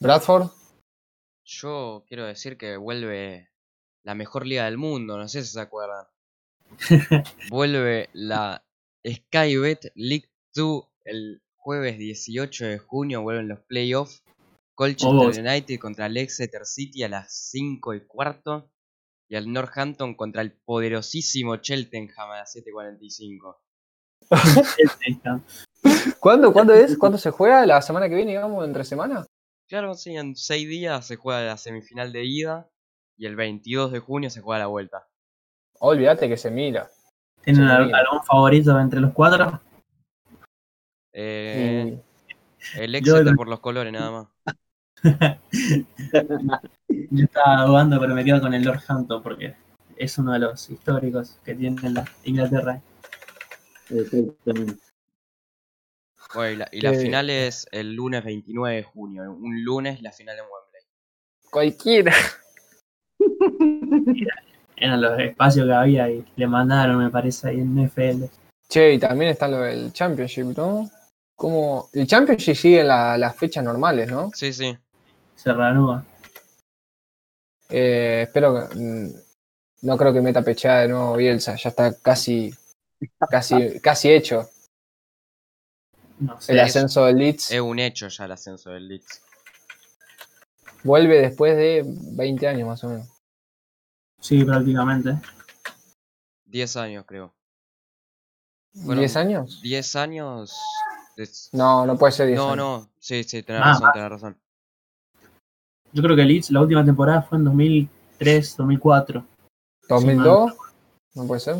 Bradford. 0.00 0.50
Yo 1.44 2.04
quiero 2.08 2.24
decir 2.26 2.56
que 2.56 2.76
vuelve 2.76 3.50
la 4.04 4.14
mejor 4.14 4.46
liga 4.46 4.64
del 4.64 4.78
mundo, 4.78 5.16
no 5.18 5.28
sé 5.28 5.42
si 5.42 5.52
se 5.52 5.60
acuerdan. 5.60 6.06
vuelve 7.50 8.08
la 8.12 8.64
Skybet 9.06 9.92
League 9.94 10.30
2 10.54 10.84
el 11.04 11.42
jueves 11.56 11.98
18 11.98 12.66
de 12.66 12.78
junio, 12.78 13.22
vuelven 13.22 13.48
los 13.48 13.60
playoffs. 13.60 14.22
Colchester 14.74 15.08
Oh. 15.14 15.26
United 15.28 15.78
contra 15.78 16.06
el 16.06 16.16
Exeter 16.16 16.64
City 16.66 17.04
a 17.04 17.08
las 17.08 17.32
5 17.50 17.94
y 17.94 18.00
cuarto. 18.06 18.68
Y 19.28 19.36
el 19.36 19.52
Northampton 19.52 20.14
contra 20.14 20.42
el 20.42 20.52
poderosísimo 20.52 21.56
Cheltenham 21.56 22.30
a 22.30 22.36
las 22.38 22.54
7.45. 22.54 23.56
¿Cuándo, 26.20 26.52
¿Cuándo 26.52 26.72
es? 26.74 26.96
¿Cuándo 26.98 27.18
se 27.18 27.30
juega? 27.30 27.64
¿La 27.66 27.82
semana 27.82 28.08
que 28.08 28.14
viene, 28.14 28.32
digamos, 28.32 28.64
entre 28.64 28.84
semana? 28.84 29.26
Claro, 29.68 29.94
sí, 29.94 30.16
en 30.16 30.36
6 30.36 30.68
días 30.68 31.06
se 31.06 31.16
juega 31.16 31.42
la 31.42 31.56
semifinal 31.56 32.12
de 32.12 32.24
ida. 32.24 32.68
Y 33.16 33.26
el 33.26 33.36
22 33.36 33.92
de 33.92 34.00
junio 34.00 34.28
se 34.28 34.40
juega 34.40 34.58
la 34.60 34.66
vuelta. 34.66 35.06
Olvídate 35.78 36.28
que 36.28 36.36
se 36.36 36.50
mira. 36.50 36.90
¿Tienen 37.42 37.66
Sí, 37.66 37.72
al- 37.72 37.86
mira. 37.86 37.98
algún 37.98 38.24
favorito 38.24 38.78
entre 38.80 39.00
los 39.00 39.12
cuatro? 39.12 39.60
Eh, 41.12 41.96
Y- 42.76 42.80
El 42.80 42.92
Yo 42.92 42.98
Exeter 42.98 43.24
lo- 43.26 43.36
por 43.36 43.48
los 43.48 43.60
colores 43.60 43.92
nada 43.92 44.10
más. 44.10 44.26
Yo 46.88 47.24
estaba 47.24 47.64
dudando, 47.66 48.00
pero 48.00 48.14
me 48.14 48.24
quedo 48.24 48.40
con 48.40 48.54
el 48.54 48.64
Northampton 48.64 49.22
porque 49.22 49.54
es 49.96 50.18
uno 50.18 50.32
de 50.32 50.38
los 50.40 50.68
históricos 50.70 51.38
que 51.44 51.54
tiene 51.54 51.90
la 51.90 52.04
Inglaterra. 52.24 52.80
Exactamente. 53.90 54.80
Bueno, 56.34 56.52
y 56.52 56.56
la, 56.56 56.68
y 56.72 56.80
la 56.80 56.92
final 56.94 57.30
es 57.30 57.66
el 57.70 57.94
lunes 57.94 58.24
29 58.24 58.76
de 58.76 58.82
junio. 58.82 59.30
Un 59.30 59.62
lunes 59.62 60.00
la 60.02 60.10
final 60.10 60.36
en 60.38 60.44
Wembley. 60.44 60.82
Cualquiera. 61.50 62.12
Eran 64.76 65.00
los 65.00 65.18
espacios 65.20 65.66
que 65.66 65.72
había 65.72 66.10
y 66.10 66.24
le 66.34 66.46
mandaron, 66.48 66.98
me 66.98 67.10
parece, 67.10 67.48
ahí 67.48 67.60
en 67.60 67.74
NFL. 67.78 68.24
Che, 68.68 68.94
y 68.94 68.98
también 68.98 69.30
está 69.30 69.46
lo 69.46 69.58
del 69.60 69.92
Championship, 69.92 70.46
¿no? 70.56 70.90
Como 71.36 71.88
el 71.92 72.06
Championship 72.06 72.54
sigue 72.56 72.82
la- 72.82 73.16
las 73.16 73.36
fechas 73.36 73.62
normales, 73.62 74.10
¿no? 74.10 74.30
Sí, 74.34 74.52
sí. 74.52 74.76
Se 75.36 75.52
reanuda. 75.52 76.04
Eh, 77.68 78.22
espero 78.26 78.68
que. 78.68 78.74
mm, 78.76 79.14
No 79.82 79.96
creo 79.98 80.12
que 80.12 80.20
meta 80.22 80.42
pechada 80.42 80.80
de 80.82 80.88
nuevo 80.88 81.16
Bielsa, 81.16 81.56
ya 81.56 81.68
está 81.68 81.94
casi, 82.00 82.54
casi, 83.30 83.54
casi 83.82 84.10
hecho 84.12 84.48
No 86.18 86.40
sé. 86.40 86.52
el 86.52 86.58
es- 86.60 86.64
ascenso 86.76 87.04
del 87.04 87.16
Leeds. 87.18 87.50
Es 87.50 87.60
un 87.60 87.78
hecho 87.78 88.08
ya 88.08 88.24
el 88.24 88.32
ascenso 88.32 88.70
del 88.70 88.88
Leeds. 88.88 89.22
Vuelve 90.84 91.20
después 91.20 91.56
de 91.56 91.82
20 91.86 92.46
años 92.48 92.68
más 92.68 92.82
o 92.84 92.88
menos. 92.88 93.08
Sí, 94.20 94.42
prácticamente. 94.44 95.18
10 96.46 96.76
años 96.76 97.04
creo. 97.06 97.34
Bueno, 98.74 99.02
¿10 99.02 99.16
años? 99.16 99.60
10 99.62 99.96
años. 99.96 100.56
es- 101.16 101.48
No, 101.52 101.84
no 101.86 101.96
puede 101.98 102.12
ser 102.12 102.26
10 102.26 102.38
No, 102.38 102.52
años. 102.52 102.56
no. 102.56 102.90
Sí, 102.98 103.22
sí, 103.24 103.42
tenés 103.42 103.62
Ah, 103.62 103.72
razón, 103.72 103.90
tenés 103.92 104.08
razón. 104.10 104.40
Yo 105.94 106.02
creo 106.02 106.16
que 106.16 106.24
Leeds, 106.24 106.50
la 106.50 106.60
última 106.60 106.84
temporada 106.84 107.22
fue 107.22 107.38
en 107.38 107.44
2003, 107.44 108.56
2004. 108.56 109.24
¿2002? 109.88 110.54
¿No 111.14 111.26
puede 111.26 111.40
ser? 111.40 111.56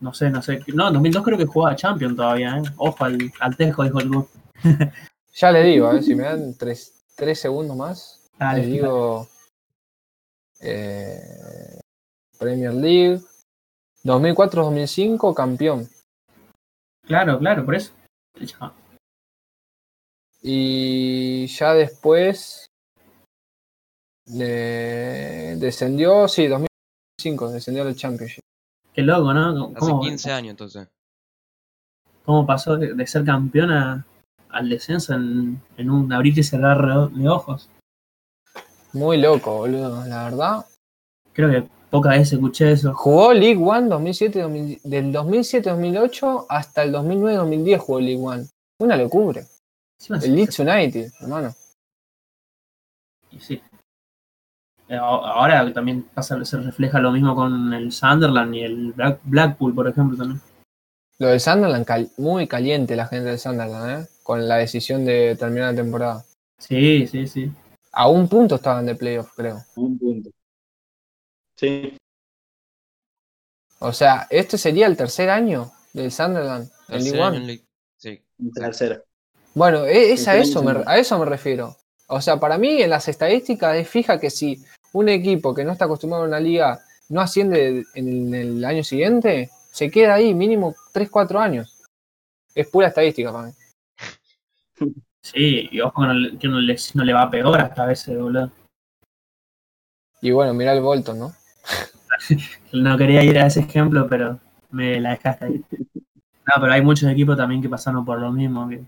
No 0.00 0.12
sé, 0.12 0.28
no 0.30 0.42
sé. 0.42 0.60
No, 0.74 0.88
en 0.88 0.94
2002 0.94 1.24
creo 1.24 1.38
que 1.38 1.46
jugaba 1.46 1.74
Champion 1.74 2.14
todavía, 2.14 2.58
¿eh? 2.58 2.62
Ojo 2.76 3.02
al, 3.04 3.32
al 3.40 3.56
tejo, 3.56 3.82
dijo 3.82 3.98
el. 4.00 4.10
Ya 5.34 5.52
les 5.52 5.64
digo, 5.66 5.86
a 5.86 5.92
ver 5.92 6.02
si 6.02 6.14
me 6.16 6.24
dan 6.24 6.54
3, 6.58 6.92
segundos 7.34 7.76
más. 7.76 8.28
Dale, 8.38 8.60
les 8.60 8.72
digo. 8.72 9.28
eh, 10.60 11.80
Premier 12.38 12.74
League. 12.74 13.20
2004-2005, 14.04 15.34
campeón. 15.34 15.88
Claro, 17.06 17.38
claro, 17.38 17.64
por 17.64 17.74
eso. 17.74 17.92
Ya. 18.40 18.72
Y 20.42 21.46
ya 21.48 21.74
después 21.74 22.66
de- 24.26 25.56
descendió, 25.58 26.28
sí, 26.28 26.46
2005, 26.46 27.50
descendió 27.50 27.82
al 27.82 27.96
Championship. 27.96 28.40
Qué 28.92 29.02
loco, 29.02 29.32
¿no? 29.32 29.66
Hace 29.68 29.74
¿Cómo, 29.78 30.00
15 30.02 30.32
años 30.32 30.50
entonces. 30.52 30.88
cómo 32.24 32.46
pasó 32.46 32.76
de, 32.76 32.94
de 32.94 33.06
ser 33.06 33.24
campeón 33.24 33.70
a- 33.70 34.04
al 34.50 34.68
descenso 34.68 35.14
en, 35.14 35.60
en 35.76 35.90
un 35.90 36.12
abrir 36.12 36.38
y 36.38 36.42
cerrar 36.42 37.10
de 37.10 37.28
ojos? 37.28 37.68
Muy 38.92 39.18
loco, 39.18 39.56
boludo, 39.56 40.04
la 40.06 40.24
verdad. 40.24 40.66
Creo 41.32 41.50
que 41.50 41.68
pocas 41.90 42.12
veces 42.18 42.34
escuché 42.34 42.72
eso. 42.72 42.94
Jugó 42.94 43.32
League 43.34 43.62
One 43.62 43.88
2007, 43.88 44.40
2000 44.42 44.80
del 44.82 45.12
2007-2008 45.12 46.46
hasta 46.48 46.82
el 46.82 46.92
2009-2010 46.94 47.78
jugó 47.78 48.00
League 48.00 48.22
One. 48.22 48.46
Una 48.80 48.96
locura. 48.96 49.42
El 50.22 50.34
Leeds 50.36 50.58
United, 50.60 51.12
hermano. 51.20 51.54
Y 53.30 53.40
sí. 53.40 53.60
Eh, 54.88 54.96
a- 54.96 55.00
Ahora 55.00 55.72
también 55.72 56.04
pasa, 56.14 56.42
se 56.44 56.56
refleja 56.58 56.98
lo 57.00 57.10
mismo 57.12 57.34
con 57.34 57.72
el 57.74 57.92
Sunderland 57.92 58.54
y 58.54 58.62
el 58.62 58.92
Black- 58.92 59.20
Blackpool, 59.24 59.74
por 59.74 59.88
ejemplo, 59.88 60.16
también. 60.16 60.40
Lo 61.18 61.28
del 61.28 61.40
Sunderland, 61.40 61.84
cal- 61.84 62.10
muy 62.16 62.46
caliente 62.46 62.94
la 62.96 63.06
gente 63.06 63.28
del 63.30 63.38
Sunderland, 63.38 64.02
¿eh? 64.02 64.08
Con 64.22 64.46
la 64.46 64.56
decisión 64.56 65.04
de 65.04 65.36
terminar 65.36 65.74
la 65.74 65.82
temporada. 65.82 66.24
Sí, 66.58 67.06
sí, 67.06 67.26
sí. 67.26 67.50
A 67.92 68.08
un 68.08 68.28
punto 68.28 68.54
estaban 68.54 68.86
de 68.86 68.94
playoff, 68.94 69.32
creo. 69.34 69.64
Un 69.76 69.98
punto. 69.98 70.30
Sí, 71.56 71.96
O 73.80 73.92
sea, 73.92 74.26
este 74.30 74.58
sería 74.58 74.86
el 74.86 74.96
tercer 74.96 75.28
año 75.30 75.70
del 75.92 76.10
Sunderland 76.10 76.70
en 76.88 77.04
League 77.04 77.20
One. 77.20 77.64
Sí. 77.96 78.22
un 78.38 78.52
tercero. 78.52 79.04
Bueno, 79.58 79.84
e- 79.86 80.12
es 80.12 80.28
a 80.28 80.36
eso, 80.38 80.62
me, 80.62 80.82
a 80.86 80.98
eso 80.98 81.18
me 81.18 81.24
refiero. 81.24 81.76
O 82.06 82.20
sea, 82.20 82.38
para 82.38 82.56
mí 82.58 82.80
en 82.80 82.90
las 82.90 83.08
estadísticas 83.08 83.76
es 83.76 83.88
fija 83.88 84.18
que 84.20 84.30
si 84.30 84.64
un 84.92 85.08
equipo 85.08 85.52
que 85.52 85.64
no 85.64 85.72
está 85.72 85.84
acostumbrado 85.86 86.24
a 86.24 86.28
una 86.28 86.40
liga 86.40 86.78
no 87.08 87.20
asciende 87.20 87.84
en 87.94 88.32
el 88.34 88.64
año 88.64 88.84
siguiente, 88.84 89.50
se 89.72 89.90
queda 89.90 90.14
ahí 90.14 90.32
mínimo 90.34 90.74
3-4 90.92 91.40
años. 91.40 91.82
Es 92.54 92.68
pura 92.68 92.88
estadística 92.88 93.32
para 93.32 93.48
mí. 93.48 93.52
Sí, 95.22 95.68
y 95.72 95.80
ojo 95.80 96.02
que 96.02 96.06
no, 96.06 96.14
le- 96.14 96.38
que 96.38 96.48
no 96.48 96.60
le, 96.60 96.76
no 96.94 97.04
le 97.04 97.12
va 97.12 97.28
peor 97.30 97.60
hasta 97.60 97.82
a 97.82 97.86
veces, 97.86 98.16
boludo. 98.16 98.50
Y 100.22 100.30
bueno, 100.30 100.54
mirá 100.54 100.72
el 100.72 100.80
Bolton, 100.82 101.18
¿no? 101.18 101.32
No 102.72 102.96
quería 102.96 103.22
ir 103.24 103.38
a 103.38 103.46
ese 103.46 103.60
ejemplo, 103.60 104.06
pero 104.08 104.38
me 104.70 105.00
la 105.00 105.10
dejaste 105.10 105.44
ahí. 105.46 105.64
No, 106.46 106.62
pero 106.62 106.72
hay 106.72 106.80
muchos 106.80 107.10
equipos 107.10 107.36
también 107.36 107.60
que 107.60 107.68
pasaron 107.68 108.06
por 108.06 108.18
lo 108.18 108.32
mismo. 108.32 108.66
que- 108.68 108.82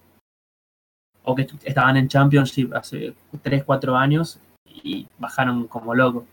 o 1.30 1.34
que 1.34 1.42
est- 1.42 1.64
estaban 1.64 1.96
en 1.96 2.08
Championship 2.08 2.72
hace 2.74 3.14
3, 3.42 3.64
4 3.64 3.96
años 3.96 4.38
y 4.64 5.06
bajaron 5.18 5.66
como 5.68 5.94
locos. 5.94 6.24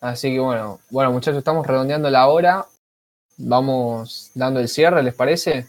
Así 0.00 0.30
que 0.32 0.40
bueno, 0.40 0.78
bueno 0.90 1.10
muchachos, 1.12 1.38
estamos 1.38 1.66
redondeando 1.66 2.10
la 2.10 2.26
hora. 2.28 2.66
Vamos 3.38 4.30
dando 4.34 4.60
el 4.60 4.68
cierre, 4.68 5.02
¿les 5.02 5.14
parece? 5.14 5.66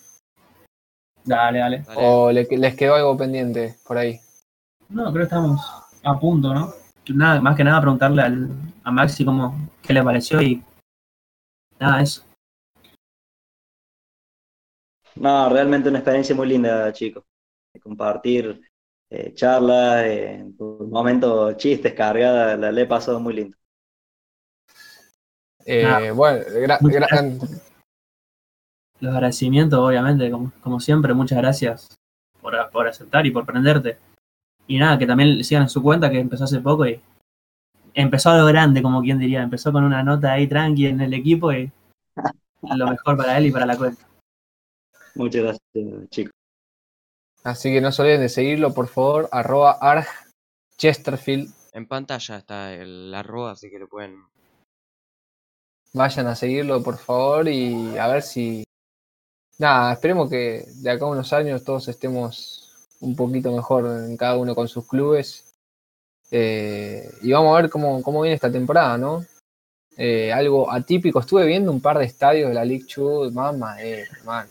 Dale, 1.24 1.60
dale. 1.60 1.80
Dale. 1.84 2.00
¿O 2.02 2.32
le- 2.32 2.48
les 2.50 2.76
quedó 2.76 2.96
algo 2.96 3.18
pendiente 3.18 3.76
por 3.86 3.98
ahí? 3.98 4.20
No, 4.90 5.04
creo 5.12 5.16
que 5.16 5.24
estamos 5.24 5.62
a 6.04 6.20
punto, 6.20 6.54
¿no? 6.54 6.74
Nada, 7.10 7.42
más 7.42 7.56
que 7.56 7.64
nada 7.64 7.82
preguntarle 7.82 8.22
al, 8.22 8.50
a 8.84 8.92
Maxi 8.92 9.24
cómo, 9.26 9.70
qué 9.82 9.94
le 9.94 10.04
pareció 10.04 10.42
y 10.42 10.62
nada, 11.80 12.02
eso. 12.02 12.24
No, 15.16 15.50
realmente 15.50 15.90
una 15.90 16.00
experiencia 16.00 16.36
muy 16.36 16.48
linda, 16.48 16.92
chicos. 16.94 17.24
De 17.78 17.82
compartir 17.82 18.60
eh, 19.12 19.34
charlas, 19.36 20.04
eh, 20.04 20.46
por 20.58 20.88
momentos 20.88 21.56
chistes, 21.58 21.94
cargadas, 21.94 22.58
la, 22.58 22.72
la 22.72 22.82
he 22.82 22.88
pasado 22.88 23.20
muy 23.20 23.36
lindo. 23.36 23.56
Eh, 25.64 26.12
bueno, 26.16 26.44
gra- 26.46 26.80
Muchas 26.82 27.02
gra- 27.02 27.62
Los 29.00 29.14
agradecimientos, 29.14 29.80
obviamente, 29.80 30.32
como, 30.32 30.52
como 30.60 30.80
siempre, 30.80 31.14
muchas 31.14 31.38
gracias 31.38 31.96
por, 32.42 32.56
por 32.72 32.88
aceptar 32.88 33.28
y 33.28 33.32
por 33.32 33.46
prenderte. 33.46 34.00
Y 34.66 34.80
nada, 34.80 34.98
que 34.98 35.06
también 35.06 35.44
sigan 35.44 35.64
en 35.64 35.70
su 35.70 35.84
cuenta, 35.84 36.10
que 36.10 36.20
empezó 36.20 36.46
hace 36.46 36.60
poco 36.62 36.88
y 36.88 37.00
empezó 37.94 38.32
a 38.32 38.40
lo 38.40 38.46
grande, 38.48 38.82
como 38.82 39.04
quien 39.04 39.20
diría. 39.20 39.44
Empezó 39.44 39.72
con 39.72 39.84
una 39.84 40.02
nota 40.02 40.34
ahí 40.34 40.48
tranqui 40.48 40.88
en 40.88 41.00
el 41.02 41.14
equipo 41.14 41.54
y 41.54 41.72
lo 42.64 42.88
mejor 42.88 43.18
para 43.18 43.38
él 43.38 43.46
y 43.46 43.52
para 43.52 43.68
la 43.68 43.78
cuenta. 43.78 44.04
Muchas 45.14 45.44
gracias, 45.44 46.10
chicos. 46.10 46.32
Así 47.44 47.72
que 47.72 47.82
no 47.82 47.92
se 47.92 48.02
olviden 48.02 48.22
de 48.22 48.30
seguirlo, 48.30 48.74
por 48.74 48.88
favor, 48.88 49.30
arroba 49.32 49.78
arg 49.80 50.08
Chesterfield. 50.78 51.54
En 51.74 51.88
pantalla 51.88 52.38
está 52.38 52.74
el 52.74 53.14
arroba, 53.14 53.52
así 53.52 53.70
que 53.70 53.80
lo 53.80 53.88
pueden. 53.88 54.24
Vayan 55.94 56.28
a 56.28 56.36
seguirlo, 56.36 56.84
por 56.84 56.98
favor, 56.98 57.48
y 57.48 57.98
a 57.98 58.08
ver 58.08 58.22
si. 58.22 58.64
Nada, 59.58 59.94
esperemos 59.94 60.30
que 60.30 60.66
de 60.68 60.90
acá 60.90 61.06
a 61.06 61.10
unos 61.10 61.34
años 61.34 61.64
todos 61.64 61.88
estemos 61.88 62.88
un 63.00 63.16
poquito 63.16 63.52
mejor 63.52 63.86
en 63.86 64.16
cada 64.18 64.38
uno 64.38 64.54
con 64.54 64.68
sus 64.68 64.88
clubes. 64.88 65.54
Eh, 66.30 67.10
y 67.22 67.32
vamos 67.32 67.58
a 67.58 67.62
ver 67.62 67.70
cómo, 67.72 68.02
cómo 68.04 68.22
viene 68.22 68.36
esta 68.36 68.52
temporada, 68.52 68.98
¿no? 68.98 69.26
Eh, 69.96 70.32
algo 70.32 70.72
atípico. 70.72 71.20
Estuve 71.20 71.46
viendo 71.46 71.72
un 71.72 71.82
par 71.82 71.98
de 71.98 72.06
estadios 72.06 72.50
de 72.50 72.56
la 72.56 72.66
League 72.66 72.86
2, 72.96 73.34
mamá, 73.34 73.82
eh, 73.82 74.06
man. 74.26 74.48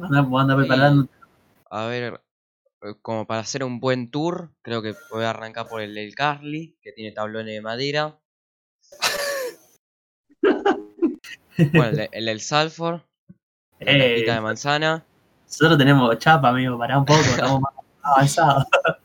Anda, 0.00 0.40
anda 0.40 0.56
preparando. 0.56 1.08
A 1.70 1.86
ver, 1.86 2.20
eh, 2.82 2.94
como 3.02 3.26
para 3.26 3.40
hacer 3.40 3.64
un 3.64 3.80
buen 3.80 4.10
tour, 4.10 4.50
creo 4.62 4.82
que 4.82 4.94
voy 5.10 5.24
a 5.24 5.30
arrancar 5.30 5.68
por 5.68 5.80
el 5.80 5.94
del 5.94 6.14
Carly, 6.14 6.76
que 6.82 6.92
tiene 6.92 7.12
tablones 7.12 7.54
de 7.54 7.60
madera. 7.60 8.18
Bueno, 11.72 11.90
el, 11.90 11.96
de- 11.96 12.08
el 12.12 12.26
del 12.26 12.40
Salford, 12.40 13.00
la 13.80 13.92
Eh, 13.92 14.22
de 14.24 14.40
manzana. 14.40 15.04
nosotros 15.46 15.78
tenemos 15.78 16.18
chapa, 16.18 16.48
amigo, 16.50 16.76
para 16.78 16.98
un 16.98 17.04
poco, 17.04 17.20
estamos 17.20 17.60
más 17.60 17.72
avanzados. 18.02 18.64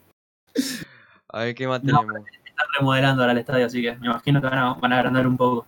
A 1.32 1.40
ver 1.44 1.54
qué 1.56 1.68
más 1.68 1.84
No, 1.84 2.00
tenemos. 2.02 2.28
Están 2.44 2.68
remodelando 2.78 3.22
ahora 3.22 3.34
el 3.34 3.38
estadio, 3.40 3.66
así 3.68 3.82
que 3.84 3.96
me 3.98 4.08
imagino 4.08 4.42
que 4.42 4.48
van 4.48 4.58
a, 4.58 4.74
van 4.74 4.94
a 4.94 4.98
agrandar 4.98 5.28
un 5.28 5.38
poco. 5.38 5.66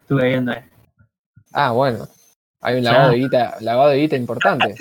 Estuve 0.00 0.28
viendo, 0.28 0.52
eh. 0.52 0.68
Ah, 1.52 1.72
bueno. 1.72 2.08
Hay 2.62 2.76
un 2.76 2.84
lavado 2.84 3.10
de 3.10 3.16
guita, 3.18 3.56
lavado 3.60 3.90
de 3.90 3.96
guita 3.98 4.16
importante. 4.16 4.74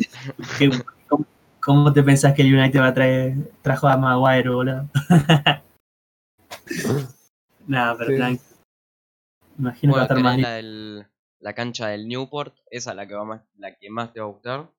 ¿Qué- 0.58 0.70
cómo, 1.08 1.26
cómo 1.62 1.94
te 1.94 2.04
pensás 2.04 2.34
que 2.34 2.42
el 2.42 2.54
United 2.54 2.80
va 2.82 2.88
a 2.88 2.94
traer, 2.94 3.36
trajo 3.62 3.88
a 3.88 3.96
Maguire, 3.98 4.50
boludo? 4.50 4.90
Nada, 7.68 7.96
pero 7.98 8.28
Sí. 8.28 8.40
Imagino 9.58 9.94
que 9.94 10.00
va 10.00 10.06
a 10.06 10.08
Bueno, 10.08 10.20
estar 10.20 10.20
más 10.24 10.38
la, 10.40 10.52
del- 10.56 11.08
la 11.40 11.54
cancha 11.54 11.88
del 11.88 12.08
Newport, 12.08 12.56
esa 12.70 12.92
es 12.92 12.96
la 12.98 13.08
que, 13.08 13.14
va 13.14 13.24
más, 13.26 13.42
la 13.58 13.76
que 13.76 13.90
más 13.90 14.12
te 14.14 14.20
va 14.20 14.26
a 14.28 14.30
gustar. 14.30 14.70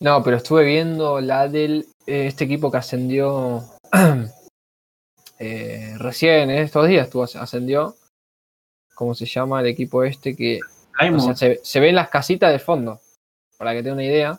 No, 0.00 0.22
pero 0.22 0.36
estuve 0.38 0.64
viendo 0.64 1.20
la 1.20 1.48
del 1.48 1.86
eh, 2.06 2.26
este 2.26 2.44
equipo 2.44 2.70
que 2.70 2.76
ascendió 2.78 3.62
eh, 5.38 5.94
recién, 5.98 6.50
estos 6.50 6.88
días 6.88 7.06
estuvo, 7.06 7.22
ascendió. 7.24 7.94
¿Cómo 8.94 9.14
se 9.14 9.26
llama 9.26 9.60
el 9.60 9.66
equipo 9.66 10.04
este? 10.04 10.36
Que 10.36 10.60
o 10.94 10.98
Plymouth, 10.98 11.22
sea, 11.22 11.34
se, 11.36 11.60
se 11.62 11.80
ven 11.80 11.94
las 11.94 12.08
casitas 12.08 12.50
de 12.52 12.58
fondo, 12.58 13.00
para 13.58 13.72
que 13.72 13.82
tenga 13.82 13.94
una 13.94 14.04
idea. 14.04 14.38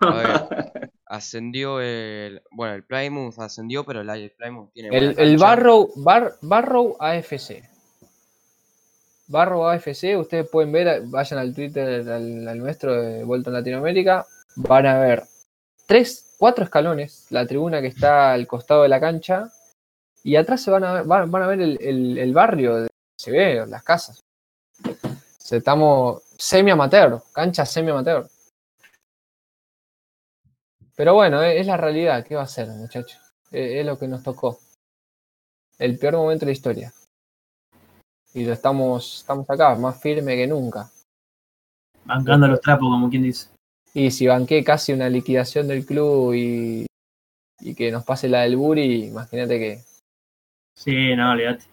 A 0.00 0.14
ver, 0.14 0.90
ascendió 1.06 1.80
el. 1.80 2.42
Bueno, 2.50 2.74
el 2.74 2.84
Plymouth 2.84 3.38
ascendió, 3.38 3.84
pero 3.84 4.00
el 4.00 4.30
Plymouth 4.36 4.70
tiene. 4.72 4.96
El, 4.96 5.14
el. 5.18 5.36
Barrow, 5.36 5.90
Bar- 5.96 6.34
Barrow 6.40 6.96
AFC. 7.00 7.62
Barrow 9.26 9.66
AFC, 9.66 10.16
ustedes 10.18 10.48
pueden 10.50 10.70
ver, 10.70 11.02
vayan 11.06 11.38
al 11.40 11.54
Twitter 11.54 12.06
al, 12.10 12.46
al 12.46 12.58
nuestro 12.58 13.00
de 13.00 13.24
Vuelta 13.24 13.48
en 13.50 13.54
Latinoamérica, 13.54 14.26
van 14.56 14.86
a 14.86 14.98
ver 14.98 15.22
tres, 15.86 16.34
cuatro 16.38 16.64
escalones, 16.64 17.26
la 17.30 17.46
tribuna 17.46 17.80
que 17.80 17.86
está 17.86 18.32
al 18.34 18.46
costado 18.46 18.82
de 18.82 18.90
la 18.90 19.00
cancha, 19.00 19.50
y 20.22 20.36
atrás 20.36 20.62
se 20.62 20.70
van 20.70 20.84
a 20.84 20.92
ver, 20.92 21.04
van, 21.04 21.30
van 21.30 21.42
a 21.42 21.46
ver 21.46 21.60
el, 21.62 21.78
el- 21.80 22.18
el 22.18 22.32
barrio, 22.34 22.76
de- 22.82 22.88
se 23.18 23.30
ve, 23.30 23.64
las 23.66 23.82
casas. 23.82 24.20
Estamos 25.50 26.22
semi 26.38 26.70
amateur, 26.70 27.20
cancha 27.32 27.64
semi 27.66 27.90
amateur. 27.90 28.28
Pero 30.96 31.14
bueno, 31.14 31.42
es, 31.42 31.60
es 31.60 31.66
la 31.66 31.76
realidad, 31.76 32.24
¿qué 32.24 32.34
va 32.36 32.42
a 32.42 32.46
ser, 32.46 32.68
muchachos? 32.68 33.20
Es, 33.50 33.80
es 33.80 33.86
lo 33.86 33.98
que 33.98 34.08
nos 34.08 34.22
tocó 34.22 34.58
el 35.78 35.98
peor 35.98 36.14
momento 36.14 36.40
de 36.40 36.46
la 36.46 36.52
historia. 36.52 36.92
Y 38.32 38.44
lo 38.44 38.52
estamos, 38.52 39.18
estamos 39.20 39.48
acá, 39.50 39.74
más 39.76 40.00
firme 40.00 40.36
que 40.36 40.46
nunca. 40.46 40.90
bancando 42.04 42.46
los 42.48 42.60
trapos, 42.60 42.88
como 42.88 43.08
quien 43.10 43.22
dice. 43.24 43.48
Y 43.92 44.10
si 44.10 44.26
banqué 44.26 44.64
casi 44.64 44.92
una 44.92 45.08
liquidación 45.08 45.68
del 45.68 45.84
club 45.86 46.32
y, 46.34 46.86
y 47.60 47.74
que 47.74 47.92
nos 47.92 48.04
pase 48.04 48.28
la 48.28 48.42
del 48.42 48.56
Buri, 48.56 49.06
imagínate 49.06 49.58
que 49.58 49.80
Sí, 50.76 51.14
no, 51.14 51.30
olvídate. 51.32 51.64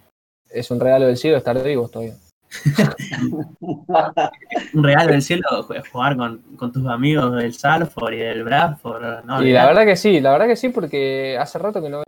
es 0.49 0.69
un 0.69 0.79
regalo 0.79 1.07
del 1.07 1.17
cielo 1.17 1.37
estar 1.37 1.61
vivos 1.63 1.89
todavía. 1.89 2.15
Un 4.73 4.83
regalo 4.83 5.11
del 5.11 5.21
cielo 5.21 5.43
ju- 5.63 5.83
jugar 5.91 6.17
con, 6.17 6.39
con 6.57 6.71
tus 6.71 6.85
amigos 6.87 7.35
del 7.35 7.53
Salford 7.53 8.13
y 8.13 8.17
del 8.17 8.43
Bradford. 8.43 9.23
No, 9.25 9.43
y 9.43 9.51
la 9.51 9.65
verdad 9.65 9.85
que 9.85 9.95
sí, 9.95 10.19
la 10.19 10.31
verdad 10.31 10.47
que 10.47 10.55
sí, 10.55 10.69
porque 10.69 11.37
hace 11.39 11.59
rato 11.59 11.81
que 11.81 11.89
no, 11.89 12.03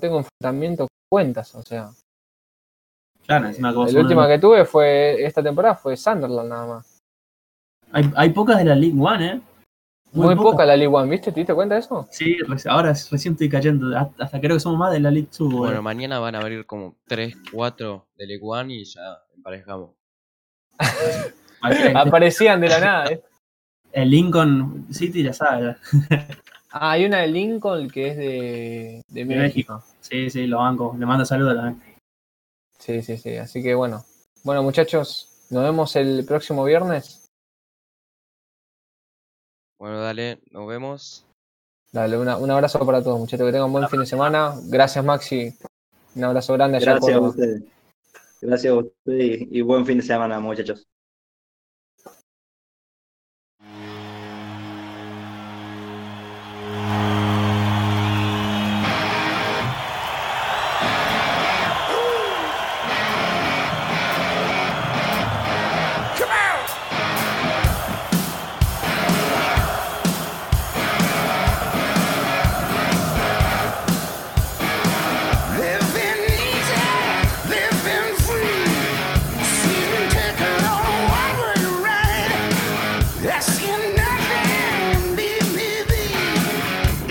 tengo 0.00 0.18
enfrentamiento 0.18 0.84
con 0.84 0.88
cuentas, 1.10 1.54
o 1.54 1.62
sea. 1.62 1.90
Claro, 3.26 3.46
encima 3.46 4.28
que 4.28 4.38
tuve 4.38 4.64
fue 4.66 5.24
esta 5.24 5.42
temporada 5.42 5.74
fue 5.76 5.96
Sunderland 5.96 6.50
nada 6.50 6.66
más. 6.66 6.98
hay, 7.90 8.10
hay 8.16 8.30
pocas 8.30 8.58
de 8.58 8.64
la 8.64 8.74
League 8.74 9.00
One, 9.00 9.26
¿eh? 9.26 9.40
Muy, 10.14 10.36
poca 10.36 10.64
la 10.64 10.76
League 10.76 10.94
One, 10.94 11.10
¿viste? 11.10 11.32
¿Te 11.32 11.40
diste 11.40 11.54
cuenta 11.54 11.74
de 11.74 11.80
eso? 11.80 12.06
Sí, 12.10 12.36
ahora 12.68 12.90
recién 13.10 13.34
estoy 13.34 13.48
cayendo. 13.48 13.96
Hasta 13.98 14.40
creo 14.40 14.56
que 14.56 14.60
somos 14.60 14.78
más 14.78 14.92
de 14.92 15.00
la 15.00 15.10
League 15.10 15.28
2. 15.30 15.38
boludo. 15.38 15.58
Bueno, 15.58 15.82
mañana 15.82 16.20
van 16.20 16.36
a 16.36 16.38
abrir 16.38 16.64
como 16.66 16.96
3, 17.08 17.36
4 17.52 18.06
de 18.16 18.26
League 18.26 18.42
One 18.42 18.74
y 18.74 18.84
ya 18.84 19.18
emparejamos. 19.36 19.90
Aparecían 21.94 22.60
de 22.60 22.68
la 22.68 22.78
nada, 22.80 23.06
¿eh? 23.06 23.22
El 23.92 24.10
Lincoln 24.10 24.86
City 24.90 25.22
ya 25.22 25.32
sabes. 25.32 25.76
Ah, 26.76 26.90
hay 26.90 27.04
una 27.04 27.18
de 27.18 27.28
Lincoln 27.28 27.88
que 27.88 28.08
es 28.08 28.16
de, 28.16 29.02
de 29.06 29.24
De 29.24 29.24
México. 29.24 29.80
Sí, 30.00 30.28
sí, 30.28 30.44
lo 30.48 30.58
banco. 30.58 30.96
Le 30.98 31.06
mando 31.06 31.24
saludos 31.24 31.54
también. 31.54 31.80
Sí, 32.80 33.00
sí, 33.00 33.16
sí. 33.16 33.36
Así 33.36 33.62
que 33.62 33.76
bueno. 33.76 34.04
Bueno, 34.42 34.64
muchachos, 34.64 35.46
nos 35.50 35.62
vemos 35.62 35.94
el 35.94 36.24
próximo 36.26 36.64
viernes. 36.64 37.23
Bueno, 39.84 40.00
dale, 40.00 40.38
nos 40.50 40.66
vemos. 40.66 41.26
Dale, 41.92 42.16
una- 42.16 42.38
un 42.38 42.50
abrazo 42.50 42.78
para 42.86 43.02
todos, 43.02 43.18
muchachos. 43.20 43.44
Que 43.44 43.52
tengan 43.52 43.66
un 43.66 43.72
buen 43.74 43.86
fin 43.90 44.00
de 44.00 44.06
semana. 44.06 44.54
Gracias, 44.64 45.04
Maxi. 45.04 45.52
Un 46.16 46.24
abrazo 46.24 46.54
grande 46.54 46.78
Gracias 46.80 47.14
a 47.14 47.20
ustedes. 47.20 47.62
Gracias 48.40 48.72
a 48.72 48.76
ustedes 48.78 49.46
y 49.50 49.60
buen 49.60 49.84
fin 49.84 49.98
de 49.98 50.04
semana, 50.04 50.40
muchachos. 50.40 50.86